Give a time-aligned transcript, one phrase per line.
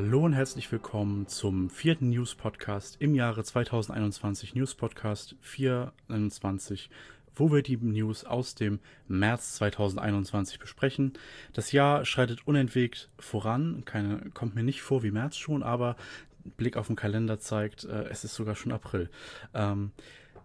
[0.00, 6.88] Hallo und herzlich willkommen zum vierten News Podcast im Jahre 2021, News Podcast 421,
[7.34, 8.78] wo wir die News aus dem
[9.08, 11.14] März 2021 besprechen.
[11.52, 15.96] Das Jahr schreitet unentwegt voran, keine, kommt mir nicht vor wie März schon, aber
[16.56, 19.10] Blick auf den Kalender zeigt, äh, es ist sogar schon April.
[19.52, 19.90] Ähm,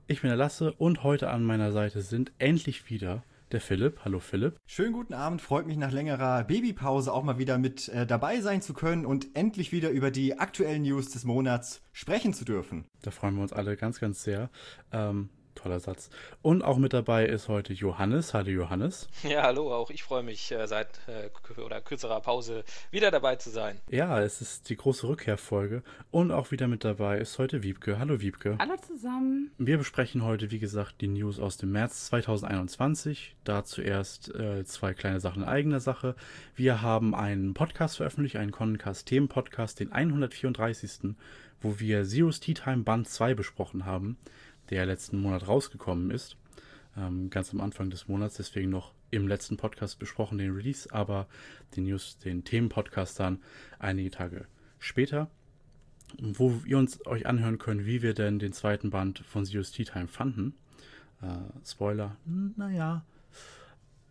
[0.08, 3.22] ich bin der Lasse und heute an meiner Seite sind endlich wieder
[3.54, 4.00] der Philipp.
[4.04, 4.58] Hallo Philipp.
[4.66, 8.62] Schönen guten Abend, freut mich nach längerer Babypause auch mal wieder mit äh, dabei sein
[8.62, 12.86] zu können und endlich wieder über die aktuellen News des Monats sprechen zu dürfen.
[13.04, 14.50] Da freuen wir uns alle ganz, ganz sehr.
[14.92, 16.10] Ähm, toller Satz.
[16.42, 18.34] Und auch mit dabei ist heute Johannes.
[18.34, 19.08] Hallo Johannes.
[19.24, 21.30] Ja, hallo, auch ich freue mich äh, seit äh,
[21.60, 23.80] oder kürzerer Pause wieder dabei zu sein.
[23.90, 28.00] Ja, es ist die große Rückkehrfolge und auch wieder mit dabei ist heute Wiebke.
[28.00, 28.58] Hallo Wiebke.
[28.60, 29.52] Hallo zusammen.
[29.58, 33.36] Wir besprechen heute, wie gesagt, die News aus dem März 2021.
[33.44, 36.16] Da zuerst äh, zwei kleine Sachen in eigener Sache.
[36.56, 41.16] Wir haben einen Podcast veröffentlicht, einen Concast-Themen-Podcast, den 134.,
[41.62, 44.18] wo wir Zero's Tea Time Band 2 besprochen haben
[44.74, 46.38] der letzten Monat rausgekommen ist.
[46.98, 51.28] Ähm, ganz am Anfang des Monats, deswegen noch im letzten Podcast besprochen, den Release, aber
[51.76, 53.40] den News, den Themenpodcast dann
[53.80, 54.46] einige Tage
[54.80, 55.30] später,
[56.20, 59.86] wo ihr uns euch anhören könnt, wie wir denn den zweiten Band von Zero's Tea
[59.86, 60.56] Time fanden.
[61.22, 63.06] Äh, Spoiler, naja,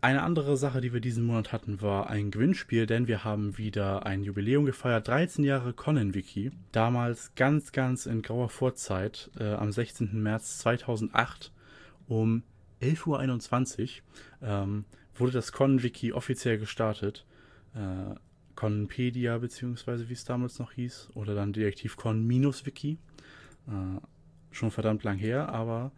[0.03, 4.05] eine andere Sache, die wir diesen Monat hatten, war ein Gewinnspiel, denn wir haben wieder
[4.05, 5.07] ein Jubiläum gefeiert.
[5.07, 6.51] 13 Jahre Conan-Wiki.
[6.73, 10.21] Damals ganz, ganz in grauer Vorzeit, äh, am 16.
[10.21, 11.53] März 2008
[12.09, 12.43] um
[12.81, 14.01] 11.21
[14.41, 17.25] Uhr ähm, wurde das Conan-Wiki offiziell gestartet.
[17.77, 18.17] Äh,
[18.57, 22.99] Conpedia, beziehungsweise wie es damals noch hieß, oder dann Detektiv Con-Wiki.
[23.69, 24.01] Äh,
[24.51, 25.93] schon verdammt lang her, aber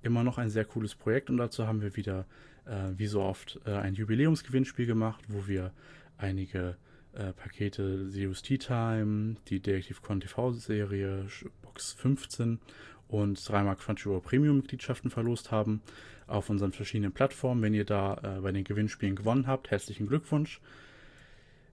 [0.00, 2.24] immer noch ein sehr cooles Projekt und dazu haben wir wieder
[2.66, 5.72] äh, wie so oft äh, ein Jubiläumsgewinnspiel gemacht, wo wir
[6.18, 6.76] einige
[7.12, 11.26] äh, Pakete Zeus Tea Time, die Detektiv Con TV Serie
[11.62, 12.60] Box 15
[13.08, 15.82] und dreimal Crunchyroll Premium Mitgliedschaften verlost haben
[16.26, 17.62] auf unseren verschiedenen Plattformen.
[17.62, 20.60] Wenn ihr da äh, bei den Gewinnspielen gewonnen habt, herzlichen Glückwunsch.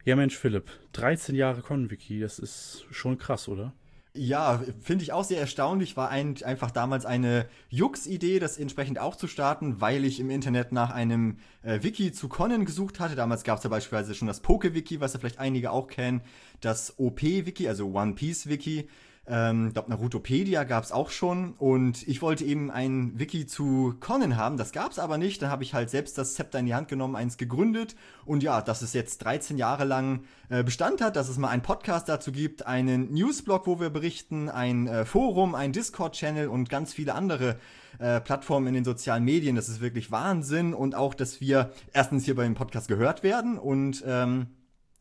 [0.04, 3.74] Ja Mensch Philipp, 13 Jahre ConWiki, das ist schon krass, oder?
[4.18, 5.96] Ja, finde ich auch sehr erstaunlich.
[5.96, 10.72] War ein, einfach damals eine Jux-Idee, das entsprechend auch zu starten, weil ich im Internet
[10.72, 13.16] nach einem äh, Wiki zu Conan gesucht hatte.
[13.16, 16.22] Damals gab es ja beispielsweise schon das Poke-Wiki, was ja vielleicht einige auch kennen,
[16.62, 18.90] das OP-Wiki, also One Piece-Wiki.
[19.30, 23.96] Ähm, ich glaube, Narutopedia gab es auch schon und ich wollte eben ein Wiki zu
[24.00, 24.58] Conan haben.
[24.58, 25.42] Das gab es aber nicht.
[25.42, 27.96] Dann habe ich halt selbst das Zepter in die Hand genommen, eins gegründet
[28.26, 31.62] und ja, dass es jetzt 13 Jahre lang äh, Bestand hat, dass es mal einen
[31.62, 36.94] Podcast dazu gibt, einen Newsblog, wo wir berichten, ein äh, Forum, ein Discord-Channel und ganz
[36.94, 37.58] viele andere
[38.00, 39.58] äh, Plattformen in den sozialen Medien.
[39.58, 43.58] Das ist wirklich Wahnsinn und auch, dass wir erstens hier bei dem Podcast gehört werden
[43.58, 44.48] und ähm,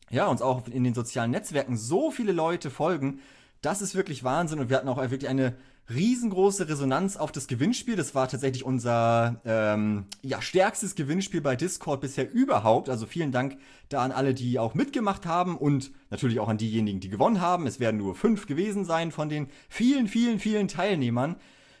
[0.09, 3.19] ja, uns auch in den sozialen Netzwerken so viele Leute folgen,
[3.67, 5.53] das ist wirklich Wahnsinn und wir hatten auch wirklich eine
[5.93, 7.97] riesengroße Resonanz auf das Gewinnspiel.
[7.97, 12.87] Das war tatsächlich unser ähm, ja, stärkstes Gewinnspiel bei Discord bisher überhaupt.
[12.87, 13.57] Also vielen Dank
[13.89, 17.67] da an alle, die auch mitgemacht haben und natürlich auch an diejenigen, die gewonnen haben.
[17.67, 21.35] Es werden nur fünf gewesen sein von den vielen, vielen, vielen Teilnehmern.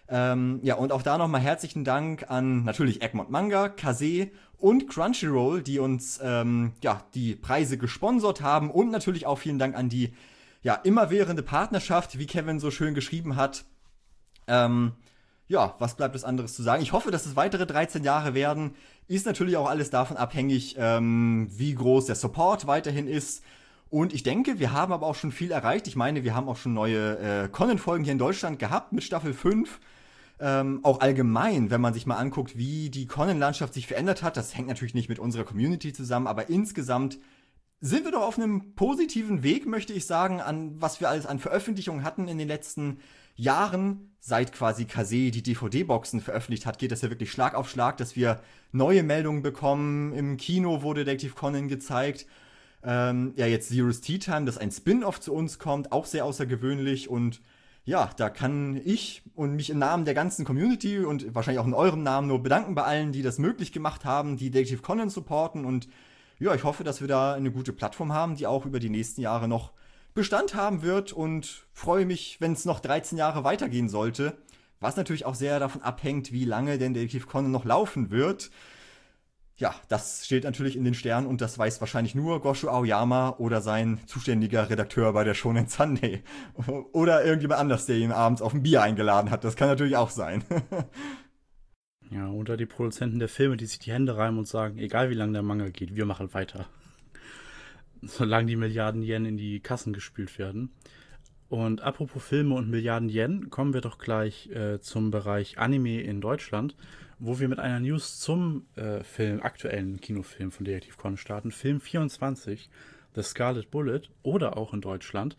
[0.09, 5.63] Ähm, ja, und auch da nochmal herzlichen Dank an natürlich Egmont Manga, Kase und Crunchyroll,
[5.63, 8.71] die uns ähm, ja, die Preise gesponsert haben.
[8.71, 10.11] Und natürlich auch vielen Dank an die
[10.67, 13.63] ja, immerwährende Partnerschaft, wie Kevin so schön geschrieben hat.
[14.47, 14.91] Ähm,
[15.47, 16.83] ja, was bleibt es anderes zu sagen?
[16.83, 18.75] Ich hoffe, dass es weitere 13 Jahre werden.
[19.07, 23.45] Ist natürlich auch alles davon abhängig, ähm, wie groß der Support weiterhin ist.
[23.89, 25.87] Und ich denke, wir haben aber auch schon viel erreicht.
[25.87, 29.33] Ich meine, wir haben auch schon neue äh, Conan-Folgen hier in Deutschland gehabt mit Staffel
[29.33, 29.79] 5.
[30.41, 34.35] Ähm, auch allgemein, wenn man sich mal anguckt, wie die Conan-Landschaft sich verändert hat.
[34.35, 37.19] Das hängt natürlich nicht mit unserer Community zusammen, aber insgesamt
[37.79, 41.39] sind wir doch auf einem positiven Weg, möchte ich sagen, an was wir alles an
[41.39, 42.99] Veröffentlichungen hatten in den letzten
[43.35, 44.15] Jahren.
[44.19, 48.15] Seit quasi Kase die DVD-Boxen veröffentlicht hat, geht das ja wirklich Schlag auf Schlag, dass
[48.15, 48.41] wir
[48.71, 50.13] neue Meldungen bekommen.
[50.13, 52.25] Im Kino wurde Detective Conan gezeigt.
[52.83, 57.09] Ähm, ja, jetzt Zero's Tea Time, dass ein Spin-off zu uns kommt, auch sehr außergewöhnlich
[57.09, 57.41] und
[57.85, 61.73] ja, da kann ich und mich im Namen der ganzen Community und wahrscheinlich auch in
[61.73, 65.63] eurem Namen nur bedanken bei allen, die das möglich gemacht haben, die Detective Conan supporten
[65.63, 65.87] und
[66.39, 69.21] ja, ich hoffe, dass wir da eine gute Plattform haben, die auch über die nächsten
[69.21, 69.71] Jahre noch
[70.13, 74.37] Bestand haben wird und freue mich, wenn es noch 13 Jahre weitergehen sollte.
[74.79, 78.51] Was natürlich auch sehr davon abhängt, wie lange denn Detektiv Conan noch laufen wird.
[79.57, 83.61] Ja, das steht natürlich in den Sternen und das weiß wahrscheinlich nur Gosho Aoyama oder
[83.61, 86.23] sein zuständiger Redakteur bei der Shonen Sunday.
[86.93, 89.43] Oder irgendjemand anders, der ihn abends auf ein Bier eingeladen hat.
[89.43, 90.43] Das kann natürlich auch sein.
[92.09, 95.15] Ja, oder die Produzenten der Filme, die sich die Hände reiben und sagen, egal wie
[95.15, 96.67] lange der Mangel geht, wir machen weiter.
[98.01, 100.71] solange die Milliarden Yen in die Kassen gespült werden.
[101.49, 106.19] Und apropos Filme und Milliarden Yen, kommen wir doch gleich äh, zum Bereich Anime in
[106.19, 106.75] Deutschland,
[107.19, 111.51] wo wir mit einer News zum äh, Film, aktuellen Kinofilm von Detektiv Con starten.
[111.51, 112.69] Film 24,
[113.15, 115.37] The Scarlet Bullet oder auch in Deutschland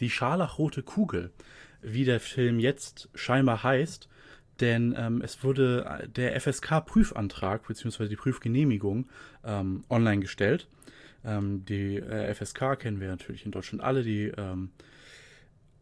[0.00, 1.32] Die Scharlachrote Kugel,
[1.82, 4.08] wie der Film jetzt scheinbar heißt.
[4.60, 8.08] Denn ähm, es wurde äh, der FSK-Prüfantrag bzw.
[8.08, 9.08] die Prüfgenehmigung
[9.44, 10.68] ähm, online gestellt.
[11.24, 14.70] Ähm, die äh, FSK kennen wir natürlich in Deutschland alle, die ähm,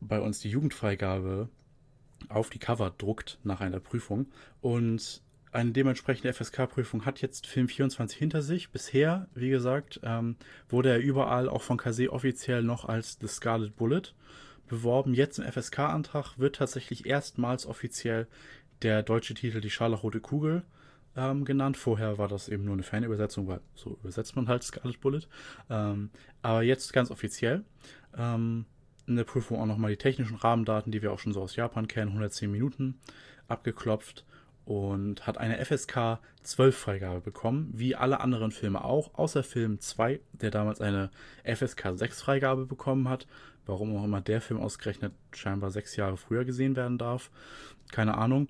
[0.00, 1.48] bei uns die Jugendfreigabe
[2.28, 4.26] auf die Cover druckt nach einer Prüfung.
[4.60, 5.22] Und
[5.52, 8.70] eine dementsprechende FSK-Prüfung hat jetzt Film 24 hinter sich.
[8.70, 10.36] Bisher, wie gesagt, ähm,
[10.68, 14.02] wurde er überall auch von Kase offiziell noch als The Scarlet Bullet
[14.68, 15.14] beworben.
[15.14, 18.26] Jetzt im FSK-Antrag wird tatsächlich erstmals offiziell
[18.82, 20.62] der deutsche Titel Die Scharlachrote Kugel
[21.16, 21.76] ähm, genannt.
[21.76, 25.22] Vorher war das eben nur eine Fanübersetzung, weil so übersetzt man halt Scarlet Bullet.
[25.70, 26.10] Ähm,
[26.42, 27.64] aber jetzt ganz offiziell.
[28.16, 28.66] Ähm,
[29.06, 31.86] in der Prüfung auch nochmal die technischen Rahmendaten, die wir auch schon so aus Japan
[31.88, 32.98] kennen, 110 Minuten
[33.46, 34.24] abgeklopft
[34.64, 40.20] und hat eine FSK 12 Freigabe bekommen, wie alle anderen Filme auch, außer Film 2,
[40.32, 41.10] der damals eine
[41.44, 43.28] FSK 6 Freigabe bekommen hat.
[43.64, 47.30] Warum auch immer der Film ausgerechnet scheinbar sechs Jahre früher gesehen werden darf,
[47.92, 48.48] keine Ahnung.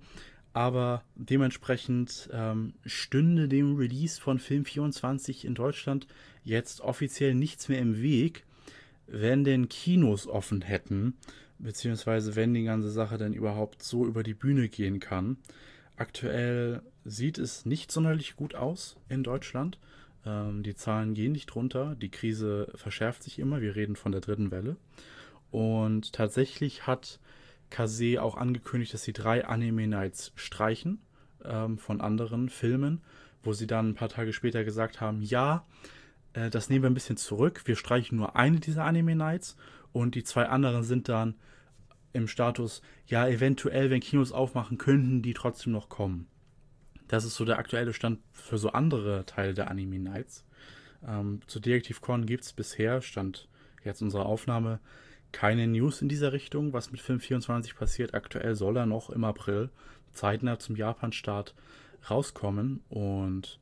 [0.53, 6.07] Aber dementsprechend ähm, stünde dem Release von Film 24 in Deutschland
[6.45, 8.45] jetzt offiziell nichts mehr im Weg,
[9.07, 11.15] wenn denn Kinos offen hätten,
[11.59, 15.37] beziehungsweise wenn die ganze Sache dann überhaupt so über die Bühne gehen kann.
[15.97, 19.79] Aktuell sieht es nicht sonderlich gut aus in Deutschland.
[20.25, 24.21] Ähm, die Zahlen gehen nicht runter, die Krise verschärft sich immer, wir reden von der
[24.21, 24.77] dritten Welle.
[25.51, 27.21] Und tatsächlich hat
[27.71, 31.01] Kase auch angekündigt, dass sie drei Anime Nights streichen
[31.45, 33.03] ähm, von anderen Filmen,
[33.43, 35.67] wo sie dann ein paar Tage später gesagt haben, ja,
[36.33, 37.63] äh, das nehmen wir ein bisschen zurück.
[37.65, 39.57] Wir streichen nur eine dieser Anime Nights
[39.93, 41.35] und die zwei anderen sind dann
[42.13, 46.29] im Status, ja, eventuell, wenn Kinos aufmachen, könnten die trotzdem noch kommen.
[47.09, 50.45] Das ist so der aktuelle Stand für so andere Teile der Anime Nights.
[51.07, 53.49] Ähm, zu Detective Con gibt es bisher, stand
[53.85, 54.81] jetzt unserer Aufnahme,
[55.33, 58.15] keine News in dieser Richtung, was mit Film 24 passiert.
[58.15, 59.71] Aktuell soll er noch im April
[60.13, 61.55] zeitnah zum Japan-Start
[62.11, 63.61] rauskommen und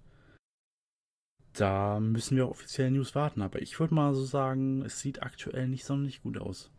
[1.53, 3.43] da müssen wir auf offizielle News warten.
[3.43, 6.71] Aber ich würde mal so sagen, es sieht aktuell nicht sonderlich gut aus.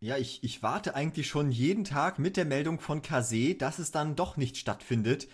[0.00, 3.90] Ja, ich, ich warte eigentlich schon jeden Tag mit der Meldung von Kase, dass es
[3.90, 5.28] dann doch nicht stattfindet.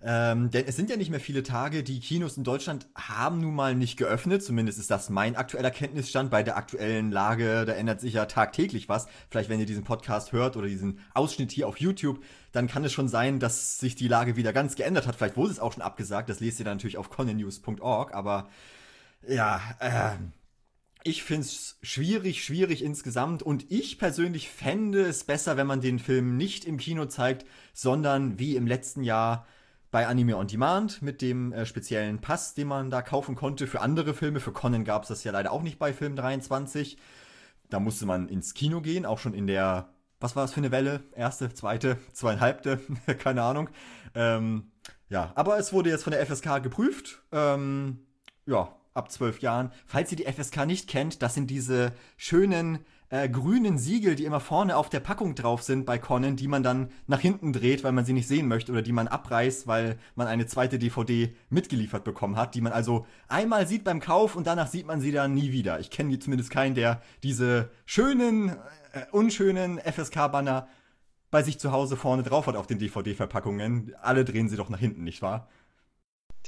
[0.00, 1.82] Ähm, denn es sind ja nicht mehr viele Tage.
[1.82, 4.44] Die Kinos in Deutschland haben nun mal nicht geöffnet.
[4.44, 6.30] Zumindest ist das mein aktueller Kenntnisstand.
[6.30, 9.08] Bei der aktuellen Lage, da ändert sich ja tagtäglich was.
[9.28, 12.22] Vielleicht, wenn ihr diesen Podcast hört oder diesen Ausschnitt hier auf YouTube,
[12.52, 15.16] dann kann es schon sein, dass sich die Lage wieder ganz geändert hat.
[15.16, 16.28] Vielleicht wurde es auch schon abgesagt.
[16.28, 18.14] Das lest ihr dann natürlich auf connenews.org.
[18.14, 18.48] Aber
[19.26, 20.12] ja, äh,
[21.02, 23.42] ich finde es schwierig, schwierig insgesamt.
[23.42, 28.38] Und ich persönlich fände es besser, wenn man den Film nicht im Kino zeigt, sondern
[28.38, 29.44] wie im letzten Jahr
[29.90, 33.80] bei Anime on Demand mit dem äh, speziellen Pass, den man da kaufen konnte für
[33.80, 34.40] andere Filme.
[34.40, 36.98] Für Conan gab es das ja leider auch nicht bei Film 23.
[37.70, 39.88] Da musste man ins Kino gehen, auch schon in der,
[40.20, 41.02] was war das für eine Welle?
[41.14, 42.80] Erste, zweite, zweieinhalbte,
[43.18, 43.70] keine Ahnung.
[44.14, 44.70] Ähm,
[45.08, 47.22] ja, aber es wurde jetzt von der FSK geprüft.
[47.32, 48.06] Ähm,
[48.46, 49.72] ja, ab zwölf Jahren.
[49.86, 54.40] Falls ihr die FSK nicht kennt, das sind diese schönen äh, grünen Siegel, die immer
[54.40, 57.92] vorne auf der Packung drauf sind bei Conan, die man dann nach hinten dreht, weil
[57.92, 62.04] man sie nicht sehen möchte oder die man abreißt, weil man eine zweite DVD mitgeliefert
[62.04, 65.34] bekommen hat, die man also einmal sieht beim Kauf und danach sieht man sie dann
[65.34, 65.80] nie wieder.
[65.80, 68.50] Ich kenne zumindest keinen, der diese schönen,
[68.92, 70.68] äh, unschönen FSK-Banner
[71.30, 73.94] bei sich zu Hause vorne drauf hat auf den DVD-Verpackungen.
[74.00, 75.48] Alle drehen sie doch nach hinten, nicht wahr?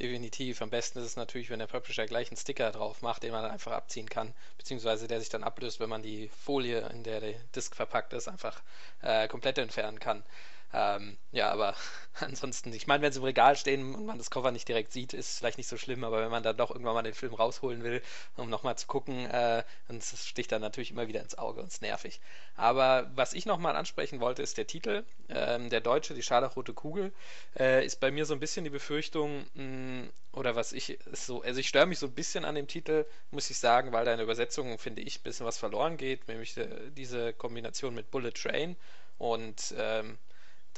[0.00, 0.62] Definitiv.
[0.62, 3.42] Am besten ist es natürlich, wenn der Publisher gleich einen Sticker drauf macht, den man
[3.42, 7.20] dann einfach abziehen kann, beziehungsweise der sich dann ablöst, wenn man die Folie, in der
[7.20, 8.62] der Disk verpackt ist, einfach
[9.02, 10.24] äh, komplett entfernen kann.
[10.72, 11.74] Ähm, ja, aber
[12.20, 15.14] ansonsten, ich meine, wenn sie im Regal stehen und man das Cover nicht direkt sieht,
[15.14, 17.34] ist es vielleicht nicht so schlimm, aber wenn man dann doch irgendwann mal den Film
[17.34, 18.02] rausholen will,
[18.36, 21.82] um nochmal zu gucken, äh, dann sticht dann natürlich immer wieder ins Auge und ist
[21.82, 22.20] nervig.
[22.54, 25.04] Aber was ich nochmal ansprechen wollte, ist der Titel.
[25.28, 27.12] Ähm, der deutsche, die Scharlachrote Kugel,
[27.58, 31.42] äh, ist bei mir so ein bisschen die Befürchtung, mh, mm, oder was ich so,
[31.42, 34.12] also ich störe mich so ein bisschen an dem Titel, muss ich sagen, weil da
[34.12, 38.12] in der Übersetzung, finde ich, ein bisschen was verloren geht, nämlich äh, diese Kombination mit
[38.12, 38.76] Bullet Train
[39.18, 40.18] und ähm,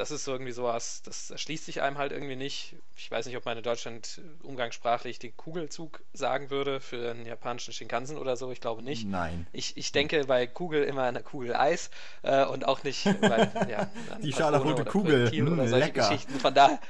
[0.02, 2.74] das ist so irgendwie sowas, das erschließt sich einem halt irgendwie nicht.
[2.96, 7.72] Ich weiß nicht, ob man in Deutschland umgangssprachlich den Kugelzug sagen würde für einen japanischen
[7.72, 8.50] Shinkansen oder so.
[8.50, 9.06] Ich glaube nicht.
[9.06, 9.46] Nein.
[9.52, 11.88] Ich, ich denke bei Kugel immer an eine Kugel Eis
[12.22, 13.88] äh, und auch nicht, weil, ja,
[14.24, 15.30] Die scharlachrote Kugel.
[15.30, 16.08] Hm, oder solche lecker.
[16.08, 16.40] Geschichten.
[16.40, 16.80] Von daher,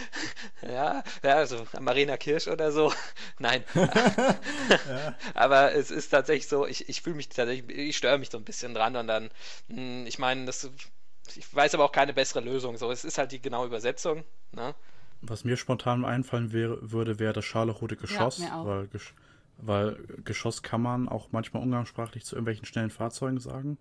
[0.62, 2.90] ja, ja, also Marina Kirsch oder so.
[3.38, 3.64] Nein.
[3.74, 5.14] ja.
[5.34, 8.44] Aber es ist tatsächlich so, ich, ich fühle mich tatsächlich, ich störe mich so ein
[8.44, 9.30] bisschen dran und dann,
[9.68, 10.70] hm, ich meine, das
[11.34, 12.76] ich weiß aber auch keine bessere Lösung.
[12.76, 14.24] So, es ist halt die genaue Übersetzung.
[14.52, 14.74] Ne?
[15.22, 19.14] Was mir spontan einfallen wäre, würde, wäre das scharlachrote Geschoss, ja, weil, Gesch
[19.58, 23.78] weil Geschoss kann man auch manchmal umgangssprachlich zu irgendwelchen schnellen Fahrzeugen sagen.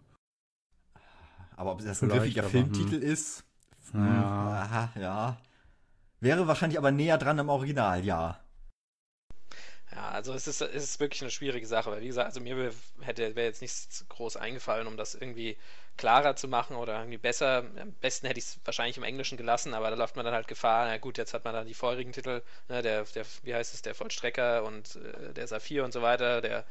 [1.58, 3.02] Aber ob das ein griffiger Filmtitel hm.
[3.02, 3.44] ist,
[3.92, 4.24] hm, ja.
[4.24, 5.38] Aha, ja.
[6.20, 8.40] Wäre wahrscheinlich aber näher dran am Original, ja.
[9.96, 12.74] Ja, also es ist, es ist wirklich eine schwierige Sache, weil wie gesagt, also mir
[13.02, 15.58] hätte wäre jetzt nichts groß eingefallen, um das irgendwie
[15.96, 17.60] klarer zu machen oder irgendwie besser.
[17.80, 20.48] Am besten hätte ich es wahrscheinlich im Englischen gelassen, aber da läuft man dann halt
[20.50, 20.86] Gefahr.
[20.88, 23.82] Na gut, jetzt hat man dann die feurigen Titel, ne, der, der, wie heißt es,
[23.84, 26.66] der Vollstrecker und äh, der Saphir und so weiter, der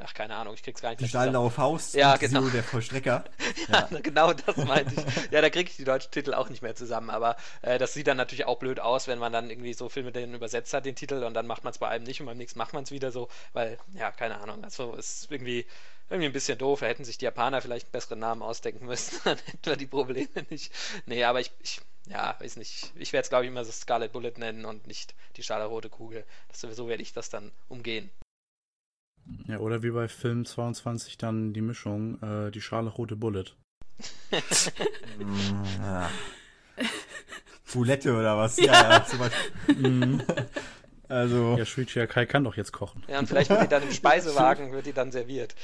[0.00, 1.00] ach, keine Ahnung, ich krieg's gar nicht.
[1.00, 2.48] Die Stahlblaue Faust ja, genau.
[2.48, 3.24] der Vollstrecker.
[3.68, 5.30] ja, ja, genau das meinte ich.
[5.30, 8.06] Ja, da kriege ich die deutschen Titel auch nicht mehr zusammen, aber äh, das sieht
[8.06, 10.96] dann natürlich auch blöd aus, wenn man dann irgendwie so Filme den übersetzt hat, den
[10.96, 12.90] Titel, und dann macht man es bei einem nicht und beim nächsten macht man es
[12.90, 15.66] wieder so, weil, ja, keine Ahnung, also ist irgendwie
[16.10, 16.80] irgendwie ein bisschen doof.
[16.80, 19.86] Da hätten sich die Japaner vielleicht einen besseren Namen ausdenken müssen, dann hätten wir die
[19.86, 20.72] Probleme nicht.
[21.06, 22.92] Nee, aber ich, ich ja, weiß nicht.
[22.96, 26.24] Ich werde es, glaube ich, immer so Scarlet Bullet nennen und nicht die scharlachrote Kugel.
[26.48, 28.10] Das, so werde ich das dann umgehen.
[29.46, 33.46] Ja, oder wie bei Film 22 dann die Mischung, äh, die scharlachrote Bullet.
[35.82, 36.10] ja.
[37.72, 38.56] Bulette oder was?
[38.58, 39.74] Ja, ja, ja zum Beispiel.
[39.76, 40.22] Mhm.
[41.10, 41.56] Also.
[41.56, 43.02] Ja, Shuichi Kai kann doch jetzt kochen.
[43.08, 45.54] Ja, und vielleicht wird die dann im Speisewagen, wird die dann serviert.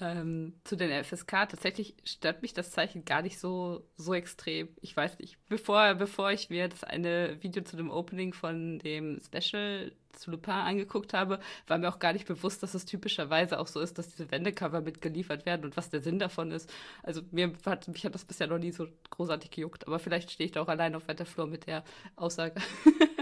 [0.00, 4.68] Ähm, zu den FSK, tatsächlich stört mich das Zeichen gar nicht so, so extrem.
[4.80, 9.18] Ich weiß nicht, bevor, bevor ich mir das eine Video zu dem Opening von dem
[9.20, 13.66] Special zu Lupin angeguckt habe, war mir auch gar nicht bewusst, dass es typischerweise auch
[13.66, 16.72] so ist, dass diese Wendecover mitgeliefert werden und was der Sinn davon ist.
[17.02, 20.46] Also mir hat, mich hat das bisher noch nie so großartig gejuckt, aber vielleicht stehe
[20.46, 21.84] ich da auch allein auf weiter Flur mit der
[22.16, 22.60] Aussage.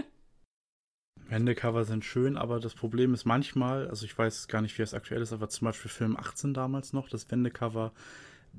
[1.27, 4.93] Wendecover sind schön, aber das Problem ist manchmal, also ich weiß gar nicht, wie es
[4.93, 7.91] aktuell ist, aber zum Beispiel Film 18 damals noch, das Wendecover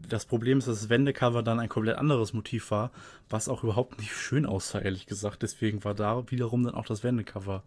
[0.09, 2.91] das Problem ist, dass das Wendecover dann ein komplett anderes Motiv war,
[3.29, 5.43] was auch überhaupt nicht schön aussah, ehrlich gesagt.
[5.43, 7.63] Deswegen war da wiederum dann auch das Wendecover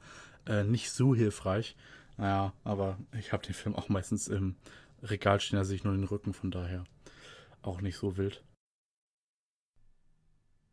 [0.46, 1.76] äh, nicht so hilfreich.
[2.18, 4.56] Naja, aber ich habe den Film auch meistens im
[5.04, 6.84] Regal stehen, da sehe ich nur den Rücken, von daher
[7.62, 8.44] auch nicht so wild.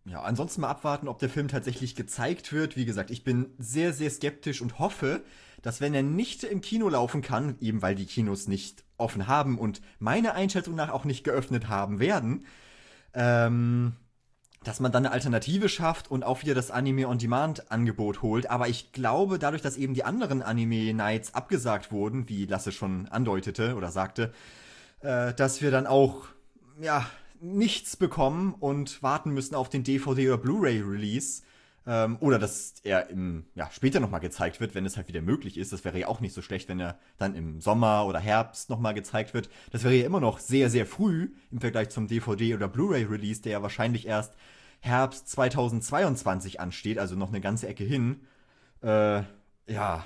[0.08, 2.76] Ja, ansonsten mal abwarten, ob der Film tatsächlich gezeigt wird.
[2.76, 5.22] Wie gesagt, ich bin sehr, sehr skeptisch und hoffe,
[5.62, 9.58] dass wenn er nicht im Kino laufen kann, eben weil die Kinos nicht offen haben
[9.58, 12.46] und meiner Einschätzung nach auch nicht geöffnet haben werden,
[13.14, 13.96] ähm,
[14.62, 18.48] dass man dann eine Alternative schafft und auch wieder das Anime-on-Demand-Angebot holt.
[18.48, 23.75] Aber ich glaube, dadurch, dass eben die anderen Anime-Nights abgesagt wurden, wie Lasse schon andeutete
[23.75, 24.32] oder sagte,
[25.00, 26.26] äh, dass wir dann auch,
[26.80, 27.06] ja,
[27.40, 31.43] nichts bekommen und warten müssen auf den DVD- oder Blu-ray-Release.
[31.87, 35.57] Ähm, oder dass er im, ja, später nochmal gezeigt wird, wenn es halt wieder möglich
[35.57, 35.73] ist.
[35.73, 38.95] Das wäre ja auch nicht so schlecht, wenn er dann im Sommer oder Herbst nochmal
[38.95, 39.49] gezeigt wird.
[39.71, 43.52] Das wäre ja immer noch sehr, sehr früh im Vergleich zum DVD- oder Blu-ray-Release, der
[43.52, 44.35] ja wahrscheinlich erst
[44.81, 48.21] Herbst 2022 ansteht, also noch eine ganze Ecke hin.
[48.83, 49.23] Äh,
[49.69, 50.05] ja,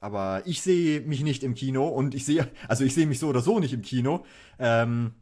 [0.00, 3.28] aber ich sehe mich nicht im Kino und ich sehe, also ich sehe mich so
[3.28, 4.26] oder so nicht im Kino.
[4.58, 5.14] Ähm,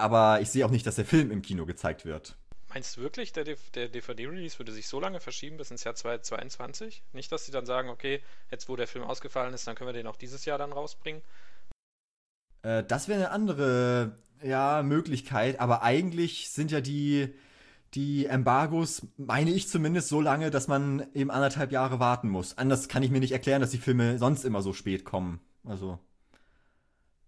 [0.00, 2.36] aber ich sehe auch nicht, dass der Film im Kino gezeigt wird.
[2.68, 7.02] Meinst du wirklich, der, der DVD-Release würde sich so lange verschieben bis ins Jahr 2022?
[7.12, 9.92] Nicht, dass sie dann sagen, okay, jetzt wo der Film ausgefallen ist, dann können wir
[9.92, 11.22] den auch dieses Jahr dann rausbringen?
[12.62, 17.34] Äh, das wäre eine andere ja, Möglichkeit, aber eigentlich sind ja die
[17.94, 22.56] die Embargos, meine ich zumindest, so lange, dass man eben anderthalb Jahre warten muss.
[22.56, 25.40] Anders kann ich mir nicht erklären, dass die Filme sonst immer so spät kommen.
[25.64, 25.98] Also.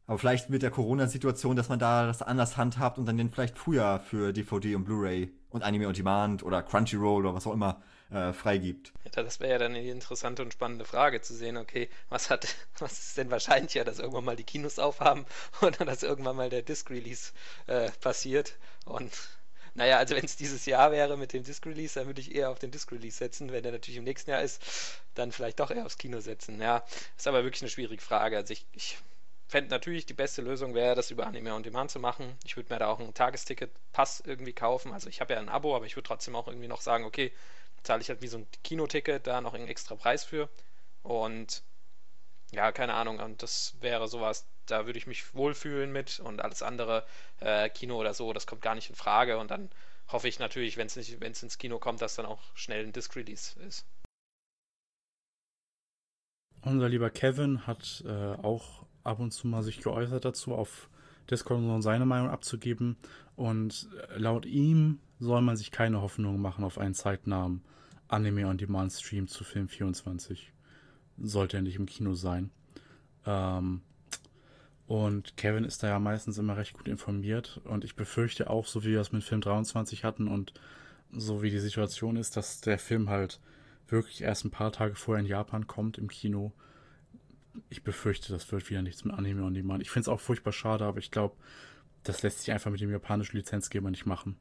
[0.06, 3.58] Aber vielleicht mit der Corona-Situation, dass man da das anders handhabt und dann den vielleicht
[3.58, 7.82] früher für DVD und Blu-ray und Anime on Demand oder Crunchyroll oder was auch immer
[8.10, 8.92] äh, freigibt.
[9.04, 12.46] Ja, das wäre ja dann eine interessante und spannende Frage zu sehen, okay, was hat,
[12.78, 15.24] was ist denn wahrscheinlicher, dass irgendwann mal die Kinos aufhaben
[15.62, 17.32] oder dass irgendwann mal der Disc-Release
[17.66, 19.12] äh, passiert und
[19.74, 22.58] naja, also wenn es dieses Jahr wäre mit dem Disc-Release, dann würde ich eher auf
[22.58, 23.52] den Disc-Release setzen.
[23.52, 24.60] Wenn der natürlich im nächsten Jahr ist,
[25.14, 26.60] dann vielleicht doch eher aufs Kino setzen.
[26.60, 26.84] Ja,
[27.16, 28.36] ist aber wirklich eine schwierige Frage.
[28.36, 28.98] Also ich, ich
[29.52, 32.38] fände natürlich die beste Lösung wäre, das über Anime on Demand zu machen.
[32.42, 34.94] Ich würde mir da auch ein Tagesticket-Pass irgendwie kaufen.
[34.94, 37.32] Also ich habe ja ein Abo, aber ich würde trotzdem auch irgendwie noch sagen, okay,
[37.82, 40.48] zahle ich halt wie so ein Kinoticket da noch einen extra Preis für.
[41.02, 41.62] Und
[42.52, 43.20] ja, keine Ahnung.
[43.20, 47.04] Und das wäre sowas, da würde ich mich wohlfühlen mit und alles andere,
[47.40, 49.36] äh, Kino oder so, das kommt gar nicht in Frage.
[49.36, 49.68] Und dann
[50.08, 52.86] hoffe ich natürlich, wenn es nicht, wenn es ins Kino kommt, dass dann auch schnell
[52.86, 53.84] ein Disc-Release ist.
[56.62, 60.88] Unser lieber Kevin hat äh, auch ab und zu mal sich geäußert dazu, auf
[61.30, 62.96] Discord um seine Meinung abzugeben.
[63.36, 67.62] Und äh, laut ihm soll man sich keine Hoffnung machen auf einen zeitnahen
[68.08, 70.52] Anime-on-Demand-Stream zu Film 24.
[71.18, 72.50] Sollte er nicht im Kino sein.
[73.24, 73.82] Ähm,
[74.86, 77.60] und Kevin ist da ja meistens immer recht gut informiert.
[77.64, 80.52] Und ich befürchte auch, so wie wir es mit Film 23 hatten und
[81.12, 83.40] so wie die Situation ist, dass der Film halt
[83.88, 86.52] wirklich erst ein paar Tage vorher in Japan kommt im Kino.
[87.68, 89.82] Ich befürchte, das wird wieder nichts mit Anime on Demand.
[89.82, 91.36] Ich finde es auch furchtbar schade, aber ich glaube,
[92.02, 94.36] das lässt sich einfach mit dem japanischen Lizenzgeber nicht machen.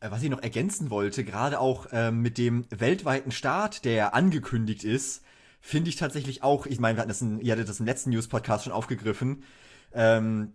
[0.00, 4.84] Äh, was ich noch ergänzen wollte, gerade auch äh, mit dem weltweiten Start, der angekündigt
[4.84, 5.22] ist,
[5.60, 8.10] finde ich tatsächlich auch, ich meine, wir hatten das in, ihr hattet das im letzten
[8.10, 9.44] News-Podcast schon aufgegriffen,
[9.92, 10.54] ähm,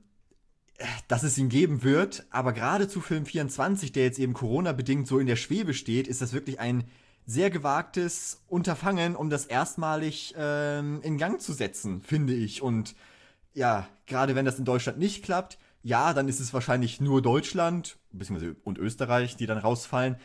[1.07, 5.19] dass es ihn geben wird, aber gerade zu Film 24, der jetzt eben Corona-bedingt so
[5.19, 6.85] in der Schwebe steht, ist das wirklich ein
[7.25, 12.61] sehr gewagtes Unterfangen, um das erstmalig ähm, in Gang zu setzen, finde ich.
[12.61, 12.95] Und
[13.53, 17.97] ja, gerade wenn das in Deutschland nicht klappt, ja, dann ist es wahrscheinlich nur Deutschland
[18.11, 20.17] beziehungsweise und Österreich, die dann rausfallen.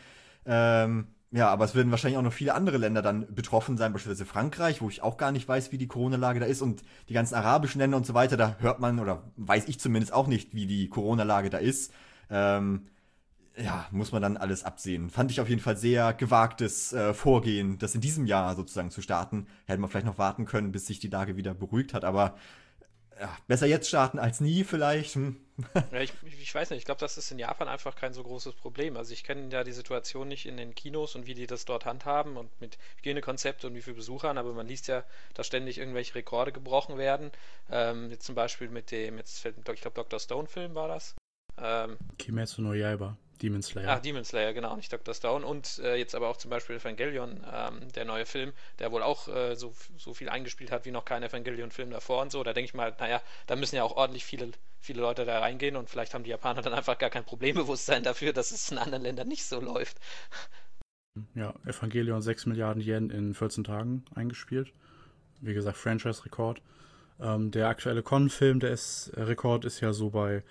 [0.47, 4.27] Ähm, ja, aber es werden wahrscheinlich auch noch viele andere Länder dann betroffen sein, beispielsweise
[4.27, 7.37] Frankreich, wo ich auch gar nicht weiß, wie die Corona-Lage da ist und die ganzen
[7.37, 10.67] arabischen Länder und so weiter, da hört man oder weiß ich zumindest auch nicht, wie
[10.67, 11.93] die Corona-Lage da ist.
[12.31, 12.87] Ähm,
[13.63, 15.11] ja, muss man dann alles absehen.
[15.11, 19.03] Fand ich auf jeden Fall sehr gewagtes äh, Vorgehen, das in diesem Jahr sozusagen zu
[19.03, 19.47] starten.
[19.67, 22.37] Hätte man vielleicht noch warten können, bis sich die Lage wieder beruhigt hat, aber
[23.21, 25.15] ja, besser jetzt starten als nie vielleicht.
[25.15, 25.37] Hm.
[25.93, 28.55] ja, ich, ich, weiß nicht, ich glaube, das ist in Japan einfach kein so großes
[28.55, 28.97] Problem.
[28.97, 31.85] Also ich kenne ja die Situation nicht in den Kinos und wie die das dort
[31.85, 36.15] handhaben und mit Hygienekonzept und wie viele Besuchern, aber man liest ja, dass ständig irgendwelche
[36.15, 37.31] Rekorde gebrochen werden.
[37.71, 40.19] Ähm, jetzt zum Beispiel mit dem, jetzt fällt, ich glaube, Dr.
[40.19, 41.15] Stone-Film war das.
[41.59, 43.19] Ähm, Kimetsu no Yaiba.
[43.43, 43.89] Demon Slayer.
[43.89, 45.15] Ach, Demon Slayer, genau, nicht Dr.
[45.15, 45.47] Stone.
[45.47, 49.29] Und äh, jetzt aber auch zum Beispiel Evangelion, ähm, der neue Film, der wohl auch
[49.29, 52.43] äh, so, so viel eingespielt hat wie noch kein Evangelion-Film davor und so.
[52.43, 55.77] Da denke ich mal, naja, da müssen ja auch ordentlich viele, viele Leute da reingehen
[55.77, 59.03] und vielleicht haben die Japaner dann einfach gar kein Problembewusstsein dafür, dass es in anderen
[59.03, 59.99] Ländern nicht so läuft.
[61.35, 64.73] Ja, Evangelion 6 Milliarden Yen in 14 Tagen eingespielt.
[65.41, 66.63] Wie gesagt, Franchise-Rekord.
[67.21, 70.43] Ähm, der aktuelle Con-Film, der ist, Rekord ist ja so bei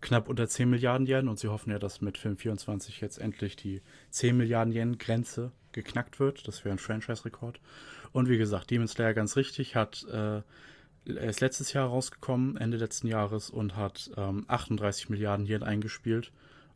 [0.00, 3.56] knapp unter 10 Milliarden Yen und sie hoffen ja, dass mit Film 24 jetzt endlich
[3.56, 6.46] die 10 Milliarden Yen Grenze geknackt wird.
[6.46, 7.60] Das wäre ein Franchise-Rekord.
[8.12, 10.42] Und wie gesagt, Demon Slayer ganz richtig hat äh,
[11.06, 16.32] ist letztes Jahr rausgekommen, Ende letzten Jahres, und hat ähm, 38 Milliarden Yen eingespielt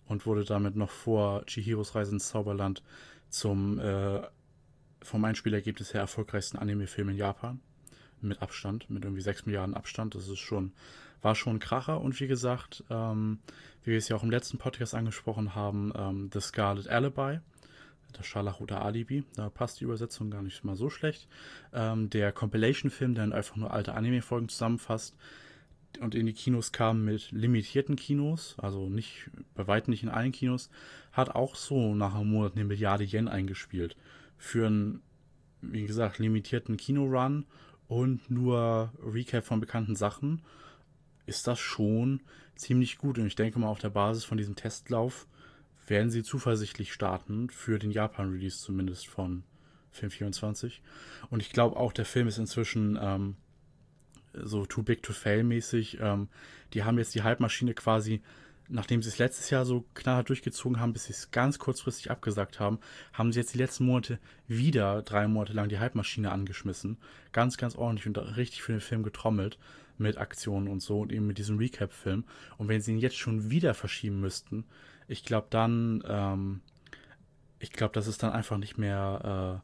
[0.06, 2.82] und wurde damit noch vor Chihiros Reise ins Zauberland
[3.28, 4.20] zum äh,
[5.02, 7.60] vom Einspielergebnis her erfolgreichsten Anime-Film in Japan.
[8.20, 10.14] Mit Abstand, mit irgendwie 6 Milliarden Abstand.
[10.14, 10.72] Das ist schon
[11.22, 13.38] war schon ein Kracher und wie gesagt, ähm,
[13.82, 17.40] wie wir es ja auch im letzten Podcast angesprochen haben, ähm, The Scarlet Alibi,
[18.12, 21.28] das Scharlachrote Alibi, da passt die Übersetzung gar nicht mal so schlecht.
[21.72, 25.16] Ähm, der Compilation-Film, der einfach nur alte Anime-Folgen zusammenfasst
[26.00, 30.32] und in die Kinos kam mit limitierten Kinos, also nicht bei weitem nicht in allen
[30.32, 30.70] Kinos,
[31.12, 33.96] hat auch so nach einem Monat eine Milliarde Yen eingespielt.
[34.38, 35.02] Für einen,
[35.60, 37.44] wie gesagt, limitierten Kinorun
[37.88, 40.42] und nur Recap von bekannten Sachen
[41.30, 42.20] ist das schon
[42.56, 43.18] ziemlich gut.
[43.18, 45.26] Und ich denke mal, auf der Basis von diesem Testlauf
[45.86, 49.44] werden sie zuversichtlich starten, für den Japan-Release zumindest von
[49.90, 50.82] Film 24.
[51.30, 53.36] Und ich glaube auch, der Film ist inzwischen ähm,
[54.34, 55.98] so too big to fail mäßig.
[56.00, 56.28] Ähm,
[56.74, 58.22] die haben jetzt die Halbmaschine quasi,
[58.68, 62.60] nachdem sie es letztes Jahr so knallhart durchgezogen haben, bis sie es ganz kurzfristig abgesagt
[62.60, 62.78] haben,
[63.12, 66.98] haben sie jetzt die letzten Monate wieder drei Monate lang die Halbmaschine angeschmissen.
[67.32, 69.58] Ganz, ganz ordentlich und richtig für den Film getrommelt
[70.00, 72.24] mit Aktionen und so und eben mit diesem Recap-Film.
[72.58, 74.64] Und wenn sie ihn jetzt schon wieder verschieben müssten,
[75.06, 76.60] ich glaube dann, ähm,
[77.58, 79.62] ich glaube, das ist dann einfach nicht mehr,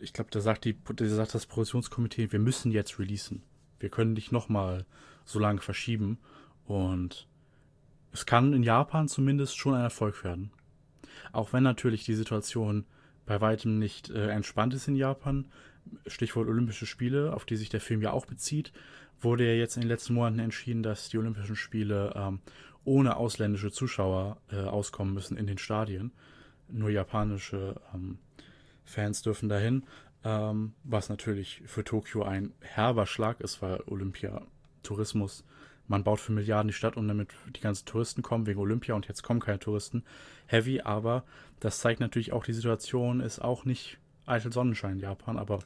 [0.00, 3.42] äh, ich glaube, da sagt die, da sagt das Produktionskomitee, wir müssen jetzt releasen.
[3.78, 4.86] Wir können nicht nochmal
[5.24, 6.18] so lange verschieben.
[6.64, 7.28] Und
[8.12, 10.50] es kann in Japan zumindest schon ein Erfolg werden.
[11.32, 12.86] Auch wenn natürlich die Situation
[13.26, 15.46] bei weitem nicht äh, entspannt ist in Japan.
[16.06, 18.72] Stichwort Olympische Spiele, auf die sich der Film ja auch bezieht
[19.20, 22.40] wurde ja jetzt in den letzten Monaten entschieden, dass die Olympischen Spiele ähm,
[22.84, 26.12] ohne ausländische Zuschauer äh, auskommen müssen in den Stadien.
[26.68, 28.18] Nur japanische ähm,
[28.84, 29.84] Fans dürfen dahin,
[30.24, 34.42] ähm, was natürlich für Tokio ein herber Schlag ist, weil Olympia
[34.82, 35.44] Tourismus,
[35.88, 39.08] man baut für Milliarden die Stadt und damit die ganzen Touristen kommen wegen Olympia und
[39.08, 40.04] jetzt kommen keine Touristen.
[40.46, 41.24] Heavy, aber
[41.60, 45.60] das zeigt natürlich auch, die Situation ist auch nicht eitel Sonnenschein in Japan, aber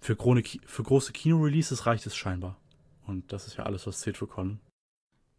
[0.00, 2.56] für, für große Kino-Releases reicht es scheinbar.
[3.06, 4.60] Und das ist ja alles, was zählt für Con.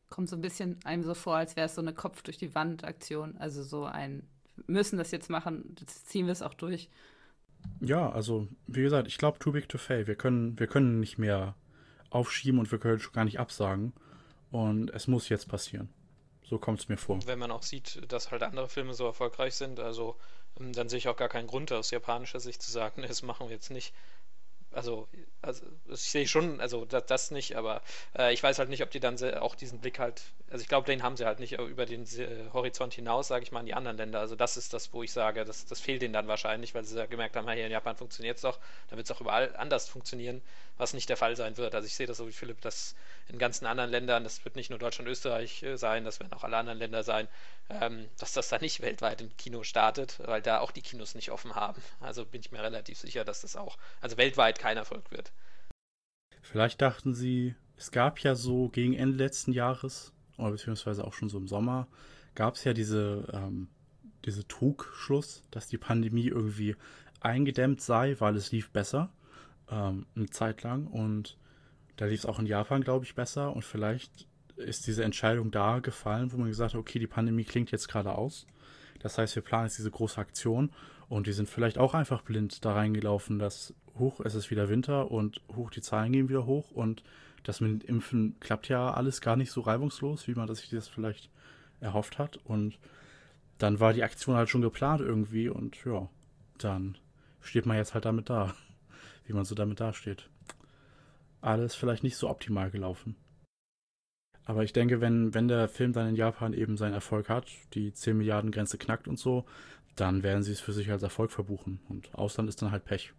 [0.10, 2.56] Kommt so ein bisschen einem so vor, als wäre es so eine Kopf durch die
[2.56, 3.38] Wand-Aktion.
[3.38, 4.24] Also so ein,
[4.68, 6.90] müssen das jetzt machen, jetzt ziehen wir es auch durch.
[7.80, 10.08] Ja, also wie gesagt, ich glaube, too big to fail.
[10.08, 11.56] Wir können, wir können nicht mehr
[12.10, 13.94] aufschieben und wir können schon gar nicht absagen.
[14.52, 15.90] Und es muss jetzt passieren.
[16.44, 17.20] So kommt es mir vor.
[17.28, 20.16] Wenn man auch sieht, dass halt andere Filme so erfolgreich sind, also
[20.60, 23.48] ähm, dann sehe ich auch gar keinen Grund aus japanischer Sicht zu sagen, das machen
[23.48, 23.94] wir jetzt nicht
[24.72, 25.08] also,
[25.42, 27.82] also ich sehe schon, also das, das nicht, aber
[28.18, 30.86] äh, ich weiß halt nicht, ob die dann auch diesen Blick halt, also ich glaube,
[30.86, 33.74] den haben sie halt nicht über den äh, Horizont hinaus, sage ich mal, in die
[33.74, 34.20] anderen Länder.
[34.20, 36.98] Also das ist das, wo ich sage, das, das fehlt denen dann wahrscheinlich, weil sie
[36.98, 38.60] ja gemerkt haben, hier in Japan funktioniert es doch,
[38.90, 40.42] dann wird es auch überall anders funktionieren,
[40.78, 41.74] was nicht der Fall sein wird.
[41.74, 42.96] Also ich sehe das so wie Philipp, dass
[43.30, 46.44] in ganzen anderen Ländern, das wird nicht nur Deutschland, Österreich äh, sein, das werden auch
[46.44, 47.28] alle anderen Länder sein,
[47.70, 51.32] ähm, dass das da nicht weltweit im Kino startet, weil da auch die Kinos nicht
[51.32, 51.82] offen haben.
[52.00, 55.32] Also bin ich mir relativ sicher, dass das auch, also weltweit kein Erfolg wird.
[56.42, 61.30] Vielleicht dachten sie, es gab ja so gegen Ende letzten Jahres, oder beziehungsweise auch schon
[61.30, 61.88] so im Sommer,
[62.34, 63.70] gab es ja diese, ähm,
[64.26, 66.76] diese Trugschluss, dass die Pandemie irgendwie
[67.20, 69.12] eingedämmt sei, weil es lief besser,
[69.70, 70.88] ähm, eine Zeit lang.
[70.88, 71.38] Und
[72.00, 73.54] da lief es auch in Japan, glaube ich, besser.
[73.54, 77.72] Und vielleicht ist diese Entscheidung da gefallen, wo man gesagt hat, okay, die Pandemie klingt
[77.72, 78.48] jetzt gerade aus.
[79.00, 80.72] Das heißt, wir planen jetzt diese große Aktion
[81.10, 85.12] und die sind vielleicht auch einfach blind da reingelaufen, dass hoch, es ist wieder Winter
[85.12, 87.04] und hoch, die Zahlen gehen wieder hoch und
[87.44, 90.88] das mit dem Impfen klappt ja alles gar nicht so reibungslos, wie man sich das
[90.88, 91.30] vielleicht
[91.82, 92.38] erhofft hat.
[92.46, 92.80] Und
[93.58, 96.08] dann war die Aktion halt schon geplant irgendwie und ja,
[96.60, 96.98] dann
[97.42, 98.54] steht man jetzt halt damit da,
[99.26, 100.30] wie man so damit dasteht.
[101.42, 103.16] Alles vielleicht nicht so optimal gelaufen.
[104.46, 107.94] Aber ich denke, wenn, wenn der Film dann in Japan eben seinen Erfolg hat, die
[107.94, 109.46] 10 Milliarden Grenze knackt und so,
[109.96, 111.80] dann werden sie es für sich als Erfolg verbuchen.
[111.88, 113.14] Und Ausland ist dann halt Pech.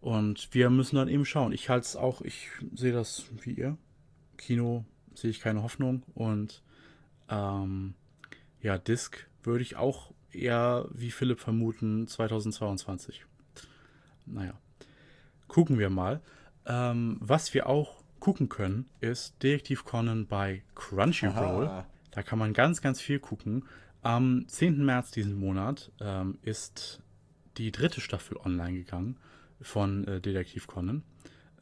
[0.00, 1.52] Und wir müssen dann eben schauen.
[1.52, 3.78] Ich halte es auch, ich sehe das wie ihr.
[4.36, 6.02] Kino sehe ich keine Hoffnung.
[6.14, 6.62] Und
[7.28, 7.94] ähm,
[8.60, 13.24] ja, Disc würde ich auch eher wie Philipp vermuten 2022.
[14.26, 14.60] Naja,
[15.46, 16.20] gucken wir mal.
[16.68, 21.66] Ähm, was wir auch gucken können, ist Detektiv Conan bei Crunchyroll.
[21.66, 21.86] Aha.
[22.10, 23.64] Da kann man ganz, ganz viel gucken.
[24.02, 24.84] Am 10.
[24.84, 27.00] März diesen Monat ähm, ist
[27.56, 29.16] die dritte Staffel online gegangen
[29.60, 31.02] von äh, Detektiv Conan.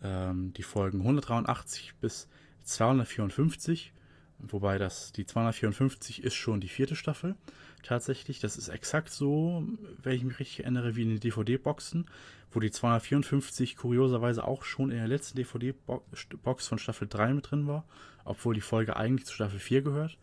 [0.03, 2.29] Ähm, die Folgen 183 bis
[2.65, 3.93] 254,
[4.39, 7.35] wobei das die 254 ist schon die vierte Staffel
[7.83, 8.41] tatsächlich.
[8.41, 9.67] Das ist exakt so,
[10.03, 12.07] wenn ich mich richtig erinnere, wie in den DVD-Boxen,
[12.51, 17.67] wo die 254 kurioserweise auch schon in der letzten DVD-Box von Staffel 3 mit drin
[17.67, 17.85] war,
[18.25, 20.19] obwohl die Folge eigentlich zu Staffel 4 gehört.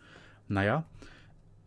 [0.48, 0.86] Naja,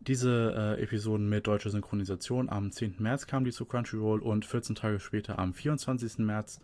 [0.01, 2.97] diese äh, Episoden mit deutscher Synchronisation am 10.
[2.99, 6.19] März kamen die zu Crunchyroll und 14 Tage später am 24.
[6.19, 6.61] März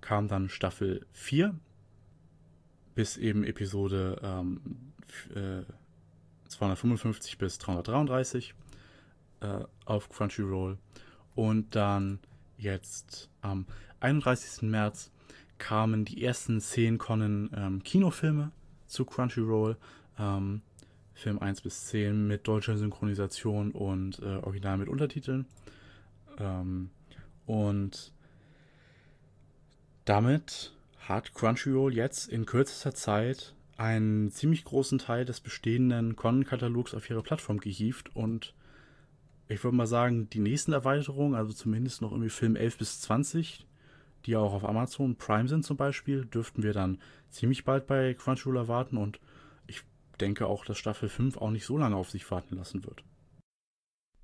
[0.00, 1.54] kam dann Staffel 4
[2.94, 4.60] bis eben Episode ähm,
[5.34, 5.62] äh,
[6.48, 8.54] 255 bis 333
[9.40, 10.78] äh, auf Crunchyroll.
[11.34, 12.18] Und dann
[12.56, 13.66] jetzt am
[14.00, 14.62] 31.
[14.62, 15.10] März
[15.58, 18.52] kamen die ersten 10 Conan ähm, Kinofilme
[18.86, 19.76] zu Crunchyroll.
[20.18, 20.62] Ähm,
[21.14, 25.46] Film 1 bis 10 mit deutscher Synchronisation und äh, Original mit Untertiteln.
[26.38, 26.90] Ähm,
[27.44, 28.12] und
[30.04, 30.72] damit
[31.08, 37.22] hat Crunchyroll jetzt in kürzester Zeit einen ziemlich großen Teil des bestehenden Con-Katalogs auf ihre
[37.22, 38.54] Plattform gehievt und
[39.46, 43.66] ich würde mal sagen, die nächsten Erweiterungen, also zumindest noch irgendwie Film 11 bis 20,
[44.26, 46.98] die auch auf Amazon Prime sind zum Beispiel, dürften wir dann
[47.30, 49.20] ziemlich bald bei Crunchyroll erwarten und
[49.66, 49.82] ich
[50.20, 53.04] denke auch, dass Staffel 5 auch nicht so lange auf sich warten lassen wird.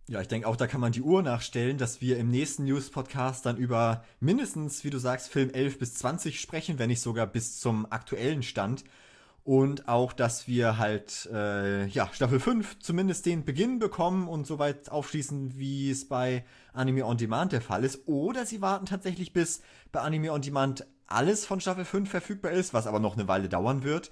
[0.07, 3.47] Ja, ich denke auch, da kann man die Uhr nachstellen, dass wir im nächsten News-Podcast
[3.47, 7.59] dann über mindestens, wie du sagst, Film 11 bis 20 sprechen, wenn nicht sogar bis
[7.59, 8.85] zum aktuellen Stand.
[9.45, 14.91] Und auch, dass wir halt, äh, ja, Staffel 5 zumindest den Beginn bekommen und soweit
[14.91, 18.09] aufschließen, wie es bei Anime On Demand der Fall ist.
[18.09, 19.61] Oder sie warten tatsächlich, bis
[19.93, 23.51] bei Anime On Demand alles von Staffel 5 verfügbar ist, was aber noch eine Weile
[23.51, 24.11] dauern wird.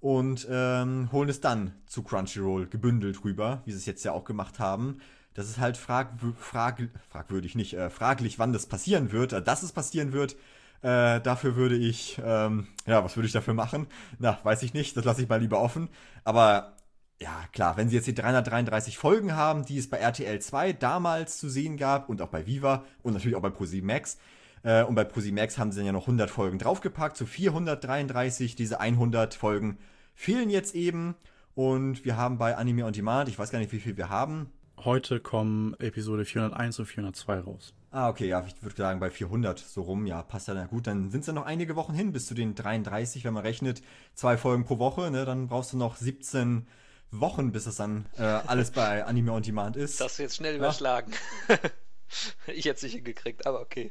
[0.00, 4.24] Und ähm, holen es dann zu Crunchyroll gebündelt rüber, wie sie es jetzt ja auch
[4.24, 4.96] gemacht haben.
[5.34, 9.34] Das ist halt frag, frag, fragwürdig, nicht äh, fraglich, wann das passieren wird.
[9.34, 10.36] Äh, dass es passieren wird,
[10.82, 13.86] äh, dafür würde ich, ähm, ja, was würde ich dafür machen?
[14.18, 15.88] Na, weiß ich nicht, das lasse ich mal lieber offen.
[16.24, 16.76] Aber
[17.20, 21.38] ja, klar, wenn sie jetzt die 333 Folgen haben, die es bei RTL 2 damals
[21.38, 24.18] zu sehen gab und auch bei Viva und natürlich auch bei ProSimax,
[24.62, 28.56] äh, und bei ProSimax haben sie dann ja noch 100 Folgen draufgepackt, zu so 433.
[28.56, 29.78] Diese 100 Folgen
[30.14, 31.14] fehlen jetzt eben.
[31.54, 34.50] Und wir haben bei Anime on Demand, ich weiß gar nicht, wie viel wir haben.
[34.78, 37.74] Heute kommen Episode 401 und 402 raus.
[37.92, 40.86] Ah, okay, ja, ich würde sagen bei 400 so rum, ja, passt ja dann gut.
[40.86, 43.82] Dann sind es ja noch einige Wochen hin bis zu den 33, wenn man rechnet,
[44.14, 46.68] zwei Folgen pro Woche, ne, dann brauchst du noch 17
[47.10, 49.98] Wochen, bis es dann äh, alles bei Anime on Demand ist.
[50.00, 50.58] Das hast du jetzt schnell ja.
[50.58, 51.12] überschlagen.
[52.46, 53.90] ich hätte es nicht hingekriegt, aber okay.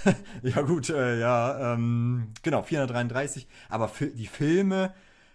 [0.42, 3.46] ja, gut, äh, ja, ähm, genau, 433.
[3.68, 4.92] Aber die Filme,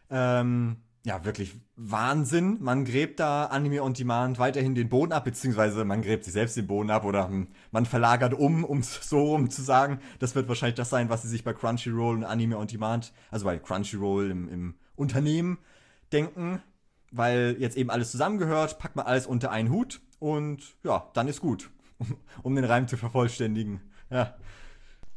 [0.09, 2.57] ähm, ja, wirklich Wahnsinn.
[2.61, 6.55] Man gräbt da Anime on Demand weiterhin den Boden ab, beziehungsweise man gräbt sich selbst
[6.55, 9.99] den Boden ab oder hm, man verlagert um, um so rum zu sagen.
[10.19, 13.45] Das wird wahrscheinlich das sein, was sie sich bei Crunchyroll und Anime on Demand, also
[13.45, 15.57] bei Crunchyroll im, im Unternehmen
[16.11, 16.61] denken,
[17.11, 21.41] weil jetzt eben alles zusammengehört, packt man alles unter einen Hut und ja, dann ist
[21.41, 21.71] gut,
[22.43, 23.81] um den Reim zu vervollständigen.
[24.11, 24.35] Ja.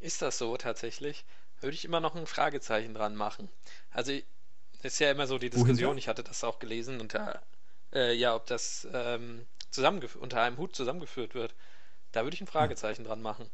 [0.00, 1.26] Ist das so tatsächlich?
[1.60, 3.48] Würde ich immer noch ein Fragezeichen dran machen.
[3.90, 4.12] Also
[4.84, 7.42] ist ja immer so die Diskussion, ich hatte das auch gelesen, unter,
[7.92, 9.46] äh, ja, ob das ähm,
[10.20, 11.54] unter einem Hut zusammengeführt wird.
[12.12, 13.08] Da würde ich ein Fragezeichen ja.
[13.08, 13.50] dran machen.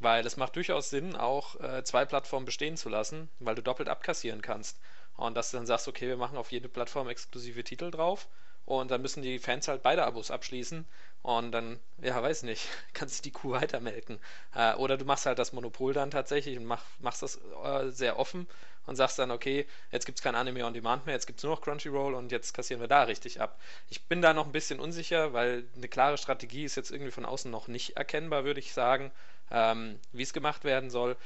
[0.00, 3.88] Weil es macht durchaus Sinn, auch äh, zwei Plattformen bestehen zu lassen, weil du doppelt
[3.88, 4.78] abkassieren kannst.
[5.16, 8.28] Und dass du dann sagst, okay, wir machen auf jede Plattform exklusive Titel drauf
[8.68, 10.86] und dann müssen die Fans halt beide Abos abschließen
[11.22, 14.20] und dann, ja, weiß nicht, kannst du die Kuh weitermelken.
[14.54, 18.18] Äh, oder du machst halt das Monopol dann tatsächlich und mach, machst das äh, sehr
[18.18, 18.46] offen
[18.88, 21.44] und sagst dann, okay, jetzt gibt es kein Anime on Demand mehr, jetzt gibt es
[21.44, 23.60] nur noch Crunchyroll und jetzt kassieren wir da richtig ab.
[23.90, 27.26] Ich bin da noch ein bisschen unsicher, weil eine klare Strategie ist jetzt irgendwie von
[27.26, 29.12] außen noch nicht erkennbar, würde ich sagen,
[29.50, 31.16] ähm, wie es gemacht werden soll.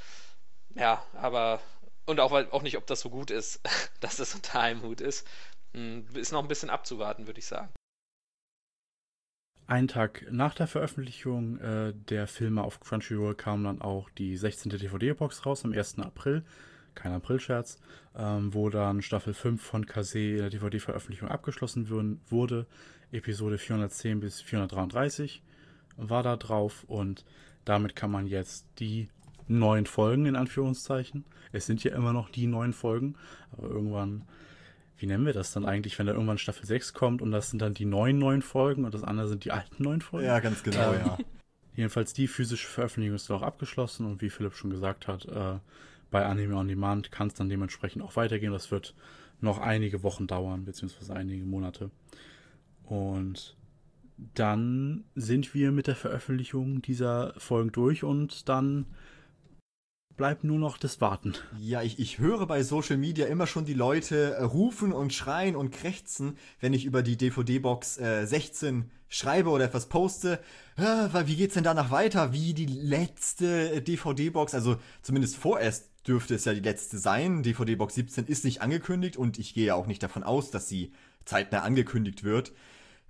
[0.75, 1.61] Ja, aber
[2.05, 3.61] und auch, weil, auch nicht, ob das so gut ist,
[4.01, 5.27] dass das unter einem ist.
[5.73, 7.71] Hm, ist noch ein bisschen abzuwarten, würde ich sagen.
[9.69, 14.73] Einen Tag nach der Veröffentlichung äh, der Filme auf Crunchyroll kam dann auch die 16.
[14.73, 16.01] DVD-Box raus am 1.
[16.01, 16.45] April
[16.95, 17.79] kein Aprilscherz,
[18.17, 22.67] ähm, wo dann Staffel 5 von Kase in der DVD-Veröffentlichung abgeschlossen würden, wurde.
[23.13, 25.43] Episode 410 bis 433
[25.97, 27.25] war da drauf und
[27.65, 29.09] damit kann man jetzt die
[29.49, 31.25] neuen Folgen in Anführungszeichen.
[31.53, 33.17] Es sind ja immer noch die neuen Folgen,
[33.53, 34.23] aber irgendwann,
[34.97, 37.61] wie nennen wir das dann eigentlich, wenn da irgendwann Staffel 6 kommt und das sind
[37.61, 40.27] dann die neuen neuen Folgen und das andere sind die alten neuen Folgen?
[40.27, 41.19] Ja, ganz genau, ähm, ja.
[41.75, 45.59] Jedenfalls die physische Veröffentlichung ist auch abgeschlossen und wie Philipp schon gesagt hat, äh,
[46.13, 48.53] bei Anime On Demand kann es dann dementsprechend auch weitergehen.
[48.53, 48.95] Das wird
[49.41, 51.91] noch einige Wochen dauern, beziehungsweise einige Monate.
[52.85, 53.57] Und
[54.35, 58.87] dann sind wir mit der Veröffentlichung dieser Folgen durch und dann
[60.17, 61.35] bleibt nur noch das Warten.
[61.59, 65.57] Ja, ich, ich höre bei Social Media immer schon die Leute äh, rufen und schreien
[65.57, 70.39] und krächzen, wenn ich über die DVD-Box äh, 16 schreibe oder etwas poste.
[70.77, 72.33] Äh, wie geht's denn danach weiter?
[72.33, 77.43] Wie die letzte DVD-Box, also zumindest vorerst dürfte es ja die letzte sein.
[77.43, 80.93] DVD-Box 17 ist nicht angekündigt und ich gehe auch nicht davon aus, dass sie
[81.25, 82.53] zeitnah angekündigt wird.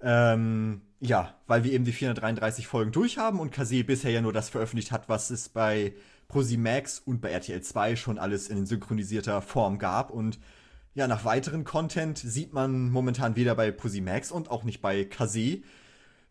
[0.00, 4.48] Ähm, ja, weil wir eben die 433 Folgen durchhaben und Kase bisher ja nur das
[4.48, 5.94] veröffentlicht hat, was es bei
[6.56, 10.10] Max und bei RTL 2 schon alles in synchronisierter Form gab.
[10.10, 10.38] Und
[10.94, 15.62] ja, nach weiteren Content sieht man momentan weder bei Max und auch nicht bei Kase.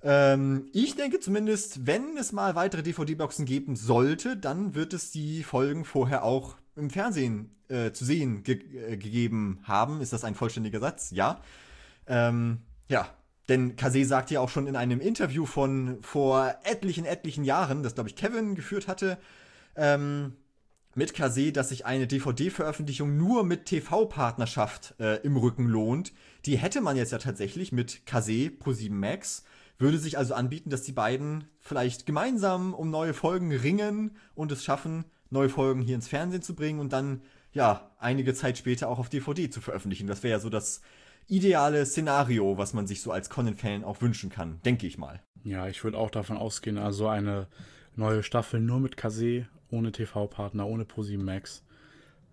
[0.03, 5.43] Ähm, ich denke zumindest, wenn es mal weitere DVD-Boxen geben sollte, dann wird es die
[5.43, 10.01] Folgen vorher auch im Fernsehen äh, zu sehen ge äh, gegeben haben.
[10.01, 11.11] Ist das ein vollständiger Satz?
[11.11, 11.41] Ja.
[12.07, 13.09] Ähm, ja,
[13.47, 17.95] denn Kase sagt ja auch schon in einem Interview von vor etlichen, etlichen Jahren, das
[17.95, 19.17] glaube ich Kevin geführt hatte,
[19.75, 20.33] ähm,
[20.95, 26.11] mit Kase, dass sich eine DVD-Veröffentlichung nur mit TV-Partnerschaft äh, im Rücken lohnt.
[26.45, 29.43] Die hätte man jetzt ja tatsächlich mit Kase Pro 7 Max
[29.81, 34.63] würde sich also anbieten, dass die beiden vielleicht gemeinsam um neue Folgen ringen und es
[34.63, 38.99] schaffen, neue Folgen hier ins Fernsehen zu bringen und dann, ja, einige Zeit später auch
[38.99, 40.07] auf DVD zu veröffentlichen.
[40.07, 40.81] Das wäre ja so das
[41.27, 45.21] ideale Szenario, was man sich so als Conan-Fan auch wünschen kann, denke ich mal.
[45.43, 47.47] Ja, ich würde auch davon ausgehen, also eine
[47.95, 51.63] neue Staffel nur mit Kase, ohne TV-Partner, ohne ProSieben Max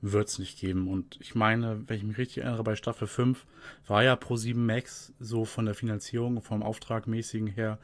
[0.01, 0.89] wird es nicht geben.
[0.89, 3.45] Und ich meine, wenn ich mich richtig erinnere, bei Staffel 5
[3.87, 7.79] war ja Pro7 Max so von der Finanzierung, vom Auftragmäßigen her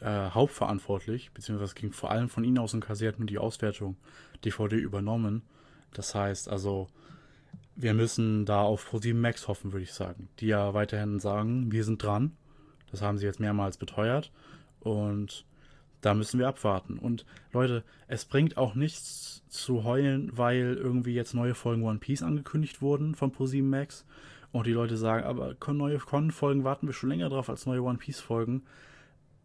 [0.00, 3.96] äh, hauptverantwortlich, beziehungsweise ging vor allem von ihnen aus und Kase hat nur die Auswertung
[4.44, 5.42] DVD übernommen.
[5.92, 6.88] Das heißt also,
[7.76, 10.28] wir müssen da auf Pro7 Max hoffen, würde ich sagen.
[10.40, 12.36] Die ja weiterhin sagen, wir sind dran.
[12.90, 14.30] Das haben sie jetzt mehrmals beteuert.
[14.80, 15.44] Und
[16.04, 16.98] da müssen wir abwarten.
[16.98, 22.22] Und Leute, es bringt auch nichts zu heulen, weil irgendwie jetzt neue Folgen One Piece
[22.22, 24.04] angekündigt wurden von ProSieben Max.
[24.52, 27.98] Und die Leute sagen, aber neue Con-Folgen warten wir schon länger drauf als neue One
[27.98, 28.62] Piece-Folgen.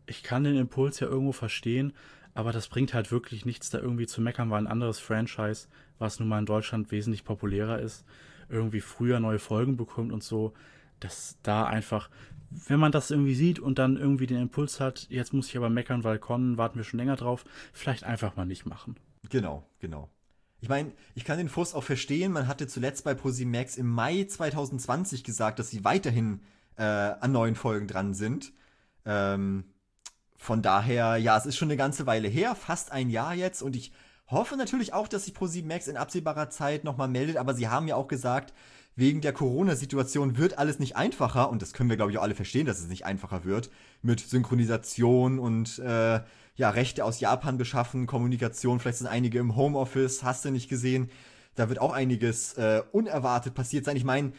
[0.05, 1.93] Ich kann den Impuls ja irgendwo verstehen,
[2.33, 5.67] aber das bringt halt wirklich nichts, da irgendwie zu meckern, weil ein anderes Franchise,
[5.97, 8.05] was nun mal in Deutschland wesentlich populärer ist,
[8.49, 10.53] irgendwie früher neue Folgen bekommt und so,
[10.99, 12.09] dass da einfach
[12.51, 15.69] wenn man das irgendwie sieht und dann irgendwie den Impuls hat, jetzt muss ich aber
[15.69, 18.95] meckern, weil Con warten wir schon länger drauf, vielleicht einfach mal nicht machen.
[19.29, 20.09] Genau, genau.
[20.61, 22.31] Ich meine, ich kann den Frust auch verstehen.
[22.31, 26.41] Man hatte zuletzt bei ProSimax im Mai 2020 gesagt, dass sie weiterhin
[26.75, 28.51] äh, an neuen Folgen dran sind.
[29.05, 29.65] Ähm,
[30.35, 33.61] von daher, ja, es ist schon eine ganze Weile her, fast ein Jahr jetzt.
[33.61, 33.93] Und ich
[34.27, 37.37] hoffe natürlich auch, dass sich ProSimax in absehbarer Zeit nochmal meldet.
[37.37, 38.53] Aber sie haben ja auch gesagt,
[38.99, 41.49] wegen der Corona-Situation wird alles nicht einfacher.
[41.49, 43.71] Und das können wir, glaube ich, auch alle verstehen, dass es nicht einfacher wird.
[44.01, 46.19] Mit Synchronisation und äh,
[46.55, 51.09] ja, Rechte aus Japan beschaffen, Kommunikation, vielleicht sind einige im Homeoffice, hast du nicht gesehen.
[51.55, 53.95] Da wird auch einiges äh, unerwartet passiert sein.
[53.95, 54.33] Ich meine,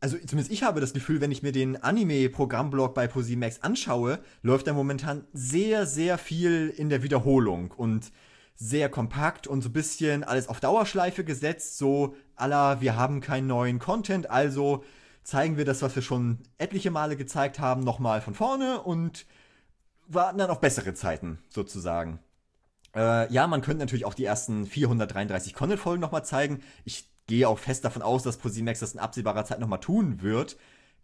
[0.00, 4.66] also zumindest ich habe das Gefühl, wenn ich mir den Anime-Programmblock bei ProSimax anschaue, läuft
[4.66, 8.10] da momentan sehr, sehr viel in der Wiederholung und
[8.58, 13.46] sehr kompakt und so ein bisschen alles auf Dauerschleife gesetzt, so aller wir haben keinen
[13.46, 14.84] neuen Content, also
[15.22, 19.26] zeigen wir das, was wir schon etliche Male gezeigt haben, nochmal von vorne und
[20.08, 22.18] warten dann auf bessere Zeiten, sozusagen.
[22.96, 26.60] Äh, ja, man könnte natürlich auch die ersten 433 Content-Folgen nochmal zeigen.
[26.84, 30.56] Ich gehe auch fest davon aus, dass ProSimax das in absehbarer Zeit nochmal tun wird.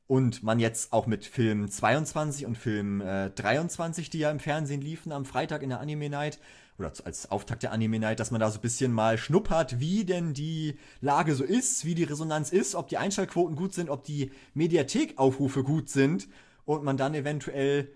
[0.06, 4.82] Und man jetzt auch mit Film 22 und Film äh, 23, die ja im Fernsehen
[4.82, 6.40] liefen am Freitag in der Anime Night,
[6.78, 10.04] oder als Auftakt der Anime Night, dass man da so ein bisschen mal schnuppert, wie
[10.04, 14.04] denn die Lage so ist, wie die Resonanz ist, ob die Einschaltquoten gut sind, ob
[14.04, 16.28] die Mediathek-Aufrufe gut sind
[16.64, 17.88] und man dann eventuell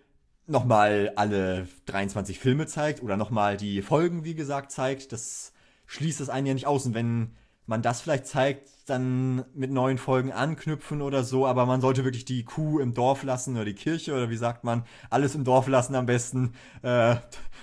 [0.47, 5.53] nochmal alle 23 Filme zeigt oder nochmal die Folgen, wie gesagt, zeigt, das
[5.87, 6.87] schließt das einen ja nicht aus.
[6.87, 7.33] Und wenn
[7.67, 12.25] man das vielleicht zeigt, dann mit neuen Folgen anknüpfen oder so, aber man sollte wirklich
[12.25, 15.69] die Kuh im Dorf lassen oder die Kirche oder wie sagt man, alles im Dorf
[15.69, 16.55] lassen am besten.
[16.83, 17.17] Äh,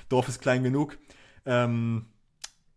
[0.10, 0.99] Dorf ist klein genug.
[1.46, 2.08] Ähm,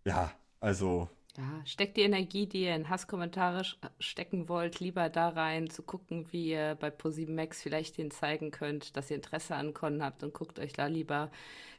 [0.05, 3.63] ja, also ja, steckt die Energie, die ihr in Hasskommentare
[4.01, 8.51] stecken wollt, lieber da rein, zu gucken, wie ihr bei ProSieben Max vielleicht denen zeigen
[8.51, 11.31] könnt, dass ihr Interesse an Con habt und guckt euch da lieber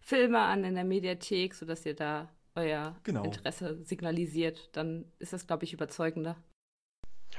[0.02, 3.25] Filme an in der Mediathek, sodass ihr da euer genau.
[3.25, 4.69] Interesse signalisiert.
[4.78, 6.38] Dann ist das, glaube ich, überzeugender.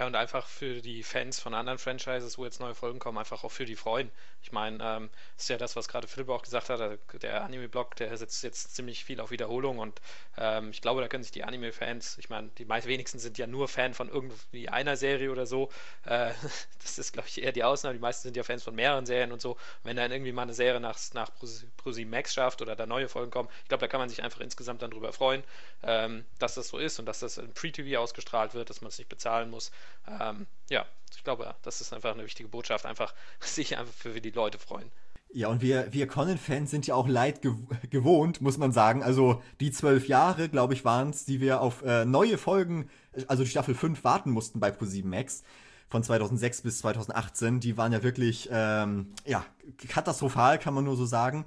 [0.01, 3.45] Ja, und einfach für die Fans von anderen Franchises, wo jetzt neue Folgen kommen, einfach
[3.45, 4.11] auch für die freuen.
[4.43, 8.17] Ich meine, ähm, ist ja das, was gerade Philipp auch gesagt hat, der Anime-Blog, der
[8.17, 10.01] setzt jetzt ziemlich viel auf Wiederholung und
[10.39, 13.47] ähm, ich glaube, da können sich die Anime-Fans, ich meine, die meisten wenigsten sind ja
[13.47, 15.69] nur Fan von irgendwie einer Serie oder so.
[16.07, 16.33] Äh,
[16.83, 17.93] das ist, glaube ich, eher die Ausnahme.
[17.95, 19.51] Die meisten sind ja Fans von mehreren Serien und so.
[19.51, 21.31] Und wenn dann irgendwie mal eine Serie nach, nach
[21.77, 24.41] ProSieben Max schafft oder da neue Folgen kommen, ich glaube, da kann man sich einfach
[24.41, 25.45] insgesamt dann drüber freuen,
[25.83, 28.97] ähm, dass das so ist und dass das in Pre-TV ausgestrahlt wird, dass man es
[28.97, 29.71] nicht bezahlen muss.
[30.07, 34.31] Ähm, ja, ich glaube, das ist einfach eine wichtige Botschaft, einfach sich einfach für die
[34.31, 34.91] Leute freuen.
[35.33, 37.55] Ja, und wir, wir Conan-Fans sind ja auch leid gew
[37.91, 39.05] gewohnt, muss man sagen.
[39.05, 42.91] Also die zwölf Jahre, glaube ich, waren es, die wir auf äh, neue Folgen,
[43.29, 45.45] also die Staffel 5 warten mussten bei Pro7 Max
[45.89, 47.61] von 2006 bis 2018.
[47.61, 49.45] Die waren ja wirklich, ähm, ja,
[49.89, 51.45] katastrophal, kann man nur so sagen.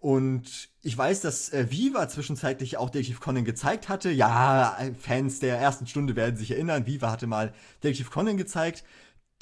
[0.00, 4.10] Und ich weiß, dass äh, Viva zwischenzeitlich auch Detective Conan gezeigt hatte.
[4.10, 6.86] Ja, Fans der ersten Stunde werden sich erinnern.
[6.86, 8.84] Viva hatte mal Detective Conan gezeigt.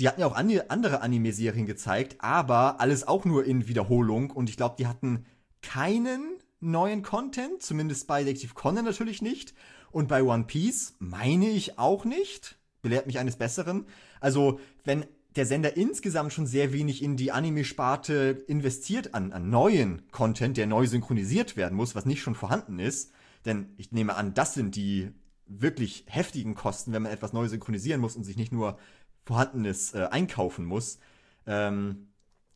[0.00, 4.30] Die hatten ja auch an andere Anime-Serien gezeigt, aber alles auch nur in Wiederholung.
[4.30, 5.26] Und ich glaube, die hatten
[5.60, 9.52] keinen neuen Content, zumindest bei Detective Conan natürlich nicht.
[9.90, 12.56] Und bei One Piece meine ich auch nicht.
[12.80, 13.86] Belehrt mich eines Besseren.
[14.20, 15.04] Also, wenn
[15.36, 20.66] der Sender insgesamt schon sehr wenig in die Anime-Sparte investiert an, an neuen Content, der
[20.66, 23.12] neu synchronisiert werden muss, was nicht schon vorhanden ist.
[23.44, 25.10] Denn ich nehme an, das sind die
[25.46, 28.78] wirklich heftigen Kosten, wenn man etwas neu synchronisieren muss und sich nicht nur
[29.24, 30.98] vorhandenes äh, einkaufen muss.
[31.46, 32.08] Ähm,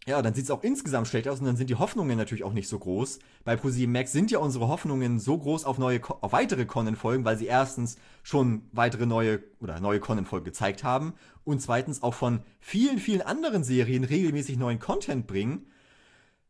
[0.06, 2.54] ja, dann sieht es auch insgesamt schlecht aus und dann sind die Hoffnungen natürlich auch
[2.54, 3.18] nicht so groß.
[3.44, 7.36] Bei ProSieben Max sind ja unsere Hoffnungen so groß auf neue, auf weitere Conan-Folgen, weil
[7.36, 12.98] sie erstens schon weitere neue oder neue Conan-Folgen gezeigt haben und zweitens auch von vielen,
[12.98, 15.66] vielen anderen Serien regelmäßig neuen Content bringen.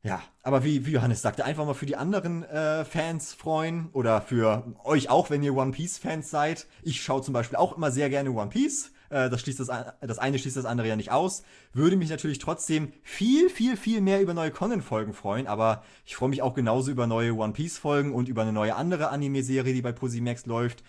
[0.02, 4.22] Ja, aber wie, wie Johannes sagte, einfach mal für die anderen äh, Fans freuen oder
[4.22, 6.66] für euch auch, wenn ihr One Piece-Fans seid.
[6.82, 8.92] Ich schaue zum Beispiel auch immer sehr gerne One Piece.
[9.10, 9.70] Äh, das, schließt das,
[10.00, 11.42] das eine schließt das andere ja nicht aus.
[11.72, 16.30] Würde mich natürlich trotzdem viel, viel, viel mehr über neue Conan-Folgen freuen, aber ich freue
[16.30, 19.92] mich auch genauso über neue One Piece-Folgen und über eine neue andere Anime-Serie, die bei
[19.92, 20.82] Posimax läuft.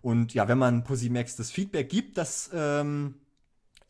[0.00, 3.16] Und ja, wenn man Posimax das Feedback gibt, dass ähm,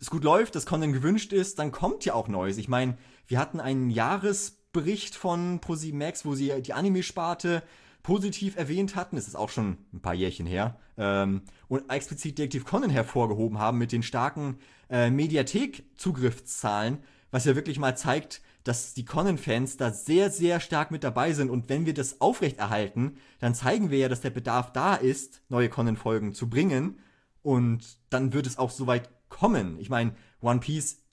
[0.00, 2.56] es gut läuft, dass Conan gewünscht ist, dann kommt ja auch Neues.
[2.56, 7.62] Ich meine, wir hatten einen Jahresbericht von Posimax, wo sie die Anime-Sparte
[8.04, 12.64] positiv erwähnt hatten, es ist auch schon ein paar Jährchen her, ähm, und explizit Detective
[12.64, 16.98] Conan hervorgehoben haben mit den starken äh, Mediathek-Zugriffszahlen,
[17.32, 21.50] was ja wirklich mal zeigt, dass die Conan-Fans da sehr, sehr stark mit dabei sind.
[21.50, 25.68] Und wenn wir das aufrechterhalten, dann zeigen wir ja, dass der Bedarf da ist, neue
[25.68, 26.98] Conan-Folgen zu bringen.
[27.42, 29.78] Und dann wird es auch soweit kommen.
[29.80, 31.03] Ich meine, One Piece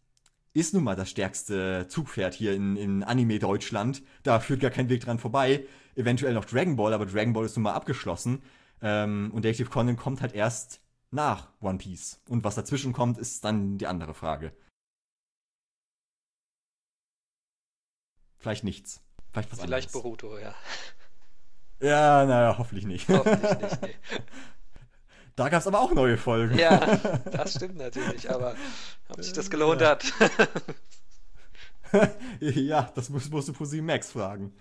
[0.54, 4.04] ist nun mal das stärkste Zugpferd hier in, in Anime-Deutschland.
[4.24, 5.66] Da führt gar kein Weg dran vorbei.
[5.96, 8.42] Eventuell noch Dragon Ball, aber Dragon Ball ist nun mal abgeschlossen.
[8.82, 10.82] Ähm, und Detective Conan kommt halt erst
[11.12, 12.22] nach One Piece.
[12.28, 14.54] Und was dazwischen kommt, ist dann die andere Frage.
[18.40, 19.02] Vielleicht nichts.
[19.32, 20.04] Vielleicht was Vielleicht anderes.
[20.04, 20.54] Boruto, ja.
[21.80, 23.08] Ja, naja, hoffentlich nicht.
[23.08, 23.96] Hoffentlich nicht, nee.
[25.36, 26.58] Da gab es aber auch neue Folgen.
[26.58, 26.78] Ja,
[27.32, 28.56] das stimmt natürlich, aber
[29.10, 29.92] ob sich das gelohnt Ja.
[29.92, 30.04] hat.
[32.40, 34.54] ja, das musst, musst du ProSieben Max fragen.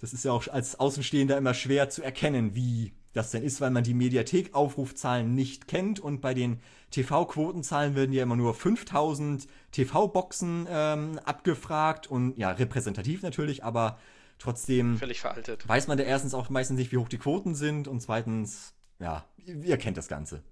[0.00, 3.70] Das ist ja auch als Außenstehender immer schwer zu erkennen, wie das denn ist, weil
[3.70, 10.66] man die Mediathek-Aufrufzahlen nicht kennt und bei den TV-Quotenzahlen werden ja immer nur 5000 TV-Boxen
[10.68, 13.98] ähm, abgefragt und ja, repräsentativ natürlich, aber
[14.38, 15.68] trotzdem Völlig veraltet.
[15.68, 19.24] weiß man da erstens auch meistens nicht, wie hoch die Quoten sind und zweitens, ja,
[19.44, 20.42] ihr kennt das Ganze.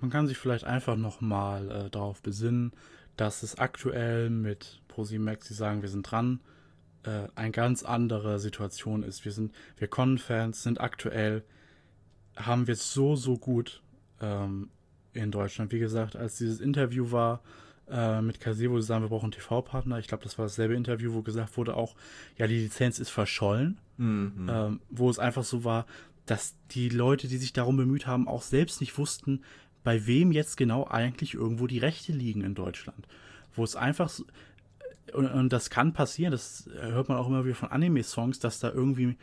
[0.00, 2.72] Man kann sich vielleicht einfach nochmal äh, darauf besinnen,
[3.16, 6.40] dass es aktuell mit ProSimax, die sagen, wir sind dran,
[7.02, 9.24] äh, eine ganz andere Situation ist.
[9.24, 11.44] Wir sind, wir Con-Fans sind aktuell,
[12.36, 13.82] haben wir es so, so gut
[14.20, 14.70] ähm,
[15.12, 15.72] in Deutschland.
[15.72, 17.42] Wie gesagt, als dieses Interview war
[17.90, 21.12] äh, mit Kase, wo sie sagen, wir brauchen TV-Partner, ich glaube, das war dasselbe Interview,
[21.12, 21.94] wo gesagt wurde auch,
[22.38, 24.48] ja, die Lizenz ist verschollen Mhm.
[24.48, 25.84] ähm, wo es einfach so war,
[26.30, 29.42] dass die Leute, die sich darum bemüht haben, auch selbst nicht wussten,
[29.82, 33.08] bei wem jetzt genau eigentlich irgendwo die Rechte liegen in Deutschland.
[33.56, 34.24] Wo es einfach so,
[35.12, 38.70] und, und das kann passieren, das hört man auch immer wieder von Anime-Songs, dass da
[38.70, 39.16] irgendwie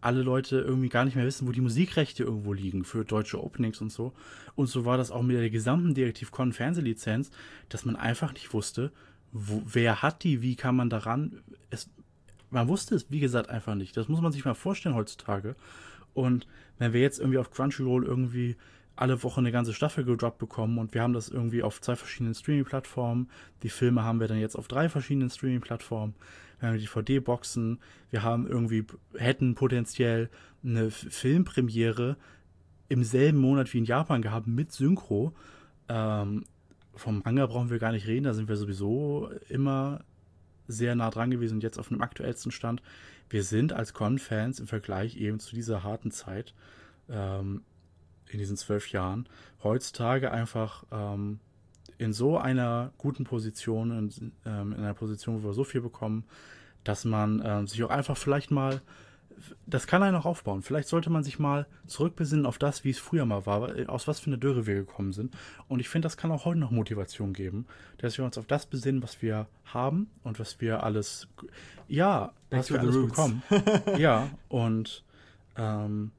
[0.00, 3.80] alle Leute irgendwie gar nicht mehr wissen, wo die Musikrechte irgendwo liegen für deutsche Openings
[3.80, 4.12] und so.
[4.54, 7.32] Und so war das auch mit der gesamten Direktiv Con Fernsehlizenz,
[7.70, 8.92] dass man einfach nicht wusste,
[9.32, 11.40] wo, wer hat die, wie kann man daran.
[11.70, 11.90] Es,
[12.50, 13.96] man wusste es, wie gesagt, einfach nicht.
[13.96, 15.56] Das muss man sich mal vorstellen heutzutage.
[16.14, 16.46] Und
[16.78, 18.56] wenn wir jetzt irgendwie auf Crunchyroll irgendwie
[18.96, 22.34] alle Woche eine ganze Staffel gedroppt bekommen und wir haben das irgendwie auf zwei verschiedenen
[22.34, 23.30] Streaming-Plattformen,
[23.62, 26.14] die Filme haben wir dann jetzt auf drei verschiedenen Streaming-Plattformen,
[26.60, 28.86] wir haben die DVD-Boxen, wir haben irgendwie,
[29.16, 30.30] hätten potenziell
[30.62, 32.16] eine Filmpremiere
[32.88, 35.32] im selben Monat wie in Japan gehabt mit Synchro.
[35.88, 36.44] Ähm,
[36.94, 40.04] vom Manga brauchen wir gar nicht reden, da sind wir sowieso immer
[40.68, 42.82] sehr nah dran gewesen und jetzt auf einem aktuellsten Stand.
[43.32, 46.52] Wir sind als Con-Fans im Vergleich eben zu dieser harten Zeit
[47.08, 47.62] ähm,
[48.28, 49.26] in diesen zwölf Jahren
[49.64, 51.40] heutzutage einfach ähm,
[51.96, 56.24] in so einer guten Position, in, ähm, in einer Position, wo wir so viel bekommen,
[56.84, 58.82] dass man ähm, sich auch einfach vielleicht mal,
[59.64, 60.60] das kann einen auch aufbauen.
[60.60, 64.06] Vielleicht sollte man sich mal zurückbesinnen auf das, wie es früher mal war, äh, aus
[64.08, 65.34] was für eine Dürre wir gekommen sind.
[65.68, 67.64] Und ich finde, das kann auch heute noch Motivation geben,
[67.96, 71.28] dass wir uns auf das besinnen, was wir haben und was wir alles,
[71.88, 73.10] ja, Back was to wir the alles roots.
[73.10, 73.42] bekommen.
[73.98, 75.02] ja, und
[75.56, 76.12] ähm,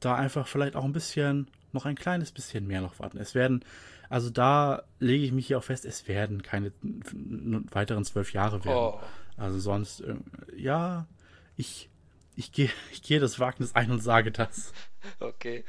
[0.00, 3.18] da einfach vielleicht auch ein bisschen, noch ein kleines bisschen mehr noch warten.
[3.18, 3.64] Es werden,
[4.08, 6.72] also da lege ich mich hier auch fest, es werden keine
[7.72, 8.76] weiteren zwölf Jahre werden.
[8.78, 9.00] Oh,
[9.36, 10.14] Also sonst, äh,
[10.56, 11.06] ja,
[11.56, 11.88] ich,
[12.36, 14.72] ich gehe ich gehe das Wagnis ein und sage das.
[15.20, 15.64] okay.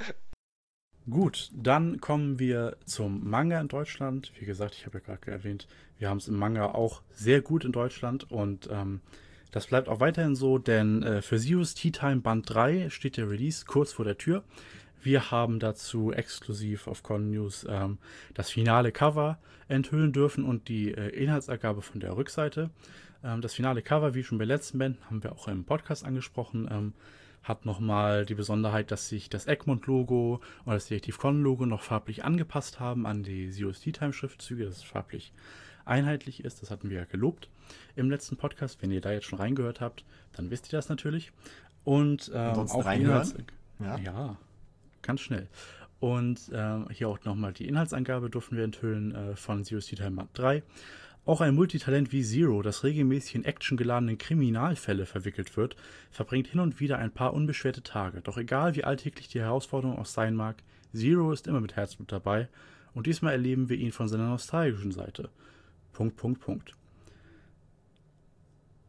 [1.10, 4.32] Gut, dann kommen wir zum Manga in Deutschland.
[4.40, 7.66] Wie gesagt, ich habe ja gerade erwähnt, wir haben es im Manga auch sehr gut
[7.66, 9.02] in Deutschland und ähm,
[9.52, 13.30] das bleibt auch weiterhin so, denn äh, für Zeus Tea Time Band 3 steht der
[13.30, 14.44] Release kurz vor der Tür.
[15.04, 17.98] Wir haben dazu exklusiv auf Con News ähm,
[18.34, 22.70] das finale Cover enthüllen dürfen und die äh, Inhaltsangabe von der Rückseite.
[23.24, 26.70] Ähm, das finale Cover, wie schon bei letzten Bänden, haben wir auch im Podcast angesprochen,
[26.72, 26.94] ähm,
[27.44, 32.80] hat nochmal die Besonderheit, dass sich das Egmont-Logo und das Detektiv Con-Logo noch farblich angepasst
[32.80, 35.34] haben an die Zeus Tea Time Schriftzüge, dass es farblich
[35.86, 36.62] einheitlich ist.
[36.62, 37.50] Das hatten wir ja gelobt
[37.96, 38.82] im letzten Podcast.
[38.82, 40.04] Wenn ihr da jetzt schon reingehört habt,
[40.34, 41.32] dann wisst ihr das natürlich.
[41.84, 43.46] Und ähm, auch reinhören?
[43.80, 43.98] Ja.
[43.98, 44.38] ja,
[45.02, 45.48] ganz schnell.
[46.00, 50.12] Und ähm, hier auch nochmal die Inhaltsangabe durften wir enthüllen äh, von Zero Tea Time
[50.12, 50.64] Band 3.
[51.26, 55.76] Auch ein Multitalent wie Zero, das regelmäßig in actiongeladenen Kriminalfälle verwickelt wird,
[56.10, 58.22] verbringt hin und wieder ein paar unbeschwerte Tage.
[58.22, 60.64] Doch egal wie alltäglich die Herausforderung auch sein mag,
[60.96, 62.50] Zero ist immer mit Herzblut dabei
[62.96, 65.30] und diesmal erleben wir ihn von seiner nostalgischen Seite.
[65.94, 66.74] Punkt, Punkt, Punkt.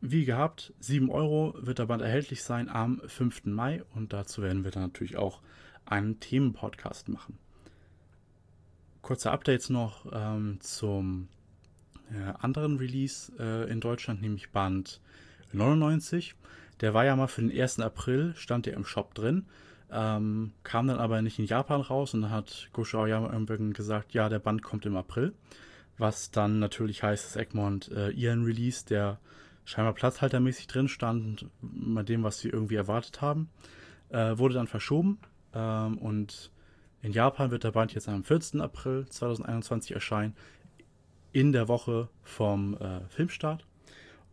[0.00, 3.44] Wie gehabt, 7 Euro wird der Band erhältlich sein am 5.
[3.44, 5.40] Mai und dazu werden wir dann natürlich auch
[5.84, 7.38] einen Themenpodcast machen.
[9.00, 11.28] Kurze Updates noch ähm, zum
[12.10, 15.00] äh, anderen Release äh, in Deutschland, nämlich Band
[15.52, 16.34] 99.
[16.80, 17.80] Der war ja mal für den 1.
[17.80, 19.46] April, stand der im Shop drin,
[19.92, 24.14] ähm, kam dann aber nicht in Japan raus und dann hat Gosho Aoyama irgendwann gesagt,
[24.14, 25.32] ja, der Band kommt im April.
[25.98, 29.18] Was dann natürlich heißt, dass Egmont äh, ihren Release, der
[29.64, 33.50] scheinbar platzhaltermäßig drin stand, bei dem, was sie irgendwie erwartet haben,
[34.08, 35.18] äh, wurde dann verschoben.
[35.54, 36.50] Ähm, und
[37.02, 38.60] in Japan wird der Band jetzt am 14.
[38.60, 40.34] April 2021 erscheinen.
[41.32, 43.64] in der Woche vom äh, Filmstart.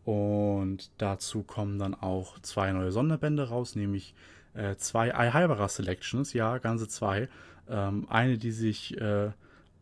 [0.04, 4.16] Und dazu kommen dann auch zwei neue Sonderbände raus, nämlich
[4.54, 7.30] äh, zwei Alhalbara Selections, ja, ganze zwei.
[7.70, 9.32] Ähm, eine, die sich äh,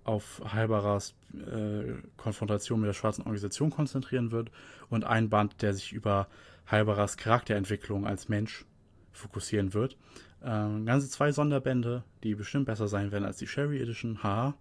[0.08, 4.52] auf Halbaras äh, Konfrontation mit der schwarzen Organisation konzentrieren wird
[4.90, 6.28] und ein Band, der sich über
[6.66, 8.66] Halbaras Charakterentwicklung als Mensch
[9.12, 9.98] fokussieren wird.
[10.44, 14.24] Ähm, ganze zwei Sonderbände, die bestimmt besser sein werden als die Sherry Edition.
[14.24, 14.56] Ha.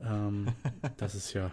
[0.00, 0.48] Ähm,
[0.96, 1.50] das ist ja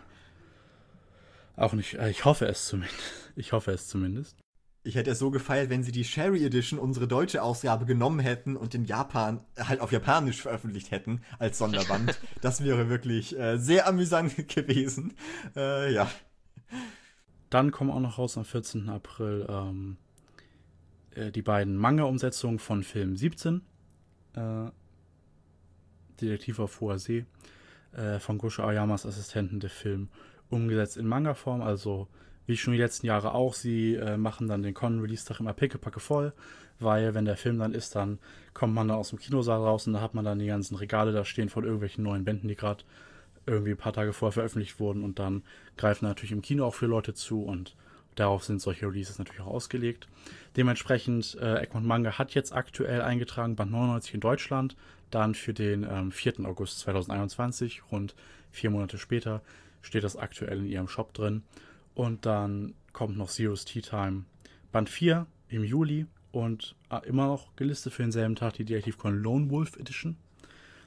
[1.55, 1.95] auch nicht.
[1.95, 3.31] Äh, ich hoffe es zumindest.
[3.35, 4.42] Ich hoffe es zumindest.
[4.85, 8.57] Ich hätte es so gefeiert, wenn sie die Sherry Edition, unsere deutsche Ausgabe, genommen hätten
[8.57, 12.19] und in Japan halt auf Japanisch veröffentlicht hätten als Sonderband.
[12.41, 15.13] das wäre wirklich äh, sehr amüsant gewesen.
[15.55, 16.11] Äh, ja.
[17.49, 18.89] Dann kommen auch noch raus am 14.
[18.89, 19.97] April ähm,
[21.11, 23.61] äh, die beiden Manga-Umsetzungen von Film 17.
[24.35, 24.71] Äh,
[26.19, 27.25] Detektiv auf hoher See.
[27.93, 30.09] Äh, von Gosho Ayamas Assistenten der Film
[30.49, 32.09] umgesetzt in Manga-Form, also
[32.45, 36.33] wie schon die letzten Jahre auch, sie äh, machen dann den Con-Release-Tag immer pickepacke voll,
[36.79, 38.19] weil wenn der Film dann ist, dann
[38.53, 41.11] kommt man dann aus dem Kinosaal raus und da hat man dann die ganzen Regale
[41.11, 42.83] da stehen von irgendwelchen neuen Bänden, die gerade
[43.45, 45.43] irgendwie ein paar Tage vorher veröffentlicht wurden und dann
[45.77, 47.75] greifen natürlich im Kino auch für Leute zu und
[48.15, 50.07] darauf sind solche Releases natürlich auch ausgelegt.
[50.55, 54.75] Dementsprechend, äh, Egmont Manga hat jetzt aktuell eingetragen Band 99 in Deutschland,
[55.09, 56.45] dann für den ähm, 4.
[56.45, 58.15] August 2021, rund
[58.51, 59.41] vier Monate später,
[59.81, 61.43] steht das aktuell in ihrem Shop drin.
[61.95, 64.25] Und dann kommt noch Zero's Tea Time
[64.71, 69.21] Band 4 im Juli und äh, immer noch gelistet für denselben Tag die Detective Con
[69.21, 70.17] Lone Wolf Edition,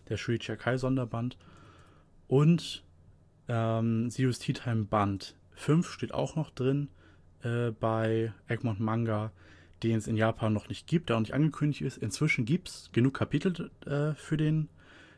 [0.09, 1.37] der Shuichi Akai Sonderband.
[2.27, 2.83] Und
[3.49, 6.89] ähm, Zero's Tea Time Band 5 steht auch noch drin
[7.43, 9.31] äh, bei Egmont Manga,
[9.83, 11.99] den es in Japan noch nicht gibt, der auch nicht angekündigt ist.
[11.99, 14.69] Inzwischen gibt es genug Kapitel äh, für den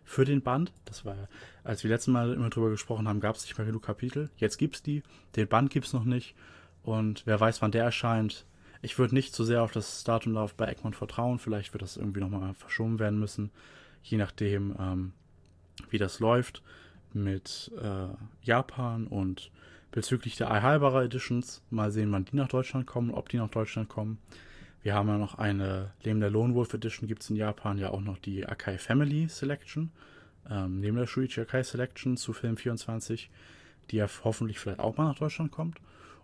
[0.08, 0.72] für den Band.
[0.86, 1.28] Das war,
[1.64, 4.30] als wir letztes Mal immer drüber gesprochen haben, gab es nicht mehr genug Kapitel.
[4.38, 5.02] Jetzt gibt es die.
[5.36, 6.34] Den Band gibt es noch nicht.
[6.82, 8.46] Und wer weiß, wann der erscheint.
[8.80, 11.38] Ich würde nicht zu sehr auf das Datum Datumlauf bei Egmont vertrauen.
[11.38, 13.50] Vielleicht wird das irgendwie nochmal verschoben werden müssen.
[14.02, 15.12] Je nachdem, ähm,
[15.90, 16.62] wie das läuft
[17.12, 18.08] mit äh,
[18.42, 19.50] Japan und
[19.90, 21.62] bezüglich der Aihalbara Editions.
[21.68, 24.18] Mal sehen, wann die nach Deutschland kommen, ob die nach Deutschland kommen.
[24.88, 27.90] Wir haben ja noch eine, neben der Lone Wolf Edition gibt es in Japan ja
[27.90, 29.92] auch noch die Akai Family Selection.
[30.48, 33.30] Ähm, neben der Shuichi Akai Selection zu Film 24,
[33.90, 35.76] die ja hoffentlich vielleicht auch mal nach Deutschland kommt.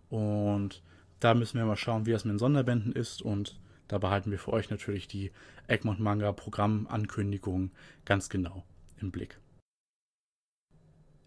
[0.09, 0.83] Und
[1.21, 3.21] da müssen wir mal schauen, wie das mit den Sonderbänden ist.
[3.21, 5.31] Und da behalten wir für euch natürlich die
[5.67, 7.71] Egmont Manga Programmankündigung
[8.07, 8.65] ganz genau
[8.99, 9.39] im Blick.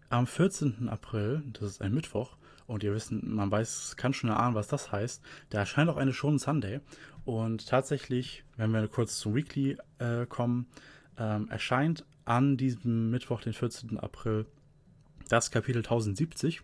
[0.08, 0.88] Am 14.
[0.88, 2.36] April, das ist ein Mittwoch,
[2.68, 5.22] und ihr wisst, man weiß, kann schon erahnen, was das heißt.
[5.48, 6.80] Da erscheint auch eine Shonen Sunday.
[7.24, 10.66] Und tatsächlich, wenn wir kurz zum Weekly äh, kommen,
[11.18, 13.98] ähm, erscheint an diesem Mittwoch, den 14.
[13.98, 14.44] April,
[15.30, 16.60] das Kapitel 1070.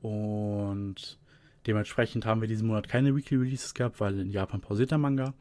[0.00, 1.20] Und
[1.68, 5.34] dementsprechend haben wir diesen Monat keine Weekly Releases gehabt, weil in Japan pausiert der Manga.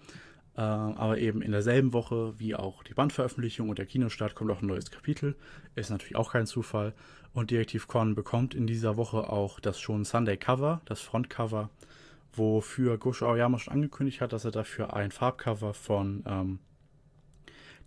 [0.55, 4.61] Äh, aber eben in derselben Woche wie auch die Bandveröffentlichung und der Kinostart kommt auch
[4.61, 5.35] ein neues Kapitel.
[5.73, 6.93] Ist natürlich auch kein Zufall.
[7.33, 11.69] Und Detective Con bekommt in dieser Woche auch das schon Sunday Cover, das Frontcover,
[12.33, 16.59] wofür Gosho Aoyama schon angekündigt hat, dass er dafür ein Farbcover von ähm,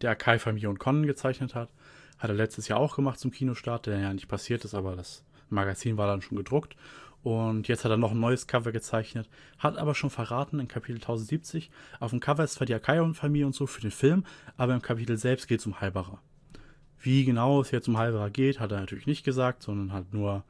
[0.01, 1.71] der Akai-Familie und Con gezeichnet hat.
[2.19, 5.25] Hat er letztes Jahr auch gemacht zum Kinostart, der ja nicht passiert ist, aber das
[5.51, 6.77] Magazin war dann schon gedruckt.
[7.23, 10.97] Und jetzt hat er noch ein neues Cover gezeichnet, hat aber schon verraten in Kapitel
[10.97, 11.71] 1070.
[11.99, 14.25] Auf dem Cover ist zwar die Akai-Familie und so für den Film,
[14.59, 16.21] aber im Kapitel selbst geht es um Halberer.
[17.05, 20.43] Wie genau es jetzt um Halberer geht, hat er natürlich nicht gesagt, sondern hat nur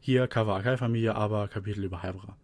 [0.00, 2.36] hier Cover Akai-Familie, aber Kapitel über Halberer.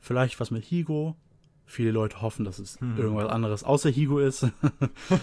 [0.00, 1.16] Vielleicht was mit Higo.
[1.64, 2.98] Viele Leute hoffen, dass es hm.
[2.98, 4.42] irgendwas anderes außer Higo ist.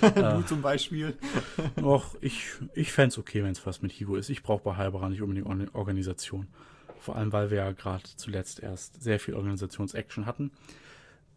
[0.06, 1.18] du äh, zum Beispiel.
[1.84, 4.30] Och, ich, ich fände es okay, wenn es was mit Higo ist.
[4.30, 6.48] Ich brauche bei Halberer nicht unbedingt Organisation.
[7.00, 10.50] Vor allem, weil wir ja gerade zuletzt erst sehr viel Organisationsaction hatten.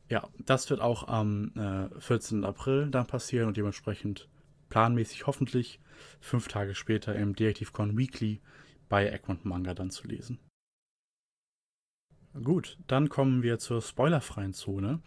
[0.09, 2.47] Ja, das wird auch am äh, 14.
[2.47, 4.27] April dann passieren und dementsprechend
[4.71, 5.81] planmäßig hoffentlich
[6.21, 8.41] fünf Tage später im DetektivCon Weekly
[8.89, 10.39] bei Egmont Manga dann zu lesen.
[12.43, 15.01] Gut, dann kommen wir zur spoilerfreien Zone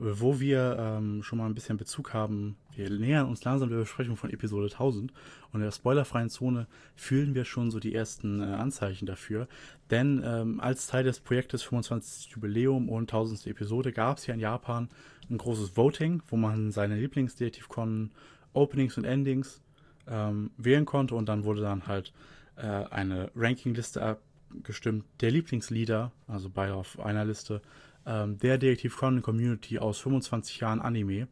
[0.00, 2.56] wo wir ähm, schon mal ein bisschen Bezug haben.
[2.74, 5.12] Wir nähern uns langsam der Besprechung von Episode 1000
[5.52, 6.66] und in der spoilerfreien Zone
[6.96, 9.46] fühlen wir schon so die ersten äh, Anzeichen dafür.
[9.90, 12.30] Denn ähm, als Teil des Projektes 25.
[12.30, 13.46] Jubiläum und 1000.
[13.48, 14.88] Episode gab es ja in Japan
[15.28, 18.10] ein großes Voting, wo man seine Lieblings-Detektiv-Con
[18.52, 19.62] Openings und Endings
[20.08, 22.12] ähm, wählen konnte und dann wurde dann halt
[22.56, 27.62] äh, eine Rankingliste abgestimmt der Lieblingslieder, also beide auf einer Liste
[28.06, 31.28] ähm, der Detektiv Conan Community aus 25 Jahren Anime.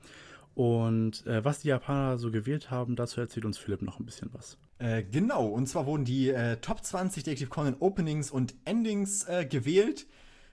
[0.55, 4.31] Und äh, was die Japaner so gewählt haben, dazu erzählt uns Philipp noch ein bisschen
[4.33, 4.59] was.
[4.79, 9.45] Äh, genau, und zwar wurden die äh, Top 20 Detective Conan Openings und Endings äh,
[9.45, 10.07] gewählt.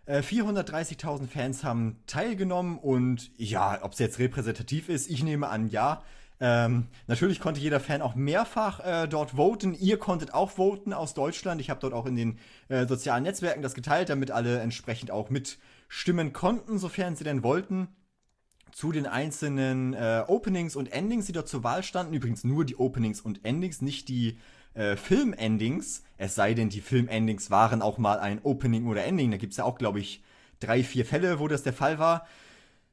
[0.08, 5.70] 430.000 äh, Fans haben teilgenommen und ja, ob es jetzt repräsentativ ist, ich nehme an,
[5.70, 6.04] ja.
[6.40, 9.74] Ähm, natürlich konnte jeder Fan auch mehrfach äh, dort voten.
[9.74, 11.62] Ihr konntet auch voten aus Deutschland.
[11.62, 15.30] Ich habe dort auch in den äh, sozialen Netzwerken das geteilt, damit alle entsprechend auch
[15.30, 17.88] mitstimmen konnten, sofern sie denn wollten.
[18.74, 22.14] Zu den einzelnen äh, Openings und Endings, die dort zur Wahl standen.
[22.14, 24.38] Übrigens nur die Openings und Endings, nicht die
[24.74, 26.04] äh, Film-Endings.
[26.18, 29.32] Es sei denn, die Film-Endings waren auch mal ein Opening oder Ending.
[29.32, 30.22] Da gibt es ja auch, glaube ich,
[30.60, 32.28] drei, vier Fälle, wo das der Fall war.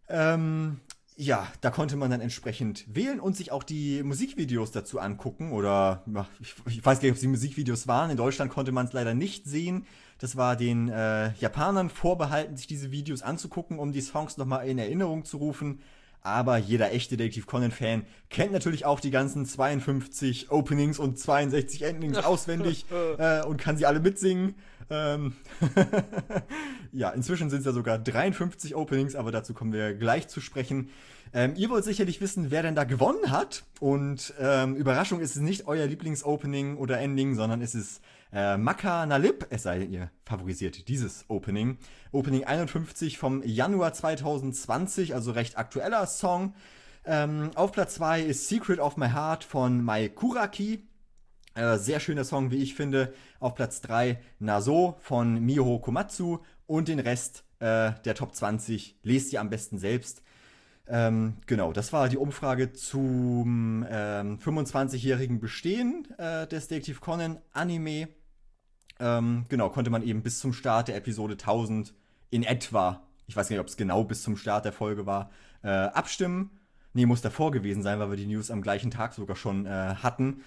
[0.09, 0.80] Ähm,
[1.16, 5.52] ja, da konnte man dann entsprechend wählen und sich auch die Musikvideos dazu angucken.
[5.52, 6.02] Oder
[6.40, 8.10] ich, ich weiß gar nicht, ob es die Musikvideos waren.
[8.10, 9.86] In Deutschland konnte man es leider nicht sehen.
[10.18, 14.78] Das war den äh, Japanern vorbehalten, sich diese Videos anzugucken, um die Songs nochmal in
[14.78, 15.80] Erinnerung zu rufen.
[16.22, 22.18] Aber jeder echte Detektiv Conan-Fan kennt natürlich auch die ganzen 52 Openings und 62 Endings
[22.24, 22.86] auswendig
[23.18, 24.54] äh, und kann sie alle mitsingen.
[24.93, 25.32] Ähm
[26.93, 30.90] ja, inzwischen sind es ja sogar 53 Openings, aber dazu kommen wir gleich zu sprechen.
[31.32, 33.64] Ähm, ihr wollt sicherlich wissen, wer denn da gewonnen hat.
[33.80, 39.07] Und ähm, Überraschung ist es nicht euer Lieblingsopening oder Ending, sondern es ist äh, Maka
[39.07, 41.78] Nalip, es sei denn, ihr favorisiert dieses Opening.
[42.12, 46.55] Opening 51 vom Januar 2020, also recht aktueller Song.
[47.05, 50.86] Ähm, auf Platz 2 ist Secret of My Heart von Mai Kuraki.
[51.55, 53.12] Äh, sehr schöner Song, wie ich finde.
[53.38, 59.32] Auf Platz 3 Naso von Miho Komatsu und den Rest äh, der Top 20 lest
[59.32, 60.22] ihr am besten selbst.
[60.88, 68.09] Ähm, genau, das war die Umfrage zum ähm, 25-jährigen Bestehen äh, des Detective Conan Anime.
[68.98, 71.94] Ähm, genau, konnte man eben bis zum Start der Episode 1000
[72.30, 75.30] in etwa, ich weiß nicht, ob es genau bis zum Start der Folge war,
[75.62, 76.59] äh, abstimmen.
[76.94, 79.70] Nee, muss davor gewesen sein, weil wir die News am gleichen Tag sogar schon äh,
[80.03, 80.42] hatten.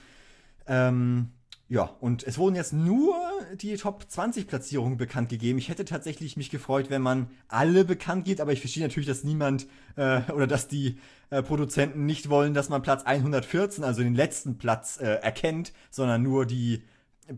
[0.67, 1.31] Ähm,
[1.67, 3.15] ja, und es wurden jetzt nur
[3.55, 5.57] die Top 20 Platzierungen bekannt gegeben.
[5.57, 9.23] Ich hätte tatsächlich mich gefreut, wenn man alle bekannt gibt, aber ich verstehe natürlich, dass
[9.23, 10.99] niemand äh, oder dass die
[11.31, 16.21] äh, Produzenten nicht wollen, dass man Platz 114, also den letzten Platz, äh, erkennt, sondern
[16.21, 16.83] nur die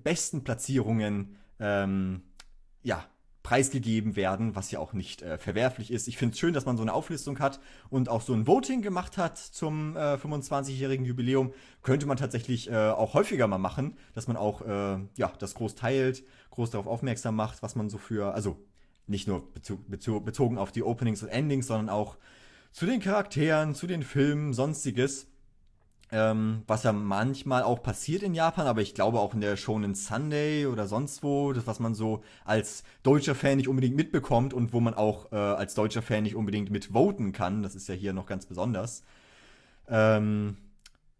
[0.03, 2.21] besten Platzierungen ähm,
[2.83, 3.05] ja,
[3.47, 6.09] preisgegeben werden, was ja auch nicht äh, verwerflich ist.
[6.09, 8.81] Ich finde es schön, dass man so eine Auflistung hat und auch so ein Voting
[8.81, 11.53] gemacht hat zum äh, 25-jährigen Jubiläum.
[11.81, 15.75] Könnte man tatsächlich äh, auch häufiger mal machen, dass man auch äh, ja, das groß
[15.75, 18.57] teilt, groß darauf aufmerksam macht, was man so für, also
[19.05, 22.17] nicht nur bezug, bezug, bezogen auf die Openings und Endings, sondern auch
[22.73, 25.27] zu den Charakteren, zu den Filmen, sonstiges.
[26.09, 29.93] Ähm, was ja manchmal auch passiert in Japan, aber ich glaube auch in der Shonen
[29.93, 34.71] Sunday oder sonst wo, das was man so als deutscher Fan nicht unbedingt mitbekommt und
[34.71, 37.61] wo man auch äh, als deutscher Fan nicht unbedingt mitvoten kann.
[37.61, 39.03] Das ist ja hier noch ganz besonders.
[39.89, 40.57] Ähm,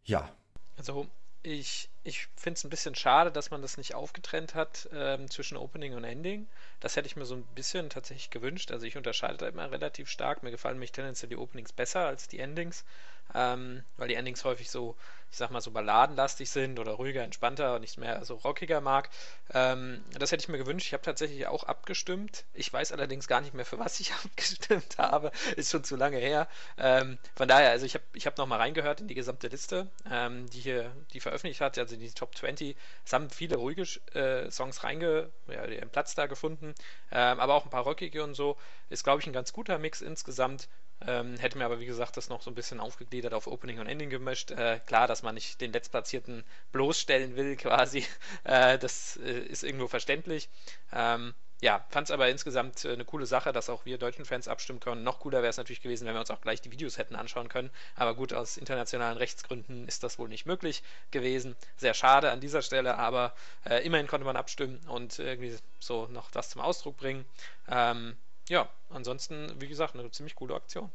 [0.05, 0.29] ja.
[0.77, 1.07] Also
[1.43, 5.57] ich, ich finde es ein bisschen schade, dass man das nicht aufgetrennt hat ähm, zwischen
[5.57, 6.47] Opening und Ending.
[6.79, 8.71] Das hätte ich mir so ein bisschen tatsächlich gewünscht.
[8.71, 10.43] Also ich unterscheide da immer relativ stark.
[10.43, 12.85] Mir gefallen mich tendenziell die Openings besser als die Endings
[13.33, 14.95] ähm, weil die Endings häufig so,
[15.29, 19.09] ich sag mal, so balladenlastig sind oder ruhiger, entspannter und nicht mehr so rockiger mag.
[19.53, 20.87] Ähm, das hätte ich mir gewünscht.
[20.87, 22.45] Ich habe tatsächlich auch abgestimmt.
[22.53, 25.31] Ich weiß allerdings gar nicht mehr, für was ich abgestimmt habe.
[25.55, 26.47] Ist schon zu lange her.
[26.77, 30.49] Ähm, von daher, also ich habe ich hab nochmal reingehört in die gesamte Liste, ähm,
[30.49, 32.75] die hier die veröffentlicht hat, also die Top 20.
[33.05, 36.73] Es haben viele ruhige äh, Songs reinge, ja, ihren Platz da gefunden,
[37.11, 38.57] ähm, aber auch ein paar rockige und so.
[38.89, 40.67] Ist, glaube ich, ein ganz guter Mix insgesamt.
[41.05, 43.87] Ähm, hätte mir aber, wie gesagt, das noch so ein bisschen aufgegliedert auf Opening und
[43.87, 44.51] Ending gemischt.
[44.51, 48.05] Äh, klar, dass man nicht den Letztplatzierten bloßstellen will, quasi.
[48.43, 50.49] Äh, das äh, ist irgendwo verständlich.
[50.91, 54.47] Ähm, ja, fand es aber insgesamt äh, eine coole Sache, dass auch wir deutschen Fans
[54.47, 55.03] abstimmen können.
[55.03, 57.49] Noch cooler wäre es natürlich gewesen, wenn wir uns auch gleich die Videos hätten anschauen
[57.49, 57.71] können.
[57.95, 61.55] Aber gut, aus internationalen Rechtsgründen ist das wohl nicht möglich gewesen.
[61.75, 63.33] Sehr schade an dieser Stelle, aber
[63.65, 67.25] äh, immerhin konnte man abstimmen und irgendwie so noch das zum Ausdruck bringen.
[67.67, 68.17] Ähm,
[68.49, 70.89] ja, ansonsten, wie gesagt, eine ziemlich coole Aktion.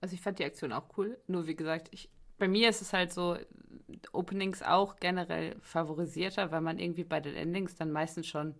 [0.00, 1.18] Also ich fand die Aktion auch cool.
[1.26, 3.36] Nur wie gesagt, ich, bei mir ist es halt so,
[4.12, 8.54] Openings auch generell favorisierter, weil man irgendwie bei den Endings dann meistens schon,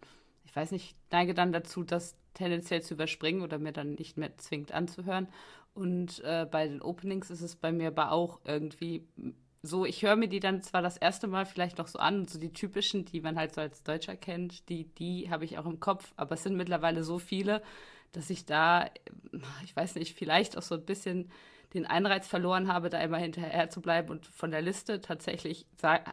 [0.45, 4.37] ich weiß nicht, neige dann dazu, das tendenziell zu überspringen oder mir dann nicht mehr
[4.37, 5.29] zwingt anzuhören.
[5.75, 9.07] Und äh, bei den Openings ist es bei mir aber auch irgendwie
[9.63, 12.39] so, ich höre mir die dann zwar das erste Mal vielleicht noch so an, so
[12.39, 15.81] die typischen, die man halt so als Deutscher kennt, die, die habe ich auch im
[15.81, 17.63] Kopf, aber es sind mittlerweile so viele,
[18.17, 18.89] dass ich da,
[19.65, 21.31] ich weiß nicht, vielleicht auch so ein bisschen
[21.75, 25.67] den Einreiz verloren habe, da immer hinterher zu bleiben und von der Liste tatsächlich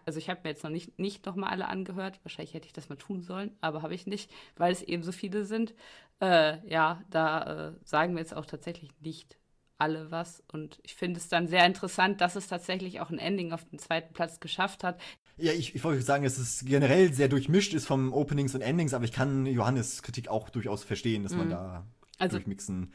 [0.06, 2.90] also ich habe mir jetzt noch nicht, nicht nochmal alle angehört, wahrscheinlich hätte ich das
[2.90, 5.76] mal tun sollen, aber habe ich nicht, weil es eben so viele sind.
[6.20, 9.38] Äh, ja, da äh, sagen wir jetzt auch tatsächlich nicht
[9.78, 10.44] alle was.
[10.52, 13.80] Und ich finde es dann sehr interessant, dass es tatsächlich auch ein Ending auf den
[13.80, 15.02] zweiten Platz geschafft hat.
[15.42, 18.94] Ja, ich, ich wollte sagen, dass es generell sehr durchmischt ist vom Openings und Endings,
[18.94, 21.40] aber ich kann Johannes Kritik auch durchaus verstehen, dass mhm.
[21.40, 21.86] man da
[22.20, 22.94] also, durchmixen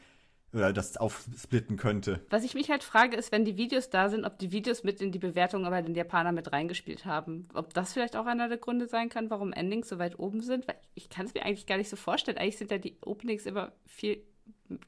[0.53, 2.25] oder das aufsplitten könnte.
[2.29, 5.01] Was ich mich halt frage, ist, wenn die Videos da sind, ob die Videos mit
[5.01, 7.47] in die Bewertung aber den Japaner mit reingespielt haben.
[7.53, 10.67] Ob das vielleicht auch einer der Gründe sein kann, warum Endings so weit oben sind.
[10.67, 12.37] Weil ich kann es mir eigentlich gar nicht so vorstellen.
[12.37, 14.23] Eigentlich sind ja die Openings immer viel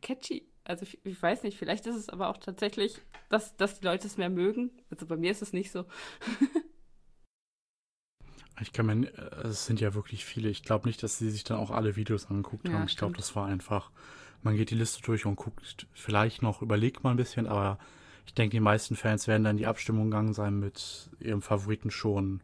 [0.01, 0.47] catchy.
[0.64, 2.99] Also ich, weiß nicht, vielleicht ist es aber auch tatsächlich,
[3.30, 4.72] dass, dass die Leute es mehr mögen.
[4.89, 5.86] Also bei mir ist es nicht so.
[8.62, 9.07] ich kann mir,
[9.43, 10.49] es sind ja wirklich viele.
[10.49, 12.86] Ich glaube nicht, dass sie sich dann auch alle Videos angeguckt ja, haben.
[12.88, 13.91] Ich glaube, das war einfach,
[14.43, 17.80] man geht die Liste durch und guckt vielleicht noch, überlegt mal ein bisschen, aber
[18.26, 21.91] ich denke, die meisten Fans werden dann in die Abstimmung gegangen sein mit ihrem Favoriten
[21.91, 22.41] schon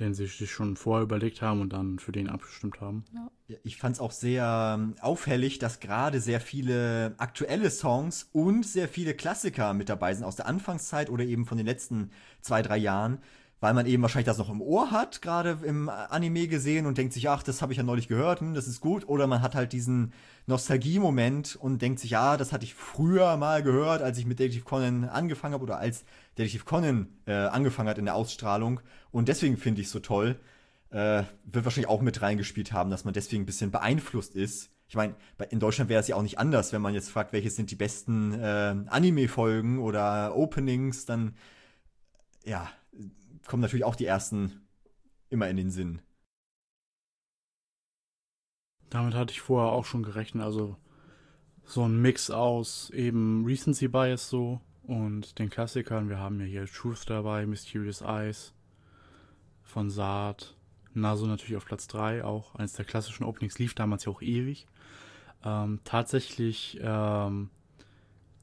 [0.00, 3.04] den sie sich schon vorher überlegt haben und dann für den abgestimmt haben.
[3.14, 3.56] Ja.
[3.62, 8.88] Ich fand es auch sehr ähm, auffällig, dass gerade sehr viele aktuelle Songs und sehr
[8.88, 12.76] viele Klassiker mit dabei sind aus der Anfangszeit oder eben von den letzten zwei, drei
[12.76, 13.18] Jahren
[13.60, 17.14] weil man eben wahrscheinlich das noch im Ohr hat, gerade im Anime gesehen und denkt
[17.14, 19.08] sich, ach, das habe ich ja neulich gehört, hm, das ist gut.
[19.08, 20.12] Oder man hat halt diesen
[20.46, 24.64] Nostalgie-Moment und denkt sich, ja, das hatte ich früher mal gehört, als ich mit Detective
[24.64, 26.04] Conan angefangen habe oder als
[26.36, 28.80] Detective Conan äh, angefangen hat in der Ausstrahlung.
[29.10, 30.38] Und deswegen finde ich es so toll.
[30.90, 34.70] Äh, wird wahrscheinlich auch mit reingespielt haben, dass man deswegen ein bisschen beeinflusst ist.
[34.88, 35.14] Ich meine,
[35.50, 37.74] in Deutschland wäre es ja auch nicht anders, wenn man jetzt fragt, welche sind die
[37.74, 41.34] besten äh, Anime-Folgen oder Openings, dann
[42.44, 42.70] ja,
[43.46, 44.66] kommen natürlich auch die ersten
[45.28, 46.00] immer in den Sinn.
[48.90, 50.76] Damit hatte ich vorher auch schon gerechnet, also
[51.64, 56.08] so ein Mix aus eben Recency Bias so und den Klassikern.
[56.08, 58.54] Wir haben ja hier Truth dabei, Mysterious Eyes
[59.62, 60.56] von Saat,
[60.94, 64.66] Naso natürlich auf Platz 3, auch eines der klassischen Openings, lief damals ja auch ewig.
[65.44, 67.50] Ähm, tatsächlich ähm,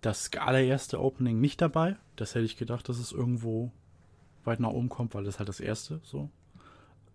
[0.02, 1.96] das allererste Opening nicht dabei.
[2.16, 3.72] Das hätte ich gedacht, dass es irgendwo
[4.46, 6.30] weit nach oben kommt, weil das halt das erste so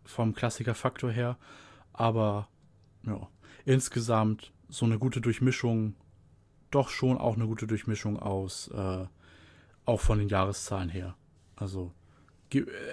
[0.05, 1.37] vom Klassikerfaktor her.
[1.93, 2.49] Aber
[3.05, 3.29] ja,
[3.64, 5.95] insgesamt so eine gute Durchmischung,
[6.70, 9.07] doch schon auch eine gute Durchmischung aus, äh,
[9.85, 11.16] auch von den Jahreszahlen her.
[11.57, 11.93] Also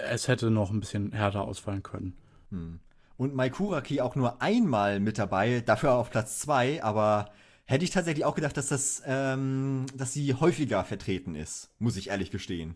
[0.09, 2.13] es hätte noch ein bisschen härter ausfallen können.
[2.49, 2.79] Hm.
[3.17, 7.31] Und Maikuraki auch nur einmal mit dabei, dafür auf Platz zwei, aber
[7.65, 12.09] hätte ich tatsächlich auch gedacht, dass das, ähm, dass sie häufiger vertreten ist, muss ich
[12.09, 12.75] ehrlich gestehen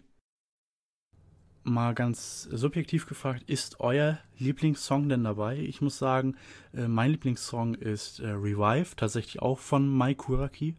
[1.64, 5.58] mal ganz subjektiv gefragt, ist euer Lieblingssong denn dabei?
[5.58, 6.36] Ich muss sagen,
[6.74, 10.76] äh, mein Lieblingssong ist äh, Revive, tatsächlich auch von Mai Kuraki,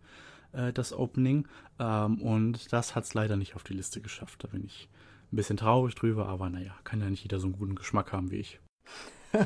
[0.52, 1.46] äh, das Opening.
[1.78, 4.44] Ähm, und das hat es leider nicht auf die Liste geschafft.
[4.44, 4.88] Da bin ich
[5.32, 8.30] ein bisschen traurig drüber, aber naja, kann ja nicht jeder so einen guten Geschmack haben
[8.30, 8.60] wie ich.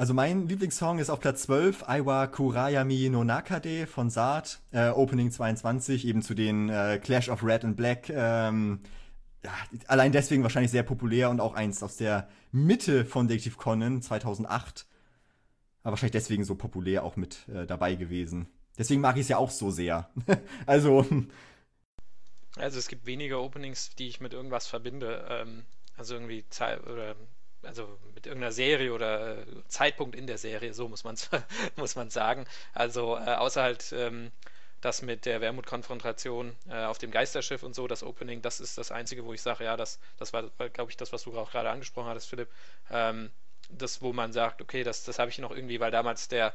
[0.00, 5.32] Also mein Lieblingssong ist auf Platz 12, Aiwa Kurayami no Nakade von Saat, äh, Opening
[5.32, 8.78] 22, eben zu den äh, Clash of Red and Black ähm,
[9.44, 9.52] ja,
[9.86, 14.86] allein deswegen wahrscheinlich sehr populär und auch eins aus der Mitte von Detective Conan 2008.
[15.82, 18.48] Aber wahrscheinlich deswegen so populär auch mit äh, dabei gewesen.
[18.76, 20.10] Deswegen mag ich es ja auch so sehr.
[20.66, 21.06] also.
[22.56, 25.26] Also es gibt weniger Openings, die ich mit irgendwas verbinde.
[25.30, 25.64] Ähm,
[25.96, 27.16] also irgendwie Zeit oder
[27.62, 31.16] also mit irgendeiner Serie oder äh, Zeitpunkt in der Serie, so muss man
[31.76, 32.46] muss man sagen.
[32.72, 34.30] Also äh, außer halt ähm,
[34.80, 38.92] das mit der Wermut-Konfrontation äh, auf dem Geisterschiff und so, das Opening, das ist das
[38.92, 41.70] Einzige, wo ich sage, ja, das, das war, glaube ich, das, was du auch gerade
[41.70, 42.48] angesprochen hattest, Philipp.
[42.90, 43.30] Ähm,
[43.70, 46.54] das, wo man sagt, okay, das, das habe ich noch irgendwie, weil damals der,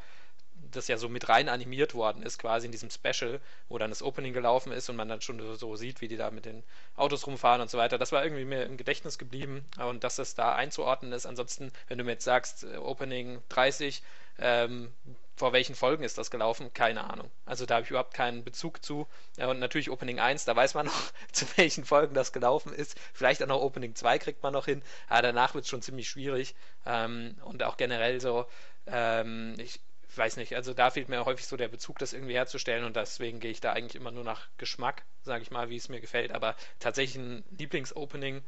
[0.71, 4.01] das ja so mit rein animiert worden ist, quasi in diesem Special, wo dann das
[4.01, 6.63] Opening gelaufen ist und man dann schon so sieht, wie die da mit den
[6.95, 7.97] Autos rumfahren und so weiter.
[7.97, 11.25] Das war irgendwie mir im Gedächtnis geblieben und dass das da einzuordnen ist.
[11.25, 14.01] Ansonsten, wenn du mir jetzt sagst, äh, Opening 30,
[14.39, 14.91] ähm,
[15.35, 16.73] vor welchen Folgen ist das gelaufen?
[16.73, 17.31] Keine Ahnung.
[17.45, 19.07] Also da habe ich überhaupt keinen Bezug zu.
[19.37, 22.99] Und natürlich Opening 1, da weiß man noch, zu welchen Folgen das gelaufen ist.
[23.13, 24.83] Vielleicht auch noch Opening 2 kriegt man noch hin.
[25.07, 26.55] Aber danach wird es schon ziemlich schwierig.
[26.85, 28.45] Ähm, und auch generell so,
[28.85, 29.79] ähm, ich
[30.15, 32.83] weiß nicht, also da fehlt mir häufig so der Bezug, das irgendwie herzustellen.
[32.83, 35.89] Und deswegen gehe ich da eigentlich immer nur nach Geschmack, sage ich mal, wie es
[35.89, 36.31] mir gefällt.
[36.31, 38.43] Aber tatsächlich ein Lieblingsopening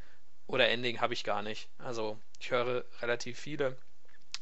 [0.46, 1.68] oder Ending habe ich gar nicht.
[1.80, 3.76] Also ich höre relativ viele.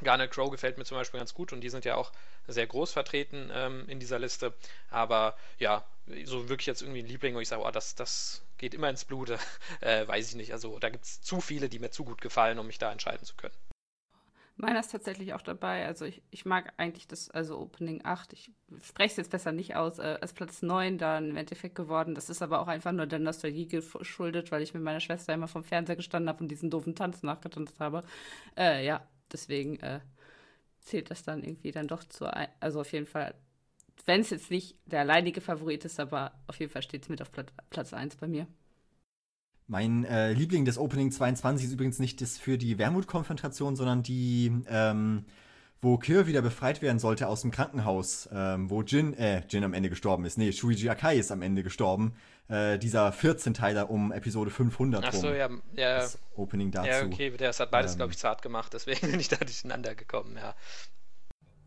[0.03, 2.11] Garnet Crow gefällt mir zum Beispiel ganz gut und die sind ja auch
[2.47, 4.53] sehr groß vertreten ähm, in dieser Liste.
[4.89, 5.85] Aber ja,
[6.25, 9.05] so wirklich jetzt irgendwie ein Liebling, wo ich sage, oh, das, das geht immer ins
[9.05, 9.31] Blut,
[9.81, 10.53] äh, weiß ich nicht.
[10.53, 13.25] Also da gibt es zu viele, die mir zu gut gefallen, um mich da entscheiden
[13.25, 13.55] zu können.
[14.55, 15.87] Meiner ist tatsächlich auch dabei.
[15.87, 18.51] Also ich, ich mag eigentlich das, also Opening 8, ich
[18.83, 22.13] spreche es jetzt besser nicht aus, äh, als Platz 9 dann im Endeffekt geworden.
[22.13, 25.47] Das ist aber auch einfach nur der Nostalgie geschuldet, weil ich mit meiner Schwester immer
[25.47, 28.03] vom Fernseher gestanden habe und diesen doofen Tanz nachgetanzt habe.
[28.55, 29.99] Äh, ja, deswegen äh,
[30.81, 32.25] zählt das dann irgendwie dann doch zu,
[32.59, 33.35] also auf jeden Fall
[34.05, 37.21] wenn es jetzt nicht der alleinige Favorit ist, aber auf jeden Fall steht es mit
[37.21, 37.31] auf
[37.69, 38.47] Platz 1 bei mir.
[39.67, 44.51] Mein äh, Liebling des Opening 22 ist übrigens nicht das für die Wermut-Konfrontation, sondern die,
[44.67, 45.25] ähm,
[45.83, 49.73] wo Kir wieder befreit werden sollte aus dem Krankenhaus, ähm, wo Jin, äh, Jin am
[49.73, 50.37] Ende gestorben ist.
[50.37, 52.15] Nee, Shuiji Akai ist am Ende gestorben.
[52.47, 55.35] Äh, dieser 14-Teiler um Episode 500 Ach so, rum.
[55.35, 55.97] ja, ja.
[55.97, 56.87] Das Opening dazu.
[56.87, 59.93] Ja, okay, das hat beides, ähm, glaube ich, zart gemacht, deswegen bin ich da durcheinander
[59.95, 60.55] gekommen, ja.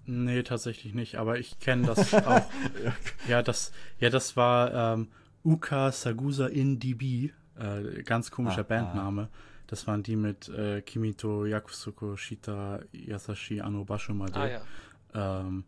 [0.06, 2.46] Nee, tatsächlich nicht, aber ich kenne das auch.
[3.28, 5.08] ja, das, ja, das war ähm,
[5.44, 9.28] Uka Sagusa in DB, äh, ganz komischer ah, Bandname.
[9.32, 9.36] Ah.
[9.66, 14.34] Das waren die mit äh, Kimito Yakusuko Shita Yasashi Ano Bashomade.
[14.34, 14.60] Ah, ja.
[15.14, 15.64] ähm,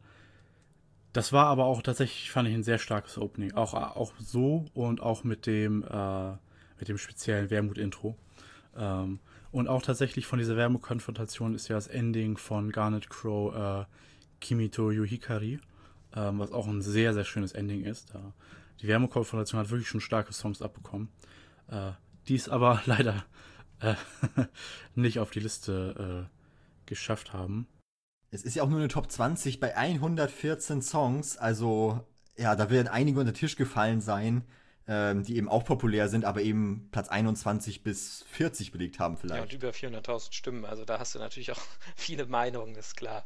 [1.13, 3.55] das war aber auch tatsächlich, fand ich, ein sehr starkes Opening.
[3.55, 6.31] Auch, auch so und auch mit dem, äh,
[6.79, 8.17] mit dem speziellen Wermut-Intro.
[8.77, 9.19] Ähm,
[9.51, 13.85] und auch tatsächlich von dieser Wermut-Konfrontation ist ja das Ending von Garnet Crow äh,
[14.41, 15.59] Kimito Yuhikari,
[16.15, 18.15] ähm, was auch ein sehr, sehr schönes Ending ist.
[18.15, 18.33] Da
[18.81, 21.09] die Wärmekonfrontation hat wirklich schon starke Songs abbekommen.
[21.69, 21.93] Äh,
[22.29, 23.25] die es aber leider
[23.81, 23.95] äh,
[24.95, 27.67] nicht auf die Liste äh, geschafft haben.
[28.31, 32.07] Es ist ja auch nur eine Top 20 bei 114 Songs, also
[32.37, 34.45] ja, da werden einige unter den Tisch gefallen sein,
[34.87, 39.37] ähm, die eben auch populär sind, aber eben Platz 21 bis 40 belegt haben vielleicht.
[39.37, 41.61] Ja, und über 400.000 Stimmen, also da hast du natürlich auch
[41.97, 43.25] viele Meinungen, ist klar.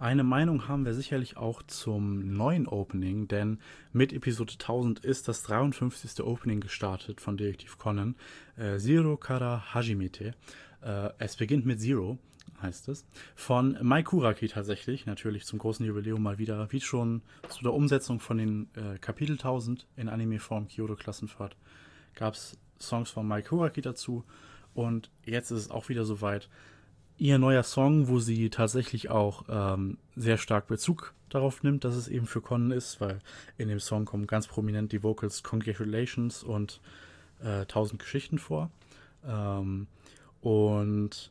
[0.00, 3.58] Eine Meinung haben wir sicherlich auch zum neuen Opening, denn
[3.92, 6.22] mit Episode 1000 ist das 53.
[6.22, 8.14] Opening gestartet von Detektiv Conan,
[8.56, 10.34] äh, Zero Kara Hajimete.
[10.82, 12.16] Äh, es beginnt mit Zero,
[12.62, 17.64] heißt es, von Mai Kuraki tatsächlich, natürlich zum großen Jubiläum mal wieder, wie schon zu
[17.64, 21.56] der Umsetzung von den äh, Kapitel 1000 in Anime-Form Kyoto Klassenfahrt,
[22.14, 24.22] gab es Songs von Mai Kuraki dazu
[24.74, 26.48] und jetzt ist es auch wieder soweit
[27.18, 32.08] ihr neuer Song, wo sie tatsächlich auch ähm, sehr stark Bezug darauf nimmt, dass es
[32.08, 33.18] eben für Conan ist, weil
[33.58, 36.80] in dem Song kommen ganz prominent die Vocals Congratulations und
[37.42, 38.70] äh, Tausend Geschichten vor.
[39.26, 39.86] Ähm,
[40.40, 41.30] und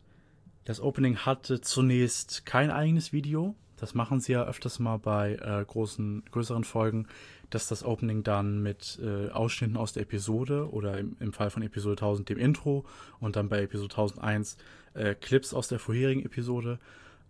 [0.66, 3.56] das Opening hatte zunächst kein eigenes Video.
[3.78, 7.08] Das machen sie ja öfters mal bei äh, großen, größeren Folgen,
[7.50, 11.62] dass das Opening dann mit äh, Ausschnitten aus der Episode oder im, im, Fall von
[11.62, 12.86] Episode 1000 dem Intro
[13.20, 14.58] und dann bei Episode 1001
[14.98, 16.80] äh, Clips aus der vorherigen Episode.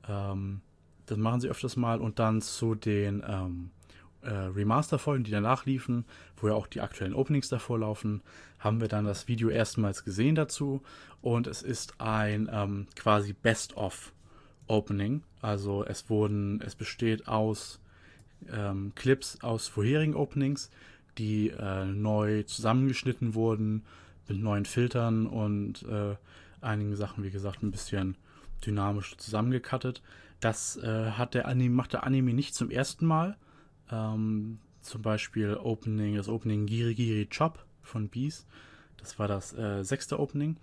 [0.07, 0.61] Ähm,
[1.05, 3.69] das machen sie öfters mal und dann zu den ähm,
[4.21, 6.05] äh, Remaster-Folgen, die danach liefen,
[6.37, 8.21] wo ja auch die aktuellen Openings davor laufen,
[8.59, 10.81] haben wir dann das Video erstmals gesehen dazu
[11.21, 15.23] und es ist ein ähm, quasi Best-of-Opening.
[15.41, 17.79] Also es wurden, es besteht aus
[18.51, 20.69] ähm, Clips aus vorherigen Openings,
[21.17, 23.83] die äh, neu zusammengeschnitten wurden
[24.27, 26.15] mit neuen Filtern und äh,
[26.61, 28.17] einigen Sachen, wie gesagt, ein bisschen
[28.65, 30.01] dynamisch zusammengekattet.
[30.39, 33.37] Das äh, hat der Anime, macht der Anime nicht zum ersten Mal.
[33.91, 38.47] Ähm, zum Beispiel Opening, das Opening Giri Giri Chop von Beast.
[38.97, 40.57] Das war das äh, sechste Opening.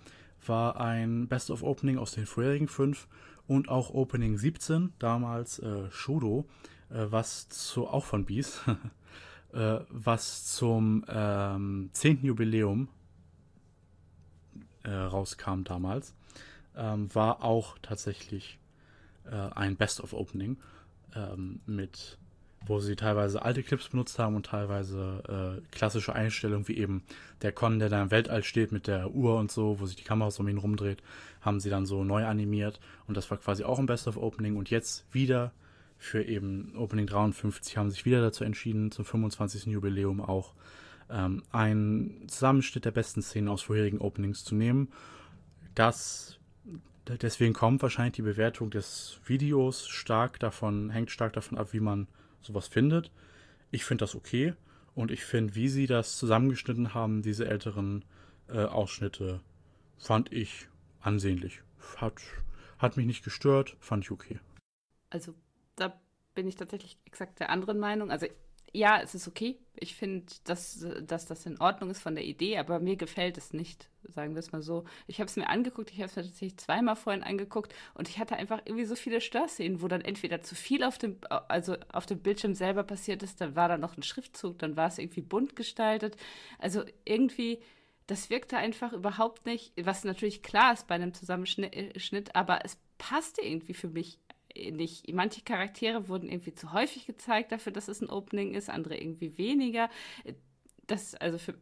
[0.47, 3.09] War ein Best of Opening aus den vorherigen fünf
[3.47, 6.47] und auch Opening 17, damals äh, Shodo,
[6.91, 8.63] äh, was zu, auch von Beast,
[9.53, 12.25] äh, was zum ähm, 10.
[12.25, 12.89] Jubiläum
[14.85, 16.15] äh, rauskam damals,
[16.77, 18.59] ähm, war auch tatsächlich
[19.27, 20.57] äh, ein Best-of-Opening
[21.15, 22.19] ähm, mit
[22.67, 27.03] wo sie teilweise alte Clips benutzt haben und teilweise äh, klassische Einstellungen, wie eben
[27.43, 30.05] der Con, der da im Weltall steht mit der Uhr und so, wo sich die
[30.05, 31.03] Kamera um ihn rumdreht,
[31.41, 35.05] haben sie dann so neu animiert und das war quasi auch ein Best-of-Opening und jetzt
[35.13, 35.53] wieder
[35.99, 39.67] für eben Opening 53 haben sich wieder dazu entschieden, zum 25.
[39.67, 40.55] Jubiläum auch
[41.11, 44.93] ähm, einen Zusammenschnitt der besten Szenen aus vorherigen Openings zu nehmen.
[45.75, 46.39] Das
[47.07, 52.09] deswegen kommt wahrscheinlich die Bewertung des Videos stark davon, hängt stark davon ab, wie man
[52.41, 53.11] sowas findet.
[53.71, 54.55] Ich finde das okay
[54.95, 58.05] und ich finde, wie sie das zusammengeschnitten haben, diese älteren
[58.49, 59.41] äh, Ausschnitte,
[59.99, 60.69] fand ich
[61.01, 61.63] ansehnlich.
[61.97, 62.21] Hat,
[62.79, 64.39] hat mich nicht gestört, fand ich okay.
[65.11, 65.35] Also
[65.77, 66.01] da
[66.35, 68.11] bin ich tatsächlich exakt der anderen Meinung.
[68.11, 68.27] Also
[68.75, 69.57] ja, es ist okay.
[69.77, 73.53] Ich finde, dass, dass das in Ordnung ist von der Idee, aber mir gefällt es
[73.53, 74.85] nicht, sagen wir es mal so.
[75.07, 78.19] Ich habe es mir angeguckt, ich habe es mir tatsächlich zweimal vorhin angeguckt und ich
[78.19, 81.19] hatte einfach irgendwie so viele Störszenen, wo dann entweder zu viel auf dem,
[81.49, 84.89] also auf dem Bildschirm selber passiert ist, dann war da noch ein Schriftzug, dann war
[84.89, 86.17] es irgendwie bunt gestaltet.
[86.59, 87.61] Also irgendwie,
[88.09, 93.43] das wirkte einfach überhaupt nicht, was natürlich klar ist bei einem Zusammenschnitt, aber es passte
[93.43, 94.19] irgendwie für mich
[94.57, 95.13] nicht.
[95.13, 99.37] Manche Charaktere wurden irgendwie zu häufig gezeigt dafür, dass es ein Opening ist, andere irgendwie
[99.39, 99.91] weniger.
[100.87, 101.55] Das, also für,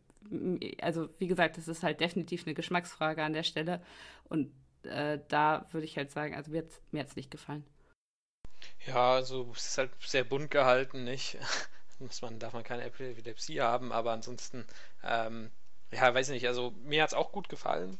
[0.80, 3.82] also wie gesagt, das ist halt definitiv eine Geschmacksfrage an der Stelle.
[4.24, 4.52] Und
[4.84, 7.64] äh, da würde ich halt sagen, also mir hat es nicht gefallen.
[8.86, 11.38] Ja, also es ist halt sehr bunt gehalten, nicht?
[11.98, 14.66] Muss man, darf man keine Epilepsie haben, aber ansonsten,
[15.04, 15.50] ähm,
[15.92, 17.98] ja, weiß nicht, also mir hat es auch gut gefallen.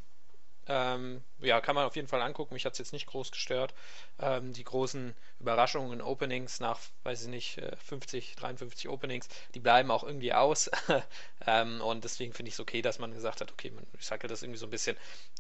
[0.69, 2.55] Ähm, ja, kann man auf jeden Fall angucken.
[2.55, 3.75] Mich hat es jetzt nicht groß gestört.
[4.21, 9.91] Ähm, die großen Überraschungen, Openings nach, weiß ich nicht, 50, äh, 53 Openings, die bleiben
[9.91, 10.71] auch irgendwie aus.
[11.47, 14.43] ähm, und deswegen finde ich es okay, dass man gesagt hat, okay, man recycelt das
[14.43, 14.97] irgendwie so ein bisschen.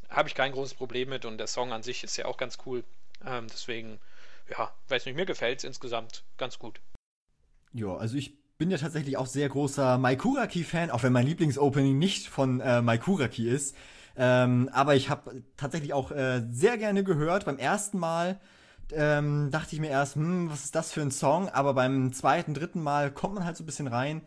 [0.09, 2.59] Habe ich kein großes Problem mit und der Song an sich ist ja auch ganz
[2.67, 2.83] cool.
[3.25, 4.01] Ähm, deswegen,
[4.51, 6.81] ja, weiß nicht, mir gefällt es insgesamt ganz gut.
[7.73, 12.29] Ja, also ich bin ja tatsächlich auch sehr großer Maikuraki-Fan, auch wenn mein Lieblingsopening nicht
[12.29, 13.77] von äh, Maikuraki ist.
[14.17, 17.45] Ähm, aber ich habe tatsächlich auch äh, sehr gerne gehört.
[17.45, 18.41] Beim ersten Mal
[18.93, 21.49] ähm, dachte ich mir erst, hm, was ist das für ein Song?
[21.49, 24.23] Aber beim zweiten, dritten Mal kommt man halt so ein bisschen rein.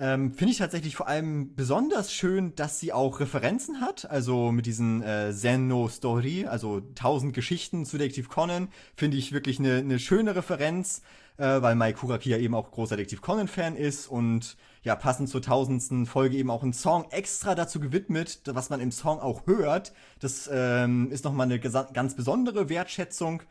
[0.00, 4.08] Ähm, Finde ich tatsächlich vor allem besonders schön, dass sie auch Referenzen hat.
[4.08, 9.58] Also mit diesen äh, Zenno Story, also 1000 Geschichten zu Detektiv Conan, finde ich wirklich
[9.58, 11.02] eine ne schöne Referenz,
[11.38, 15.40] äh, weil Mai Kuraki ja eben auch großer Detektiv Conan-Fan ist und ja, passend zur
[15.40, 19.92] tausendsten Folge eben auch einen Song extra dazu gewidmet, was man im Song auch hört.
[20.20, 23.42] Das ähm, ist nochmal eine ganz besondere Wertschätzung.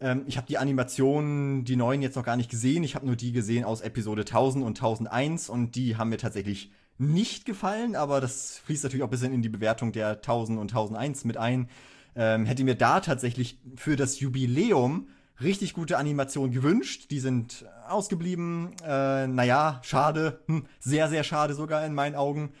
[0.00, 2.84] Ähm, ich habe die Animationen, die neuen jetzt noch gar nicht gesehen.
[2.84, 6.70] Ich habe nur die gesehen aus Episode 1000 und 1001 und die haben mir tatsächlich
[6.98, 10.70] nicht gefallen, aber das fließt natürlich auch ein bisschen in die Bewertung der 1000 und
[10.70, 11.68] 1001 mit ein.
[12.14, 15.08] Ähm, hätte mir da tatsächlich für das Jubiläum
[15.42, 17.10] richtig gute Animationen gewünscht.
[17.10, 18.74] Die sind ausgeblieben.
[18.84, 20.42] Äh, naja, schade.
[20.46, 22.52] Hm, sehr, sehr schade sogar in meinen Augen.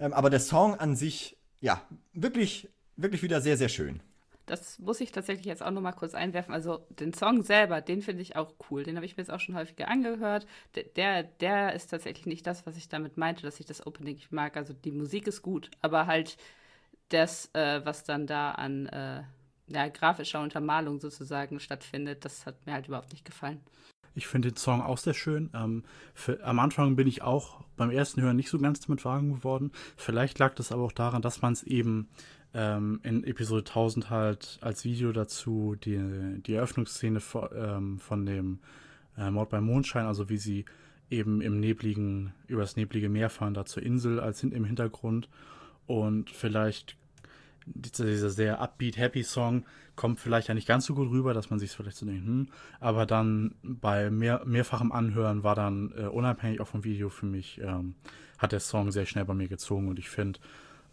[0.00, 1.82] Ähm, aber der Song an sich, ja,
[2.12, 4.00] wirklich, wirklich wieder sehr, sehr schön.
[4.46, 6.54] Das muss ich tatsächlich jetzt auch noch mal kurz einwerfen.
[6.54, 8.82] Also den Song selber, den finde ich auch cool.
[8.82, 10.46] Den habe ich mir jetzt auch schon häufiger angehört.
[10.96, 14.56] Der, der ist tatsächlich nicht das, was ich damit meinte, dass ich das Opening mag.
[14.56, 16.38] Also die Musik ist gut, aber halt
[17.10, 19.22] das, äh, was dann da an äh,
[19.68, 23.60] ja, grafischer Untermalung sozusagen stattfindet, das hat mir halt überhaupt nicht gefallen.
[24.14, 25.50] Ich finde den Song auch sehr schön.
[25.54, 29.34] Ähm, für, am Anfang bin ich auch beim ersten Hören nicht so ganz damit warm
[29.34, 29.70] geworden.
[29.96, 32.08] Vielleicht lag das aber auch daran, dass man es eben
[32.52, 38.58] ähm, in Episode 1000 halt als Video dazu die, die Eröffnungsszene von, ähm, von dem
[39.16, 40.64] äh, Mord beim Mondschein, also wie sie
[41.10, 45.28] eben im nebligen, übers neblige Meer fahren, da zur Insel als im Hintergrund.
[45.86, 46.96] Und vielleicht
[47.74, 49.64] dieser sehr upbeat, happy Song
[49.96, 52.48] kommt vielleicht ja nicht ganz so gut rüber, dass man sich vielleicht so denkt, hm,
[52.80, 57.60] aber dann bei mehr, mehrfachem Anhören war dann äh, unabhängig auch vom Video für mich,
[57.60, 57.94] ähm,
[58.38, 60.38] hat der Song sehr schnell bei mir gezogen und ich finde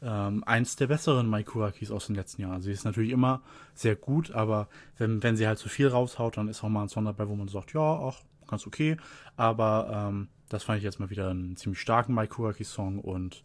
[0.01, 2.61] ähm, eins der besseren Maikurakis aus den letzten Jahren.
[2.61, 3.41] Sie ist natürlich immer
[3.73, 4.67] sehr gut, aber
[4.97, 7.35] wenn, wenn sie halt zu viel raushaut, dann ist auch mal ein Song dabei, wo
[7.35, 8.97] man sagt, ja, auch ganz okay,
[9.37, 13.43] aber ähm, das fand ich jetzt mal wieder einen ziemlich starken Maikuraki-Song und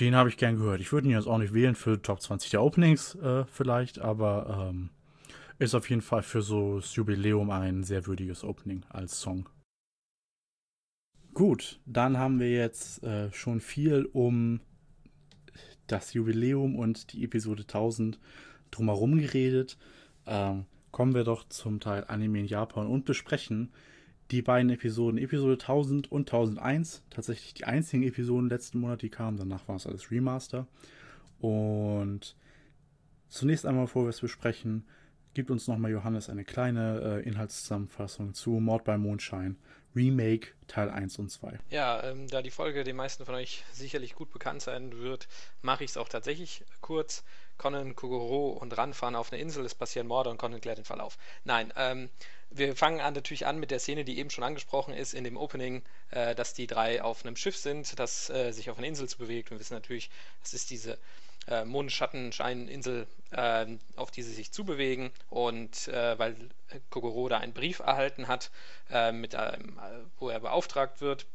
[0.00, 0.80] den habe ich gern gehört.
[0.80, 4.68] Ich würde ihn jetzt auch nicht wählen für Top 20 der Openings äh, vielleicht, aber
[4.70, 4.90] ähm,
[5.58, 9.48] ist auf jeden Fall für so das Jubiläum ein sehr würdiges Opening als Song.
[11.34, 14.60] Gut, dann haben wir jetzt äh, schon viel um
[15.86, 18.18] das Jubiläum und die Episode 1000
[18.70, 19.78] drumherum geredet.
[20.26, 23.72] Ähm, kommen wir doch zum Teil Anime in Japan und besprechen
[24.32, 29.36] die beiden Episoden, Episode 1000 und 1001, tatsächlich die einzigen Episoden letzten Monat, die kamen.
[29.36, 30.66] Danach war es alles Remaster.
[31.38, 32.34] Und
[33.28, 34.84] zunächst einmal, bevor wir es besprechen,
[35.34, 39.56] gibt uns nochmal Johannes eine kleine äh, Inhaltszusammenfassung zu Mord bei Mondschein,
[39.94, 41.58] Remake Teil 1 und 2.
[41.70, 45.28] Ja, ähm, da die Folge den meisten von euch sicherlich gut bekannt sein wird,
[45.60, 47.24] mache ich es auch tatsächlich kurz.
[47.58, 50.84] Conan, Kugoro und Ran fahren auf eine Insel, es passieren Morde und Conan klärt den
[50.84, 51.18] Fall auf.
[51.44, 52.08] Nein, ähm,
[52.50, 55.36] wir fangen an, natürlich an mit der Szene, die eben schon angesprochen ist in dem
[55.36, 59.08] Opening, äh, dass die drei auf einem Schiff sind, das äh, sich auf einer Insel
[59.08, 59.50] zu bewegt.
[59.50, 60.10] Wir wissen natürlich,
[60.42, 60.98] es ist diese
[61.48, 63.66] äh, Mondschattenscheininsel, äh,
[63.96, 65.10] auf die sie sich zubewegen.
[65.28, 66.36] Und äh, weil
[66.90, 68.50] Kogoro da einen Brief erhalten hat,
[68.90, 71.26] äh, mit einem, äh, wo er beauftragt wird,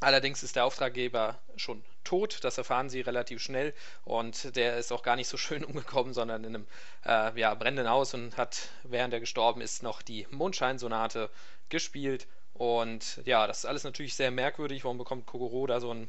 [0.00, 3.72] Allerdings ist der Auftraggeber schon tot, das erfahren sie relativ schnell
[4.04, 6.66] und der ist auch gar nicht so schön umgekommen, sondern in einem
[7.06, 11.30] äh, ja, brennenden Haus und hat, während er gestorben ist, noch die Mondscheinsonate
[11.70, 12.26] gespielt.
[12.52, 14.84] Und ja, das ist alles natürlich sehr merkwürdig.
[14.84, 16.08] Warum bekommt Kogoro da so einen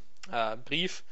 [0.65, 1.03] Brief?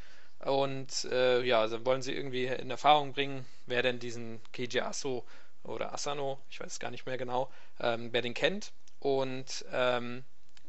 [0.46, 5.26] Und äh, ja, also wollen sie irgendwie in Erfahrung bringen, wer denn diesen Keiji Aso
[5.64, 8.72] oder Asano, ich weiß gar nicht mehr genau, ähm, wer den kennt.
[9.00, 10.24] Und ähm,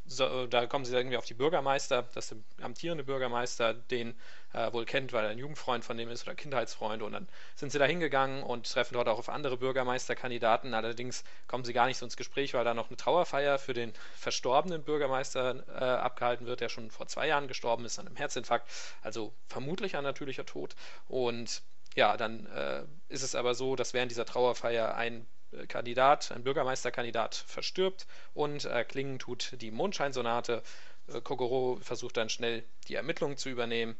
[0.06, 4.14] so, da kommen sie irgendwie auf die Bürgermeister, dass der amtierende Bürgermeister den
[4.52, 7.02] äh, wohl kennt, weil er ein Jugendfreund von dem ist oder Kindheitsfreund.
[7.02, 10.74] Und dann sind sie da hingegangen und treffen dort auch auf andere Bürgermeisterkandidaten.
[10.74, 13.92] Allerdings kommen sie gar nicht so ins Gespräch, weil da noch eine Trauerfeier für den
[14.16, 18.70] verstorbenen Bürgermeister äh, abgehalten wird, der schon vor zwei Jahren gestorben ist an einem Herzinfarkt.
[19.02, 20.76] Also vermutlich ein natürlicher Tod.
[21.08, 21.62] Und
[21.94, 25.26] ja, dann äh, ist es aber so, dass während dieser Trauerfeier ein
[25.68, 30.62] Kandidat, ein Bürgermeisterkandidat verstirbt und äh, klingen tut die Mondscheinsonate.
[31.08, 33.96] Äh, Kogoro versucht dann schnell die Ermittlungen zu übernehmen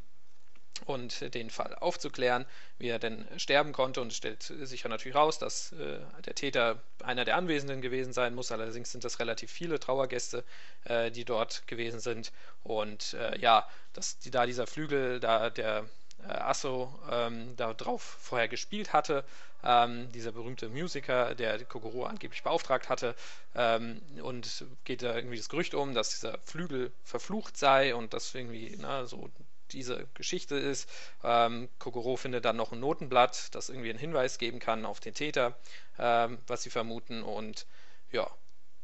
[0.85, 2.45] und den Fall aufzuklären,
[2.77, 4.01] wie er denn sterben konnte.
[4.01, 8.35] Und stellt sich ja natürlich raus, dass äh, der Täter einer der Anwesenden gewesen sein
[8.35, 8.51] muss.
[8.51, 10.43] Allerdings sind das relativ viele Trauergäste,
[10.85, 12.31] äh, die dort gewesen sind.
[12.63, 15.85] Und äh, ja, dass die, da dieser Flügel, da der
[16.23, 19.23] äh, Asso ähm, da drauf vorher gespielt hatte,
[19.63, 23.15] ähm, dieser berühmte Musiker, der Kogoro angeblich beauftragt hatte,
[23.55, 28.33] ähm, und geht da irgendwie das Gerücht um, dass dieser Flügel verflucht sei und das
[28.33, 29.29] irgendwie na, so
[29.71, 30.89] diese Geschichte ist.
[31.23, 35.13] Ähm, Kokoro findet dann noch ein Notenblatt, das irgendwie einen Hinweis geben kann auf den
[35.13, 35.57] Täter,
[35.99, 37.23] ähm, was sie vermuten.
[37.23, 37.65] Und
[38.11, 38.29] ja,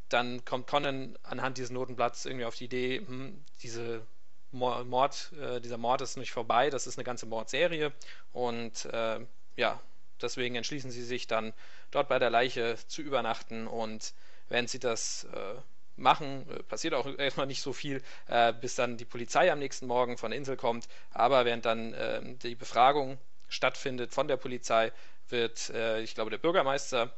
[0.09, 4.05] dann kommt Conan anhand dieses Notenblatts irgendwie auf die Idee, hm, diese
[4.53, 7.91] Mord, äh, dieser Mord ist nicht vorbei, das ist eine ganze Mordserie.
[8.31, 9.19] Und äh,
[9.55, 9.79] ja,
[10.21, 11.53] deswegen entschließen sie sich dann
[11.91, 14.13] dort bei der Leiche zu übernachten und
[14.49, 15.55] während sie das äh,
[15.95, 16.47] machen.
[16.49, 20.17] Äh, passiert auch erstmal nicht so viel, äh, bis dann die Polizei am nächsten Morgen
[20.17, 20.87] von der Insel kommt.
[21.11, 23.17] Aber während dann äh, die Befragung
[23.49, 24.91] stattfindet von der Polizei,
[25.29, 25.71] wird,
[26.03, 27.11] ich glaube, der Bürgermeister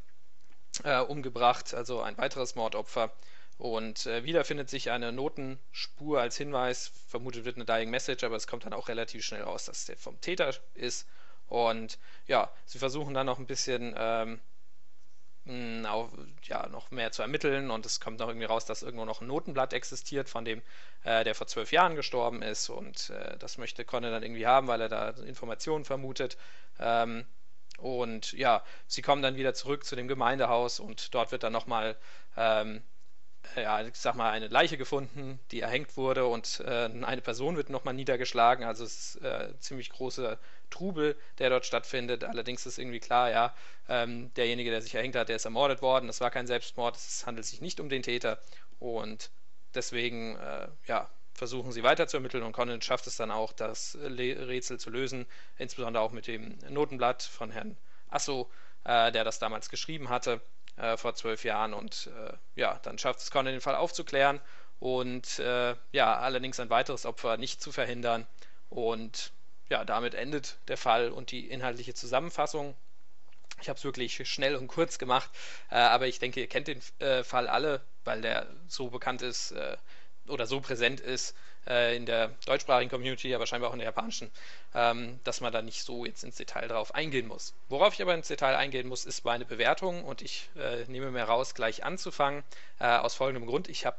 [1.07, 3.11] umgebracht, also ein weiteres Mordopfer.
[3.57, 6.91] Und äh, wieder findet sich eine Notenspur als Hinweis.
[7.07, 9.97] Vermutet wird eine Dying Message, aber es kommt dann auch relativ schnell raus, dass der
[9.97, 11.07] vom Täter ist.
[11.47, 11.97] Und
[12.27, 14.39] ja, sie versuchen dann noch ein bisschen ähm,
[15.85, 16.09] auf,
[16.43, 19.27] ja, noch mehr zu ermitteln und es kommt noch irgendwie raus, dass irgendwo noch ein
[19.27, 20.63] Notenblatt existiert, von dem
[21.03, 24.67] äh, der vor zwölf Jahren gestorben ist und äh, das möchte Conne dann irgendwie haben,
[24.67, 26.37] weil er da Informationen vermutet.
[26.79, 27.25] Ähm,
[27.77, 31.95] und ja, sie kommen dann wieder zurück zu dem Gemeindehaus und dort wird dann nochmal
[32.37, 32.81] ähm,
[33.55, 37.69] ja, ich sag mal, eine Leiche gefunden, die erhängt wurde und äh, eine Person wird
[37.69, 38.65] nochmal niedergeschlagen.
[38.65, 40.37] Also es ist äh, ziemlich großer
[40.69, 42.23] Trubel, der dort stattfindet.
[42.23, 43.55] Allerdings ist irgendwie klar, ja,
[43.89, 46.07] ähm, derjenige, der sich erhängt hat, der ist ermordet worden.
[46.07, 48.39] Das war kein Selbstmord, es handelt sich nicht um den Täter
[48.79, 49.31] und
[49.73, 53.97] deswegen, äh, ja, versuchen sie weiter zu ermitteln und Conan schafft es dann auch, das
[54.01, 55.25] Rätsel zu lösen,
[55.57, 57.75] insbesondere auch mit dem Notenblatt von Herrn
[58.09, 58.49] Asso,
[58.85, 60.41] äh, der das damals geschrieben hatte
[60.77, 61.73] äh, vor zwölf Jahren.
[61.73, 64.41] Und äh, ja, dann schafft es Conan den Fall aufzuklären
[64.79, 68.27] und äh, ja, allerdings ein weiteres Opfer nicht zu verhindern.
[68.69, 69.31] Und
[69.69, 72.75] ja, damit endet der Fall und die inhaltliche Zusammenfassung.
[73.61, 75.29] Ich habe es wirklich schnell und kurz gemacht,
[75.71, 79.51] äh, aber ich denke, ihr kennt den äh, Fall alle, weil der so bekannt ist
[79.51, 79.77] äh,
[80.27, 81.35] oder so präsent ist,
[81.67, 84.31] äh, in der deutschsprachigen Community, aber scheinbar auch in der japanischen,
[84.73, 87.53] ähm, dass man da nicht so jetzt ins Detail drauf eingehen muss.
[87.69, 91.23] Worauf ich aber ins Detail eingehen muss, ist meine Bewertung und ich äh, nehme mir
[91.23, 92.43] raus, gleich anzufangen,
[92.79, 93.69] äh, aus folgendem Grund.
[93.69, 93.97] Ich habe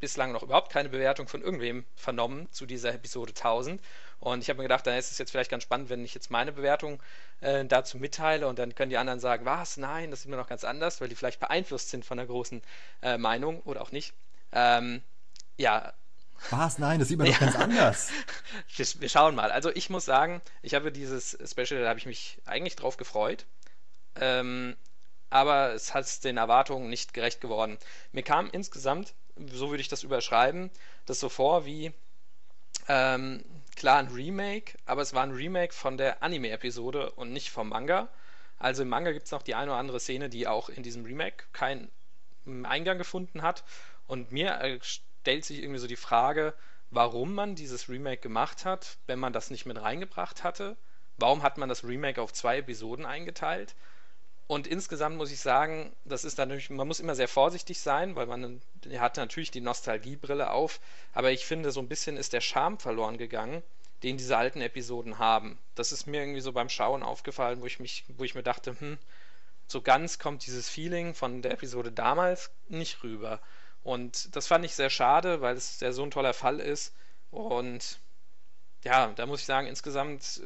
[0.00, 3.80] bislang noch überhaupt keine Bewertung von irgendwem vernommen zu dieser Episode 1000.
[4.20, 6.30] Und ich habe mir gedacht, dann ist es jetzt vielleicht ganz spannend, wenn ich jetzt
[6.30, 7.00] meine Bewertung
[7.40, 10.48] äh, dazu mitteile und dann können die anderen sagen, was, nein, das sieht mir noch
[10.48, 12.62] ganz anders, weil die vielleicht beeinflusst sind von der großen
[13.02, 14.12] äh, Meinung oder auch nicht.
[14.52, 15.02] Ähm,
[15.56, 15.92] ja,
[16.50, 16.78] was?
[16.78, 17.32] Nein, das sieht man ja.
[17.34, 18.10] doch ganz anders.
[19.00, 19.50] wir, schauen mal.
[19.50, 23.46] Also ich muss sagen, ich habe dieses Special, da habe ich mich eigentlich drauf gefreut.
[24.20, 24.76] Ähm,
[25.30, 27.78] aber es hat den Erwartungen nicht gerecht geworden.
[28.12, 29.14] Mir kam insgesamt,
[29.52, 30.70] so würde ich das überschreiben,
[31.06, 31.92] das so vor wie
[32.88, 33.44] ähm,
[33.76, 38.08] klar ein Remake, aber es war ein Remake von der Anime-Episode und nicht vom Manga.
[38.58, 41.04] Also im Manga gibt es noch die eine oder andere Szene, die auch in diesem
[41.04, 41.90] Remake keinen
[42.64, 43.62] Eingang gefunden hat.
[44.06, 44.80] Und mir äh,
[45.22, 46.54] stellt sich irgendwie so die Frage,
[46.90, 50.76] warum man dieses Remake gemacht hat, wenn man das nicht mit reingebracht hatte.
[51.18, 53.74] Warum hat man das Remake auf zwei Episoden eingeteilt?
[54.46, 58.26] Und insgesamt muss ich sagen, das ist natürlich, man muss immer sehr vorsichtig sein, weil
[58.26, 58.62] man
[58.96, 60.80] hat natürlich die Nostalgiebrille auf,
[61.12, 63.62] aber ich finde, so ein bisschen ist der Charme verloren gegangen,
[64.02, 65.58] den diese alten Episoden haben.
[65.74, 68.74] Das ist mir irgendwie so beim Schauen aufgefallen, wo ich mich, wo ich mir dachte,
[68.78, 68.96] hm,
[69.66, 73.40] so ganz kommt dieses Feeling von der Episode damals nicht rüber.
[73.88, 76.94] Und das fand ich sehr schade, weil es ja so ein toller Fall ist.
[77.30, 77.98] Und
[78.84, 80.42] ja, da muss ich sagen, insgesamt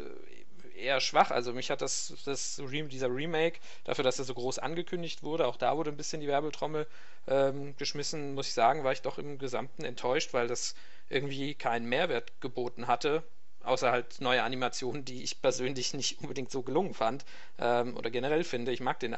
[0.77, 1.33] äh, eher schwach.
[1.33, 5.57] Also mich hat das, das dieser Remake, dafür, dass er so groß angekündigt wurde, auch
[5.57, 6.87] da wurde ein bisschen die Werbetrommel
[7.27, 10.77] ähm, geschmissen, muss ich sagen, war ich doch im Gesamten enttäuscht, weil das
[11.09, 13.25] irgendwie keinen Mehrwert geboten hatte
[13.65, 17.25] außer halt neue Animationen, die ich persönlich nicht unbedingt so gelungen fand
[17.59, 18.73] ähm, oder generell finde.
[18.73, 19.17] Ich mag den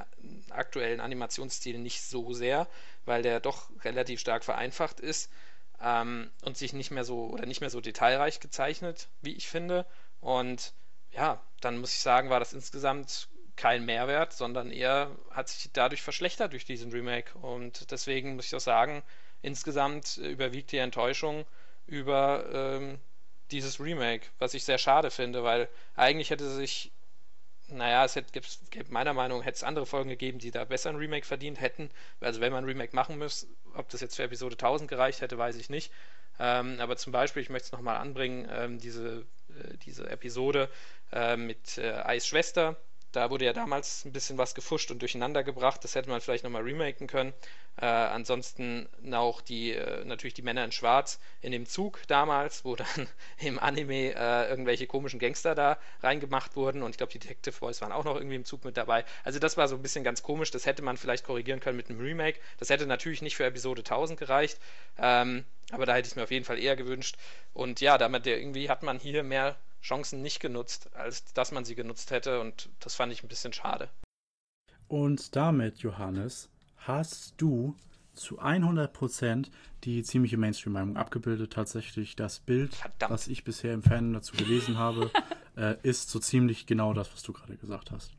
[0.50, 2.68] aktuellen Animationsstil nicht so sehr,
[3.04, 5.30] weil der doch relativ stark vereinfacht ist
[5.80, 9.86] ähm, und sich nicht mehr so oder nicht mehr so detailreich gezeichnet, wie ich finde.
[10.20, 10.72] Und
[11.12, 16.02] ja, dann muss ich sagen, war das insgesamt kein Mehrwert, sondern eher hat sich dadurch
[16.02, 17.36] verschlechtert durch diesen Remake.
[17.38, 19.02] Und deswegen muss ich auch sagen,
[19.42, 21.44] insgesamt überwiegt die Enttäuschung
[21.86, 22.98] über ähm,
[23.50, 26.92] dieses Remake, was ich sehr schade finde, weil eigentlich hätte sich
[27.68, 28.40] naja, es hätte,
[28.90, 31.90] meiner Meinung nach hätte es andere Folgen gegeben, die da besser ein Remake verdient hätten.
[32.20, 35.38] Also wenn man ein Remake machen muss, ob das jetzt für Episode 1000 gereicht hätte,
[35.38, 35.90] weiß ich nicht.
[36.38, 40.68] Ähm, aber zum Beispiel, ich möchte es nochmal anbringen, ähm, diese, äh, diese Episode
[41.12, 42.76] äh, mit äh, Eis Schwester,
[43.16, 45.84] da wurde ja damals ein bisschen was gefuscht und durcheinander gebracht.
[45.84, 47.32] Das hätte man vielleicht nochmal remaken können.
[47.80, 52.76] Äh, ansonsten auch die, äh, natürlich die Männer in Schwarz in dem Zug damals, wo
[52.76, 52.86] dann
[53.38, 56.82] im Anime äh, irgendwelche komischen Gangster da reingemacht wurden.
[56.82, 59.04] Und ich glaube, die Detective Boys waren auch noch irgendwie im Zug mit dabei.
[59.24, 60.50] Also das war so ein bisschen ganz komisch.
[60.50, 62.38] Das hätte man vielleicht korrigieren können mit einem Remake.
[62.58, 64.58] Das hätte natürlich nicht für Episode 1000 gereicht.
[64.98, 67.16] Ähm, aber da hätte ich es mir auf jeden Fall eher gewünscht.
[67.52, 71.74] Und ja, damit irgendwie hat man hier mehr Chancen nicht genutzt, als dass man sie
[71.74, 72.40] genutzt hätte.
[72.40, 73.88] Und das fand ich ein bisschen schade.
[74.88, 76.48] Und damit, Johannes,
[76.78, 77.76] hast du
[78.14, 79.50] zu 100%
[79.82, 81.52] die ziemliche Mainstream-Meinung abgebildet.
[81.52, 83.12] Tatsächlich das Bild, Verdammt.
[83.12, 85.10] was ich bisher im Fan dazu gelesen habe,
[85.56, 88.12] äh, ist so ziemlich genau das, was du gerade gesagt hast.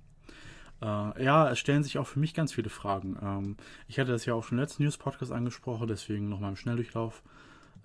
[0.81, 3.17] Äh, ja, es stellen sich auch für mich ganz viele Fragen.
[3.21, 7.23] Ähm, ich hatte das ja auch schon im letzten News-Podcast angesprochen, deswegen nochmal im Schnelldurchlauf.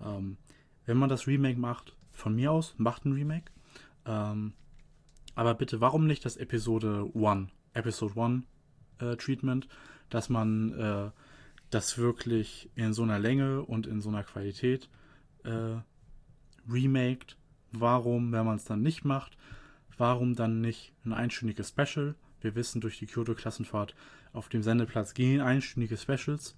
[0.03, 0.37] Ähm,
[0.85, 3.51] wenn man das Remake macht, von mir aus, macht ein Remake.
[4.05, 4.53] Ähm,
[5.35, 8.43] aber bitte, warum nicht das Episode 1, Episode 1
[8.99, 9.67] äh, Treatment,
[10.09, 11.11] dass man äh,
[11.69, 14.89] das wirklich in so einer Länge und in so einer Qualität
[15.43, 15.77] äh,
[16.69, 17.37] remaked?
[17.71, 19.37] Warum, wenn man es dann nicht macht,
[19.97, 22.15] warum dann nicht ein einstündiges Special?
[22.41, 23.95] Wir wissen durch die Kyoto-Klassenfahrt
[24.33, 26.55] auf dem Sendeplatz gehen einstündige Specials.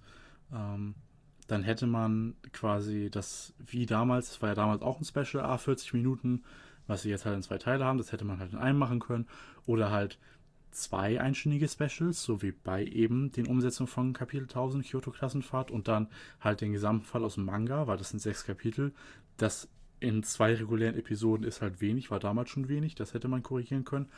[0.52, 0.94] Ähm,
[1.46, 5.58] dann hätte man quasi das, wie damals, es war ja damals auch ein Special, A,
[5.58, 6.42] 40 Minuten,
[6.86, 9.00] was sie jetzt halt in zwei Teile haben, das hätte man halt in einem machen
[9.00, 9.26] können.
[9.66, 10.18] Oder halt
[10.70, 15.88] zwei einstündige Specials, so wie bei eben den Umsetzungen von Kapitel 1000 Kyoto Klassenfahrt und
[15.88, 16.08] dann
[16.40, 18.92] halt den gesamten Fall aus dem Manga, weil das sind sechs Kapitel.
[19.36, 19.68] Das
[20.00, 23.84] in zwei regulären Episoden ist halt wenig, war damals schon wenig, das hätte man korrigieren
[23.84, 24.10] können.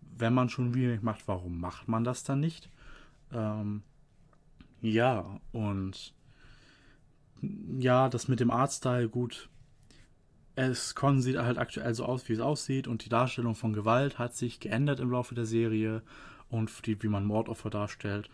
[0.00, 2.70] Wenn man schon wenig macht, warum macht man das dann nicht?
[3.32, 3.82] Ähm,
[4.80, 6.14] ja, und
[7.78, 9.48] ja, das mit dem Artstyle, gut,
[10.58, 14.34] es sieht halt aktuell so aus, wie es aussieht und die Darstellung von Gewalt hat
[14.34, 16.02] sich geändert im Laufe der Serie
[16.50, 18.28] und die, wie man Mordopfer darstellt.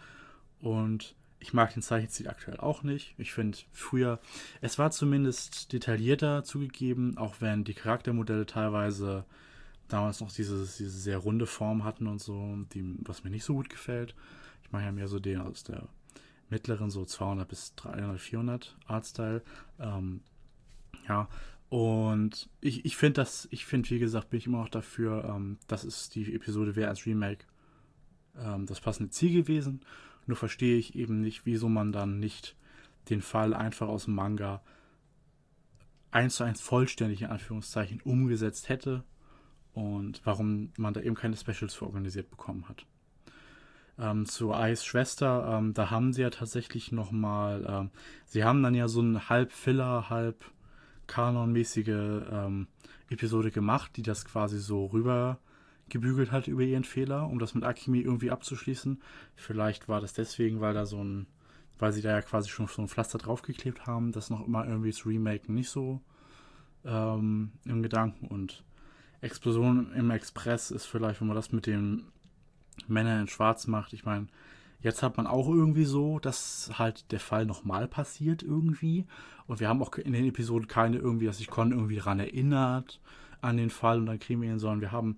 [0.58, 3.14] Und ich mag den Zeichenstil aktuell auch nicht.
[3.18, 4.20] Ich finde früher,
[4.62, 9.26] es war zumindest detaillierter zugegeben, auch wenn die Charaktermodelle teilweise
[9.88, 13.52] damals noch diese, diese sehr runde Form hatten und so, die, was mir nicht so
[13.52, 14.14] gut gefällt.
[14.62, 15.88] Ich mache ja mehr so den aus der
[16.48, 19.42] mittleren, so 200 bis 300, 400 Artstyle.
[19.78, 20.22] Ähm,
[21.06, 21.28] ja,
[21.68, 25.58] und ich, ich finde das, ich finde, wie gesagt, bin ich immer noch dafür, ähm,
[25.66, 27.46] das ist die Episode wäre als Remake
[28.38, 29.80] ähm, das passende Ziel gewesen.
[30.26, 32.56] Nur verstehe ich eben nicht, wieso man dann nicht
[33.10, 34.62] den Fall einfach aus dem Manga
[36.10, 39.04] eins zu eins vollständig in Anführungszeichen umgesetzt hätte
[39.72, 42.86] und warum man da eben keine Specials für organisiert bekommen hat.
[43.98, 47.90] Ähm, zu Eis Schwester, ähm, da haben sie ja tatsächlich nochmal, ähm,
[48.26, 50.44] sie haben dann ja so einen halb Filler, halb
[51.06, 52.68] kanonmäßige ähm,
[53.08, 55.38] Episode gemacht, die das quasi so rüber
[55.88, 59.02] gebügelt hat über ihren Fehler, um das mit Akimi irgendwie abzuschließen.
[59.36, 61.26] Vielleicht war das deswegen, weil da so ein,
[61.78, 64.92] weil sie da ja quasi schon so ein Pflaster draufgeklebt haben, das noch immer irgendwie
[64.92, 66.00] zu remaken nicht so
[66.84, 68.64] ähm, im Gedanken und
[69.20, 72.04] Explosion im Express ist vielleicht, wenn man das mit den
[72.86, 73.94] Männern in Schwarz macht.
[73.94, 74.26] Ich meine,
[74.84, 79.06] Jetzt hat man auch irgendwie so, dass halt der Fall nochmal passiert irgendwie.
[79.46, 83.00] Und wir haben auch in den Episoden keine irgendwie, dass sich Con irgendwie daran erinnert
[83.40, 85.16] an den Fall und dann kriegen wir ihn, sondern wir haben,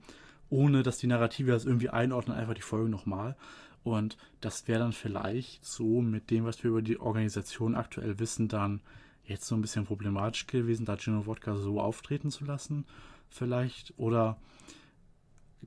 [0.50, 3.34] ohne dass die Narrative das irgendwie einordnen, einfach die Folgen nochmal.
[3.82, 8.46] Und das wäre dann vielleicht so mit dem, was wir über die Organisation aktuell wissen,
[8.46, 8.82] dann
[9.24, 12.84] jetzt so ein bisschen problematisch gewesen, da Gino Wodka so auftreten zu lassen.
[13.30, 13.94] Vielleicht.
[13.96, 14.36] Oder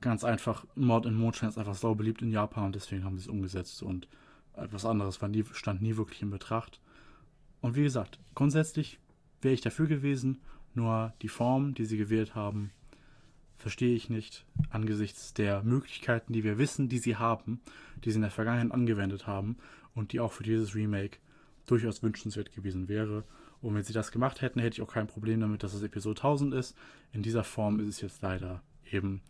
[0.00, 3.24] ganz einfach, Mord in Mondschein ist einfach sau beliebt in Japan und deswegen haben sie
[3.24, 4.08] es umgesetzt und
[4.54, 6.80] etwas anderes war nie, stand nie wirklich in Betracht.
[7.60, 8.98] Und wie gesagt, grundsätzlich
[9.42, 10.40] wäre ich dafür gewesen,
[10.74, 12.70] nur die Form, die sie gewählt haben,
[13.56, 17.60] verstehe ich nicht angesichts der Möglichkeiten, die wir wissen, die sie haben,
[18.04, 19.56] die sie in der Vergangenheit angewendet haben
[19.94, 21.18] und die auch für dieses Remake
[21.66, 23.24] durchaus wünschenswert gewesen wäre.
[23.60, 26.18] Und wenn sie das gemacht hätten, hätte ich auch kein Problem damit, dass es Episode
[26.18, 26.76] 1000 ist.
[27.12, 29.20] In dieser Form ist es jetzt leider eben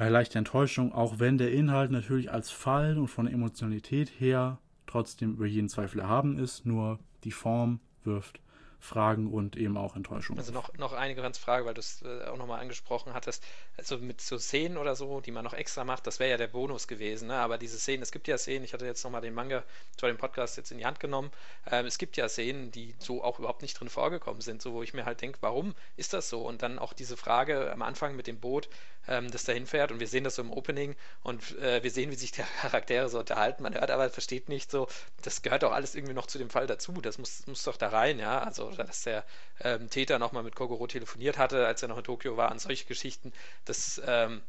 [0.00, 4.58] eine leichte Enttäuschung, auch wenn der Inhalt natürlich als Fall und von der Emotionalität her
[4.86, 8.40] trotzdem über jeden Zweifel erhaben ist, nur die Form wirft
[8.80, 10.38] Fragen und eben auch Enttäuschungen.
[10.38, 13.44] Also noch, noch eine ganz Frage, weil du es äh, auch nochmal angesprochen hattest.
[13.76, 16.48] Also mit so Szenen oder so, die man noch extra macht, das wäre ja der
[16.48, 17.28] Bonus gewesen.
[17.28, 17.36] Ne?
[17.36, 19.62] Aber diese Szenen, es gibt ja Szenen, ich hatte jetzt nochmal den Manga,
[19.96, 21.30] zwar den Podcast jetzt in die Hand genommen,
[21.70, 24.82] ähm, es gibt ja Szenen, die so auch überhaupt nicht drin vorgekommen sind, so wo
[24.82, 26.42] ich mir halt denke, warum ist das so?
[26.42, 28.68] Und dann auch diese Frage am Anfang mit dem Boot,
[29.08, 32.10] ähm, das dahin fährt und wir sehen das so im Opening und äh, wir sehen,
[32.10, 33.62] wie sich die Charaktere so unterhalten.
[33.62, 34.88] Man hört aber, versteht nicht so,
[35.22, 36.92] das gehört doch alles irgendwie noch zu dem Fall dazu.
[37.00, 38.42] Das muss, muss doch da rein, ja.
[38.42, 39.24] Also, dass der
[39.60, 42.86] ähm, Täter nochmal mit Kogoro telefoniert hatte, als er noch in Tokio war, und solche
[42.86, 43.32] Geschichten,
[43.64, 44.42] das, ähm,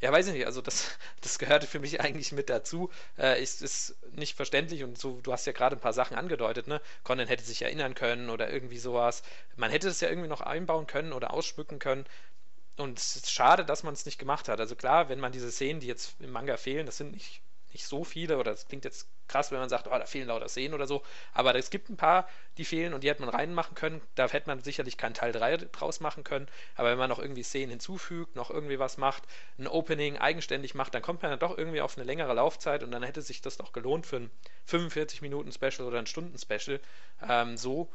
[0.00, 2.90] ja, weiß ich nicht, also das, das gehörte für mich eigentlich mit dazu.
[3.18, 6.66] Äh, ist, ist nicht verständlich und so, du hast ja gerade ein paar Sachen angedeutet,
[6.66, 6.80] ne?
[7.04, 9.22] Conan hätte sich erinnern können oder irgendwie sowas.
[9.56, 12.04] Man hätte es ja irgendwie noch einbauen können oder ausschmücken können.
[12.76, 14.60] Und es ist schade, dass man es nicht gemacht hat.
[14.60, 17.40] Also klar, wenn man diese Szenen, die jetzt im Manga fehlen, das sind nicht,
[17.74, 20.48] nicht so viele, oder das klingt jetzt krass, wenn man sagt, oh, da fehlen lauter
[20.48, 21.02] Szenen oder so,
[21.32, 24.00] aber es gibt ein paar, die fehlen und die hätte man reinmachen können.
[24.14, 27.42] Da hätte man sicherlich keinen Teil 3 draus machen können, aber wenn man noch irgendwie
[27.42, 29.24] Szenen hinzufügt, noch irgendwie was macht,
[29.58, 32.90] ein Opening eigenständig macht, dann kommt man dann doch irgendwie auf eine längere Laufzeit und
[32.90, 34.30] dann hätte sich das doch gelohnt für ein
[34.66, 36.80] 45 Minuten Special oder ein Stunden Special.
[37.28, 37.90] Ähm, so,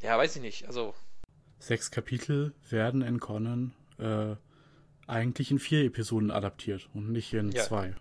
[0.00, 0.94] ja, weiß ich nicht, also
[1.58, 4.36] Sechs Kapitel werden in Conan äh,
[5.06, 7.62] eigentlich in vier Episoden adaptiert und nicht in ja.
[7.62, 7.94] zwei.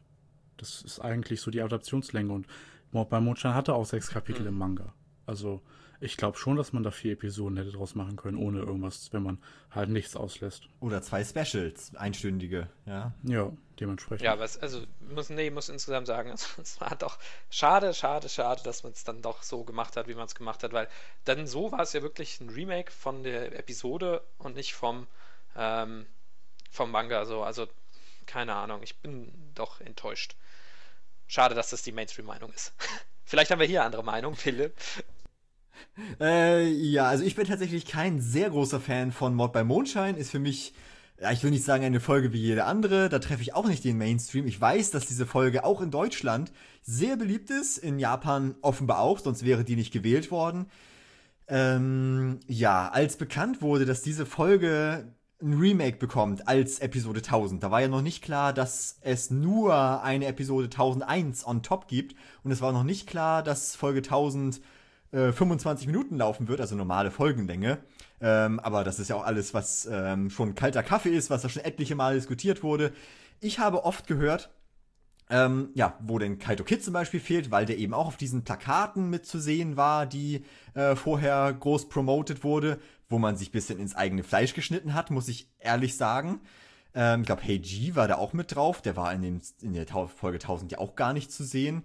[0.58, 2.48] Das ist eigentlich so die Adaptionslänge und
[2.92, 4.48] Mord bei Mondschein hatte auch sechs Kapitel mhm.
[4.50, 4.94] im Manga.
[5.26, 5.62] Also
[6.04, 9.24] ich glaube schon, dass man da vier Episoden hätte draus machen können, ohne irgendwas, wenn
[9.24, 10.68] man halt nichts auslässt.
[10.82, 13.14] Oder zwei Specials, einstündige, ja.
[13.24, 14.26] Ja, dementsprechend.
[14.26, 17.20] Ja, was, also muss, nee, muss insgesamt sagen, also, es war doch
[17.50, 20.64] schade, schade, schade, dass man es dann doch so gemacht hat, wie man es gemacht
[20.64, 20.90] hat, weil
[21.24, 25.08] dann so war es ja wirklich ein Remake von der Episode und nicht vom
[25.56, 26.06] ähm,
[26.70, 27.44] vom Manga so.
[27.44, 27.68] Also,
[28.26, 30.36] keine Ahnung, ich bin doch enttäuscht.
[31.28, 32.74] Schade, dass das die Mainstream-Meinung ist.
[33.26, 34.76] Vielleicht haben wir hier andere Meinung, Philipp.
[36.20, 40.16] Äh, ja, also ich bin tatsächlich kein sehr großer Fan von Mod bei Mondschein.
[40.16, 40.74] Ist für mich,
[41.20, 43.10] ja, ich will nicht sagen eine Folge wie jede andere.
[43.10, 44.48] Da treffe ich auch nicht den Mainstream.
[44.48, 46.52] Ich weiß, dass diese Folge auch in Deutschland
[46.84, 47.78] sehr beliebt ist.
[47.78, 50.68] In Japan offenbar auch, sonst wäre die nicht gewählt worden.
[51.48, 55.14] Ähm, ja, als bekannt wurde, dass diese Folge
[55.44, 57.62] ein Remake bekommt als Episode 1000.
[57.62, 62.16] Da war ja noch nicht klar, dass es nur eine Episode 1001 on top gibt.
[62.44, 64.62] Und es war noch nicht klar, dass Folge 1000
[65.12, 67.80] äh, 25 Minuten laufen wird, also normale Folgenlänge.
[68.22, 71.50] Ähm, aber das ist ja auch alles, was ähm, schon kalter Kaffee ist, was da
[71.50, 72.94] schon etliche Male diskutiert wurde.
[73.42, 74.50] Ich habe oft gehört,
[75.30, 78.44] ähm, ja, wo denn Kaito Kid zum Beispiel fehlt, weil der eben auch auf diesen
[78.44, 80.44] Plakaten mitzusehen war, die
[80.74, 85.12] äh, vorher groß promoted wurde, wo man sich ein bisschen ins eigene Fleisch geschnitten hat,
[85.12, 86.42] muss ich ehrlich sagen.
[86.94, 88.82] Ähm, ich glaube, G war da auch mit drauf.
[88.82, 91.84] Der war in, dem, in der Folge 1000 ja auch gar nicht zu sehen.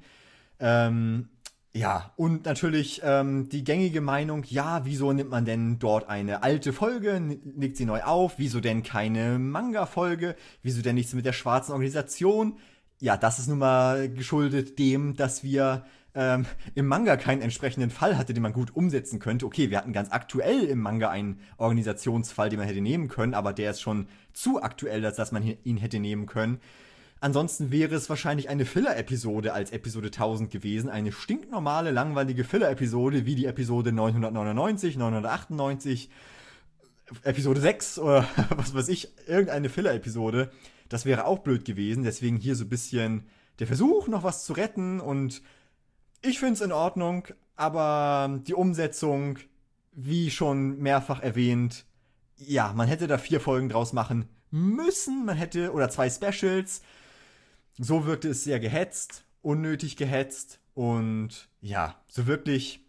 [0.60, 1.28] Ähm,
[1.74, 6.72] ja, und natürlich ähm, die gängige Meinung, ja, wieso nimmt man denn dort eine alte
[6.72, 11.72] Folge, legt sie neu auf, wieso denn keine Manga-Folge, wieso denn nichts mit der schwarzen
[11.72, 12.58] Organisation?
[13.00, 15.84] Ja, das ist nun mal geschuldet dem, dass wir
[16.14, 19.47] ähm, im Manga keinen entsprechenden Fall hatte, den man gut umsetzen könnte.
[19.47, 23.52] Okay, wir hatten ganz aktuell im Manga einen Organisationsfall, den man hätte nehmen können, aber
[23.52, 26.60] der ist schon zu aktuell, als dass man ihn hätte nehmen können.
[27.20, 30.89] Ansonsten wäre es wahrscheinlich eine Filler-Episode als Episode 1000 gewesen.
[30.89, 36.10] Eine stinknormale, langweilige Filler-Episode wie die Episode 999, 998,
[37.24, 40.51] Episode 6 oder was weiß ich, irgendeine Filler-Episode.
[40.89, 42.05] Das wäre auch blöd gewesen.
[42.05, 43.24] Deswegen hier so ein bisschen
[43.59, 45.43] der Versuch, noch was zu retten und
[46.22, 47.26] ich finde es in Ordnung,
[47.56, 49.38] aber die Umsetzung,
[49.92, 51.84] wie schon mehrfach erwähnt,
[52.36, 55.24] ja, man hätte da vier Folgen draus machen müssen.
[55.24, 56.82] Man hätte, oder zwei Specials.
[57.78, 62.80] So wirkte es sehr gehetzt, unnötig gehetzt und ja, so wirklich.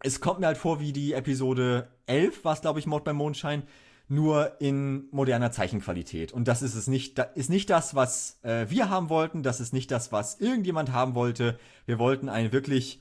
[0.00, 3.16] Es kommt mir halt vor wie die Episode 11, war es glaube ich Mord beim
[3.16, 3.62] Mondschein,
[4.08, 6.32] nur in moderner Zeichenqualität.
[6.32, 9.72] Und das ist es nicht, ist nicht das, was äh, wir haben wollten, das ist
[9.72, 11.58] nicht das, was irgendjemand haben wollte.
[11.86, 13.00] Wir wollten eine wirklich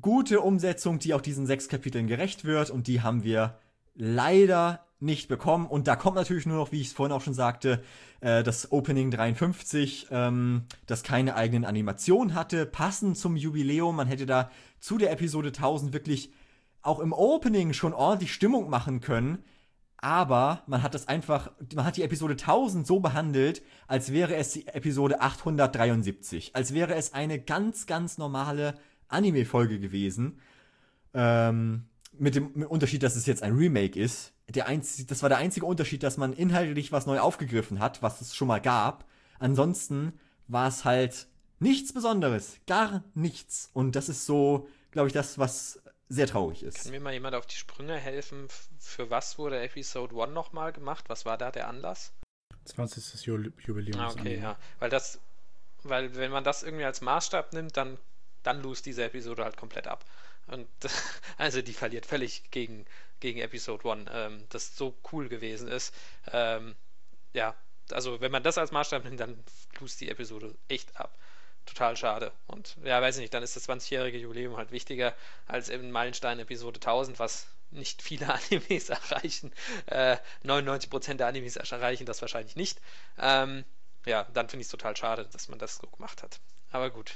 [0.00, 3.58] gute Umsetzung, die auch diesen sechs Kapiteln gerecht wird und die haben wir
[3.94, 5.66] leider nicht bekommen.
[5.66, 7.82] Und da kommt natürlich nur noch, wie ich es vorhin auch schon sagte,
[8.20, 13.96] äh, das Opening 53, ähm, das keine eigenen Animationen hatte, passend zum Jubiläum.
[13.96, 14.50] Man hätte da
[14.80, 16.32] zu der Episode 1000 wirklich
[16.80, 19.44] auch im Opening schon ordentlich Stimmung machen können
[20.02, 24.52] aber man hat das einfach, man hat die Episode 1000 so behandelt, als wäre es
[24.52, 28.74] die Episode 873, als wäre es eine ganz, ganz normale
[29.06, 30.40] Anime-Folge gewesen.
[31.14, 31.84] Ähm,
[32.18, 34.32] mit dem Unterschied, dass es jetzt ein Remake ist.
[34.48, 38.20] Der einzige, das war der einzige Unterschied, dass man inhaltlich was neu aufgegriffen hat, was
[38.20, 39.08] es schon mal gab.
[39.38, 40.14] Ansonsten
[40.48, 41.28] war es halt
[41.60, 43.70] nichts Besonderes, gar nichts.
[43.72, 45.80] Und das ist so, glaube ich, das, was
[46.12, 46.82] sehr traurig ist.
[46.82, 48.48] Kann mir mal jemand auf die Sprünge helfen?
[48.78, 51.04] Für was wurde Episode 1 nochmal gemacht?
[51.08, 52.12] Was war da der Anlass?
[52.66, 53.26] 20.
[53.26, 53.98] Jubiläum.
[53.98, 54.58] Ah, okay, ja.
[54.78, 55.18] Weil das,
[55.82, 57.98] weil wenn man das irgendwie als Maßstab nimmt, dann,
[58.42, 60.04] dann lust diese Episode halt komplett ab.
[60.48, 60.68] Und
[61.38, 62.84] also die verliert völlig gegen,
[63.20, 65.94] gegen Episode 1, ähm, das so cool gewesen ist.
[66.30, 66.76] Ähm,
[67.32, 67.54] ja,
[67.90, 69.42] also wenn man das als Maßstab nimmt, dann
[69.80, 71.16] lust die Episode echt ab
[71.66, 72.32] total schade.
[72.46, 75.14] Und ja, weiß ich nicht, dann ist das 20-jährige Jubiläum halt wichtiger
[75.46, 79.52] als im Meilenstein Episode 1000, was nicht viele Animes erreichen.
[79.86, 82.80] Äh, 99% der Animes erreichen das wahrscheinlich nicht.
[83.18, 83.64] Ähm,
[84.06, 86.40] ja, dann finde ich es total schade, dass man das so gemacht hat.
[86.70, 87.14] Aber gut,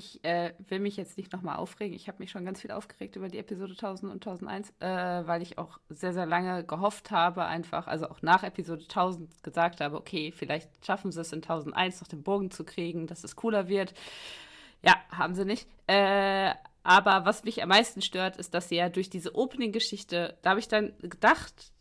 [0.00, 1.94] ich äh, will mich jetzt nicht nochmal aufregen.
[1.94, 5.42] Ich habe mich schon ganz viel aufgeregt über die Episode 1000 und 1001, äh, weil
[5.42, 9.96] ich auch sehr, sehr lange gehofft habe, einfach, also auch nach Episode 1000 gesagt habe,
[9.96, 13.68] okay, vielleicht schaffen sie es in 1001 noch den Bogen zu kriegen, dass es cooler
[13.68, 13.92] wird.
[14.82, 15.68] Ja, haben sie nicht.
[15.86, 20.50] Äh, aber was mich am meisten stört, ist, dass sie ja durch diese Opening-Geschichte, da
[20.50, 21.72] habe ich dann gedacht,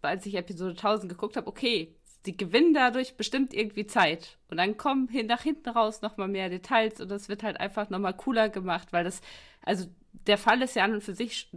[0.00, 1.94] als ich Episode 1000 geguckt habe, okay,
[2.26, 4.36] die gewinnen dadurch bestimmt irgendwie Zeit.
[4.48, 7.90] Und dann kommen hin, nach hinten raus nochmal mehr Details und das wird halt einfach
[7.90, 9.20] nochmal cooler gemacht, weil das,
[9.62, 9.86] also
[10.26, 11.48] der Fall ist ja an und für sich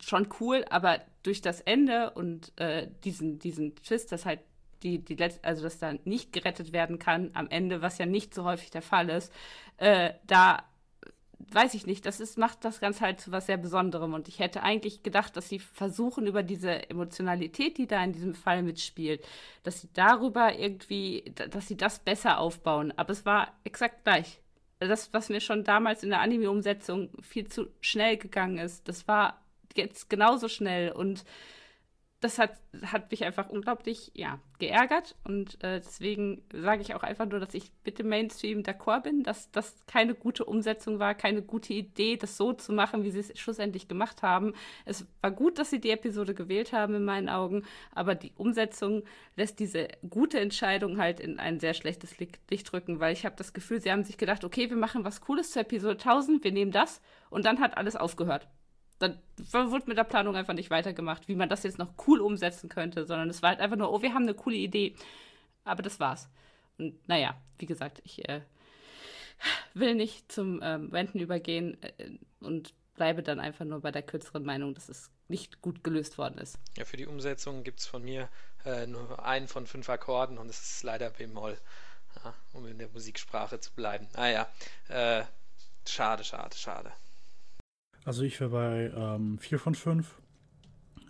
[0.00, 4.40] schon cool, aber durch das Ende und äh, diesen, diesen Twist, dass halt
[4.82, 8.34] die, die letzte, also dass da nicht gerettet werden kann am Ende, was ja nicht
[8.34, 9.32] so häufig der Fall ist,
[9.76, 10.64] äh, da
[11.52, 14.14] weiß ich nicht, das ist, macht das Ganze halt zu was sehr Besonderem.
[14.14, 18.34] Und ich hätte eigentlich gedacht, dass sie versuchen, über diese Emotionalität, die da in diesem
[18.34, 19.24] Fall mitspielt,
[19.62, 22.92] dass sie darüber irgendwie, dass sie das besser aufbauen.
[22.96, 24.40] Aber es war exakt gleich.
[24.78, 29.42] Das, was mir schon damals in der Anime-Umsetzung viel zu schnell gegangen ist, das war
[29.76, 31.24] jetzt genauso schnell und
[32.20, 32.52] das hat,
[32.82, 35.16] hat mich einfach unglaublich ja, geärgert.
[35.24, 39.22] Und äh, deswegen sage ich auch einfach nur, dass ich mit dem Mainstream d'accord bin,
[39.22, 43.20] dass das keine gute Umsetzung war, keine gute Idee, das so zu machen, wie sie
[43.20, 44.52] es schlussendlich gemacht haben.
[44.84, 47.64] Es war gut, dass sie die Episode gewählt haben, in meinen Augen,
[47.94, 49.02] aber die Umsetzung
[49.36, 53.54] lässt diese gute Entscheidung halt in ein sehr schlechtes Licht drücken, weil ich habe das
[53.54, 56.70] Gefühl, sie haben sich gedacht, okay, wir machen was Cooles zur Episode 1000, wir nehmen
[56.70, 58.46] das und dann hat alles aufgehört
[59.00, 62.68] dann wurde mit der Planung einfach nicht weitergemacht, wie man das jetzt noch cool umsetzen
[62.68, 64.94] könnte, sondern es war halt einfach nur, oh, wir haben eine coole Idee.
[65.64, 66.28] Aber das war's.
[66.78, 68.42] Und naja, wie gesagt, ich äh,
[69.74, 72.10] will nicht zum ähm, Wenden übergehen äh,
[72.40, 76.38] und bleibe dann einfach nur bei der kürzeren Meinung, dass es nicht gut gelöst worden
[76.38, 76.58] ist.
[76.76, 78.28] Ja, für die Umsetzung gibt es von mir
[78.66, 81.56] äh, nur einen von fünf Akkorden und es ist leider B-Moll,
[82.22, 84.08] ja, um in der Musiksprache zu bleiben.
[84.14, 84.46] Naja,
[84.90, 85.24] ah, äh,
[85.86, 86.92] schade, schade, schade.
[88.04, 90.06] Also ich wäre bei ähm, 4 von 5.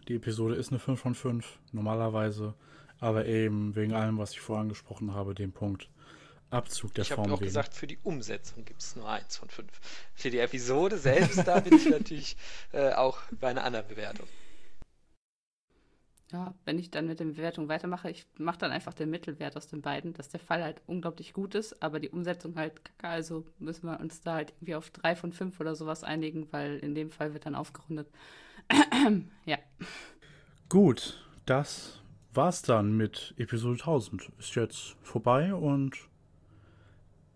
[0.08, 2.54] Die Episode ist eine 5 von 5, normalerweise.
[2.98, 5.88] Aber eben wegen allem, was ich vorher angesprochen habe, den Punkt
[6.50, 7.26] Abzug der ich Form.
[7.26, 9.68] Ich habe auch gesagt, für die Umsetzung gibt es nur 1 von 5.
[10.14, 12.36] Für die Episode selbst, da bin ich natürlich
[12.72, 14.26] äh, auch bei einer anderen Bewertung
[16.30, 19.66] ja, wenn ich dann mit der Bewertung weitermache, ich mache dann einfach den Mittelwert aus
[19.66, 23.08] den beiden, dass der Fall halt unglaublich gut ist, aber die Umsetzung halt kacke.
[23.08, 26.78] Also müssen wir uns da halt irgendwie auf drei von fünf oder sowas einigen, weil
[26.78, 28.08] in dem Fall wird dann aufgerundet.
[29.44, 29.58] ja.
[30.68, 32.00] Gut, das
[32.32, 34.30] war's dann mit Episode 1000.
[34.38, 35.96] Ist jetzt vorbei und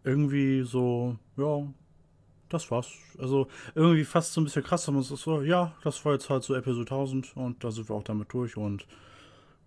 [0.05, 1.67] irgendwie so, ja,
[2.55, 2.91] das war's.
[3.19, 6.31] Also irgendwie fast so ein bisschen krass, aber es ist so, ja, das war jetzt
[6.31, 8.87] halt so Episode 1000 und da sind wir auch damit durch und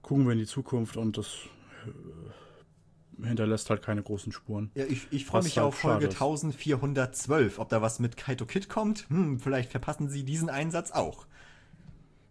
[0.01, 1.35] gucken wir in die Zukunft und das
[1.85, 4.71] äh, hinterlässt halt keine großen Spuren.
[4.75, 7.59] Ja, ich, ich freue mich halt auf Folge 1412.
[7.59, 9.09] Ob da was mit Kaito Kid kommt?
[9.09, 11.25] Hm, vielleicht verpassen sie diesen Einsatz auch.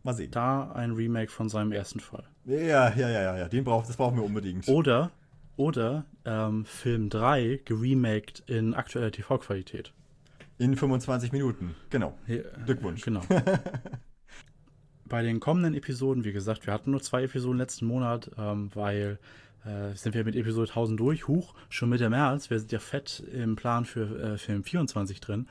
[0.02, 0.30] Mal sehen.
[0.30, 2.24] Da ein Remake von seinem ersten Fall.
[2.44, 3.48] Ja, ja, ja, ja, ja.
[3.48, 4.68] Den brauch, das brauchen wir unbedingt.
[4.68, 5.10] Oder,
[5.56, 9.92] oder ähm, Film 3 geremaked in aktueller TV-Qualität.
[10.58, 12.16] In 25 Minuten, genau.
[12.26, 13.02] Ja, Glückwunsch.
[13.02, 13.22] Genau.
[15.04, 19.18] Bei den kommenden Episoden, wie gesagt, wir hatten nur zwei Episoden letzten Monat, ähm, weil
[19.64, 21.28] äh, sind wir mit Episode 1000 durch.
[21.28, 22.50] Huch, schon Mitte März.
[22.50, 25.46] Wir sind ja fett im Plan für äh, Film 24 drin.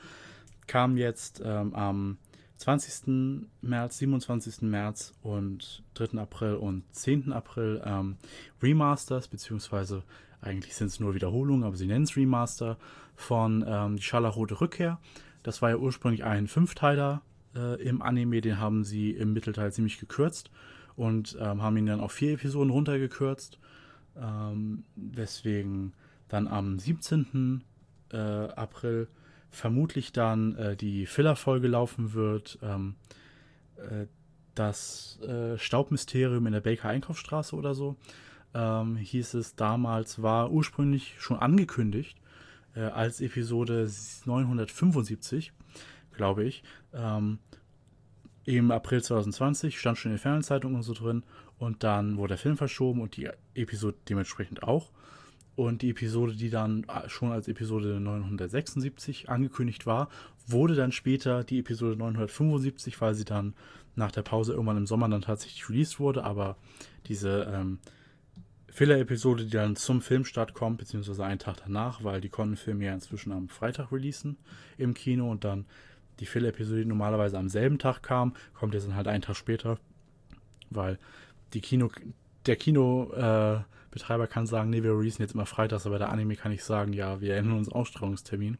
[0.66, 2.18] Kam jetzt ähm, am
[2.56, 3.46] 20.
[3.60, 4.62] März, 27.
[4.62, 6.18] März und 3.
[6.18, 7.32] April und 10.
[7.32, 8.16] April ähm,
[8.62, 10.02] Remasters, beziehungsweise
[10.46, 12.78] eigentlich sind es nur Wiederholungen, aber sie nennen es Remaster
[13.14, 14.98] von ähm, Die Scharlachrote Rückkehr.
[15.42, 17.22] Das war ja ursprünglich ein Fünfteiler
[17.54, 20.50] äh, im Anime, den haben sie im Mittelteil ziemlich gekürzt
[20.96, 23.58] und ähm, haben ihn dann auf vier Episoden runtergekürzt.
[24.16, 25.92] Ähm, weswegen
[26.28, 27.62] dann am 17.
[28.12, 29.08] Äh, April
[29.50, 32.58] vermutlich dann äh, die Filler-Folge laufen wird.
[32.62, 32.94] Ähm,
[33.76, 34.06] äh,
[34.54, 37.96] das äh, Staubmysterium in der Baker Einkaufsstraße oder so.
[38.54, 42.18] Ähm, hieß es damals, war ursprünglich schon angekündigt
[42.74, 43.90] äh, als Episode
[44.24, 45.52] 975
[46.16, 46.62] glaube ich.
[46.92, 47.38] Ähm,
[48.44, 51.22] Im April 2020 stand schon in den Fernsehzeitungen und so drin.
[51.58, 54.90] Und dann wurde der Film verschoben und die Episode dementsprechend auch.
[55.54, 60.10] Und die Episode, die dann schon als Episode 976 angekündigt war,
[60.46, 63.54] wurde dann später die Episode 975, weil sie dann
[63.94, 66.24] nach der Pause irgendwann im Sommer dann tatsächlich released wurde.
[66.24, 66.56] Aber
[67.06, 67.78] diese ähm,
[68.76, 73.32] Filler-Episode, die dann zum Filmstart kommt, beziehungsweise einen Tag danach, weil die Con-Filme ja inzwischen
[73.32, 74.36] am Freitag releasen
[74.76, 75.64] im Kino und dann
[76.20, 79.78] die Filler-Episode, die normalerweise am selben Tag kam, kommt jetzt dann halt einen Tag später,
[80.68, 80.98] weil
[81.54, 81.90] die Kino,
[82.44, 86.52] der Kinobetreiber äh, kann sagen, nee, wir releasen jetzt immer freitags, aber der Anime kann
[86.52, 88.58] nicht sagen, ja, wir ändern uns Ausstrahlungstermin.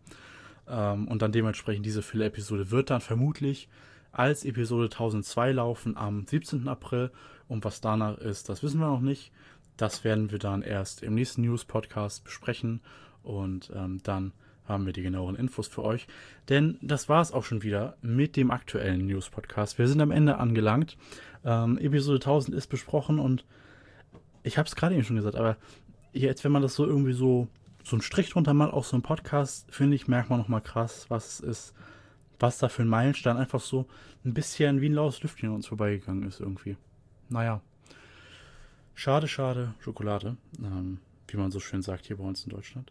[0.66, 3.68] Ähm, und dann dementsprechend diese Filler-Episode wird dann vermutlich
[4.12, 6.68] als Episode 1002 laufen am 17.
[6.68, 7.10] April.
[7.48, 9.30] Und was danach ist, das wissen wir noch nicht.
[9.76, 12.80] Das werden wir dann erst im nächsten News-Podcast besprechen.
[13.22, 14.32] Und ähm, dann
[14.68, 16.06] haben wir die genaueren Infos für euch.
[16.48, 19.78] Denn das war es auch schon wieder mit dem aktuellen News-Podcast.
[19.78, 20.96] Wir sind am Ende angelangt.
[21.44, 23.44] Ähm, Episode 1000 ist besprochen und
[24.42, 25.56] ich habe es gerade eben schon gesagt, aber
[26.12, 27.48] jetzt, wenn man das so irgendwie so,
[27.84, 31.06] so einen Strich drunter macht, auch so ein Podcast, finde ich, merkt man nochmal krass,
[31.08, 31.74] was ist,
[32.38, 33.86] was da für ein Meilenstein einfach so
[34.24, 36.76] ein bisschen wie ein laues Lüftchen an uns vorbeigegangen ist irgendwie.
[37.28, 37.60] Naja.
[38.98, 40.98] Schade, schade, Schokolade, ähm,
[41.28, 42.90] wie man so schön sagt hier bei uns in Deutschland.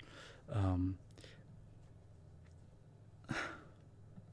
[0.53, 0.99] Ähm,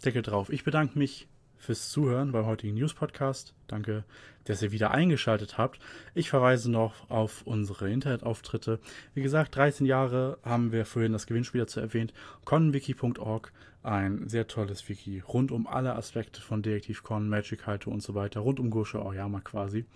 [0.05, 0.51] Deckel drauf.
[0.51, 3.55] Ich bedanke mich fürs Zuhören beim heutigen News-Podcast.
[3.69, 4.05] Danke,
[4.45, 5.81] dass ihr wieder eingeschaltet habt.
[6.15, 8.79] Ich verweise noch auf unsere Internetauftritte.
[9.15, 12.13] Wie gesagt, 13 Jahre haben wir vorhin das Gewinnspiel dazu erwähnt.
[12.45, 13.51] conwiki.org,
[13.83, 18.41] ein sehr tolles Wiki rund um alle Aspekte von Detektiv-Con, Magic Halte und so weiter,
[18.41, 19.87] rund um Gosho Aoyama quasi.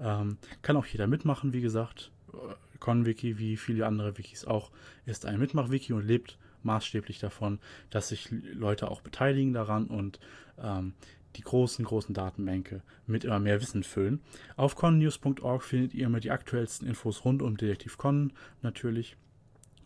[0.00, 2.10] Ähm, kann auch jeder mitmachen, wie gesagt.
[2.80, 4.70] ConWiki, wie viele andere Wikis auch,
[5.06, 7.58] ist ein Mitmach-Wiki und lebt maßstäblich davon,
[7.90, 10.18] dass sich Leute auch beteiligen daran und
[10.58, 10.94] ähm,
[11.36, 14.20] die großen, großen Datenbänke mit immer mehr Wissen füllen.
[14.56, 19.16] Auf connews.org findet ihr immer die aktuellsten Infos rund um Detektiv Con natürlich.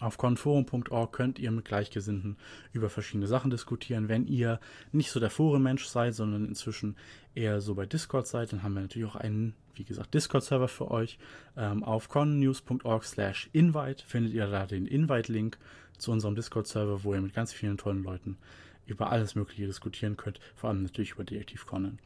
[0.01, 2.37] Auf conforum.org könnt ihr mit Gleichgesinnten
[2.73, 4.09] über verschiedene Sachen diskutieren.
[4.09, 4.61] Wenn ihr
[4.93, 6.97] nicht so der Forenmensch seid, sondern inzwischen
[7.35, 10.91] eher so bei Discord seid, dann haben wir natürlich auch einen, wie gesagt, Discord-Server für
[10.91, 11.19] euch.
[11.57, 15.59] Ähm, auf connews.org slash invite findet ihr da den Invite-Link
[15.99, 18.39] zu unserem Discord-Server, wo ihr mit ganz vielen tollen Leuten
[18.87, 21.99] über alles Mögliche diskutieren könnt, vor allem natürlich über Detektiv Conan.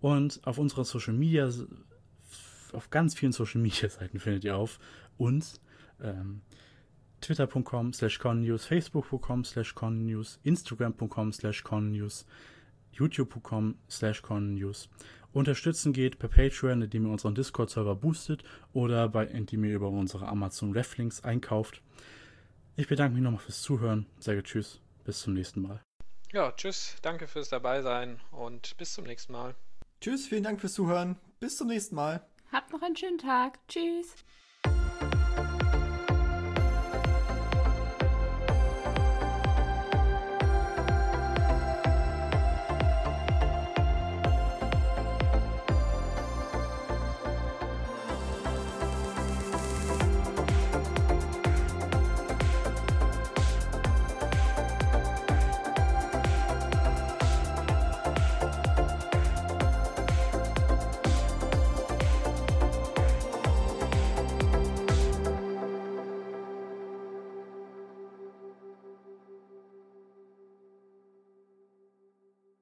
[0.00, 1.50] Und auf unserer Social Media,
[2.72, 4.78] auf ganz vielen Social Media Seiten findet ihr auf
[5.18, 5.60] uns.
[6.00, 6.40] Ähm,
[7.22, 12.26] twitter.com slash connews, facebook.com slash connews, instagram.com slash connews,
[12.94, 14.88] youtube.com slash connews.
[15.32, 20.28] Unterstützen geht per Patreon, indem ihr unseren Discord-Server boostet oder bei, indem ihr über unsere
[20.28, 21.80] Amazon Reflinks einkauft.
[22.76, 24.06] Ich bedanke mich nochmal fürs Zuhören.
[24.18, 24.80] Sage Tschüss.
[25.04, 25.80] Bis zum nächsten Mal.
[26.32, 26.96] Ja, tschüss.
[27.02, 29.54] Danke fürs Dabeisein und bis zum nächsten Mal.
[30.00, 31.16] Tschüss, vielen Dank fürs Zuhören.
[31.40, 32.26] Bis zum nächsten Mal.
[32.50, 33.58] Habt noch einen schönen Tag.
[33.68, 34.14] Tschüss.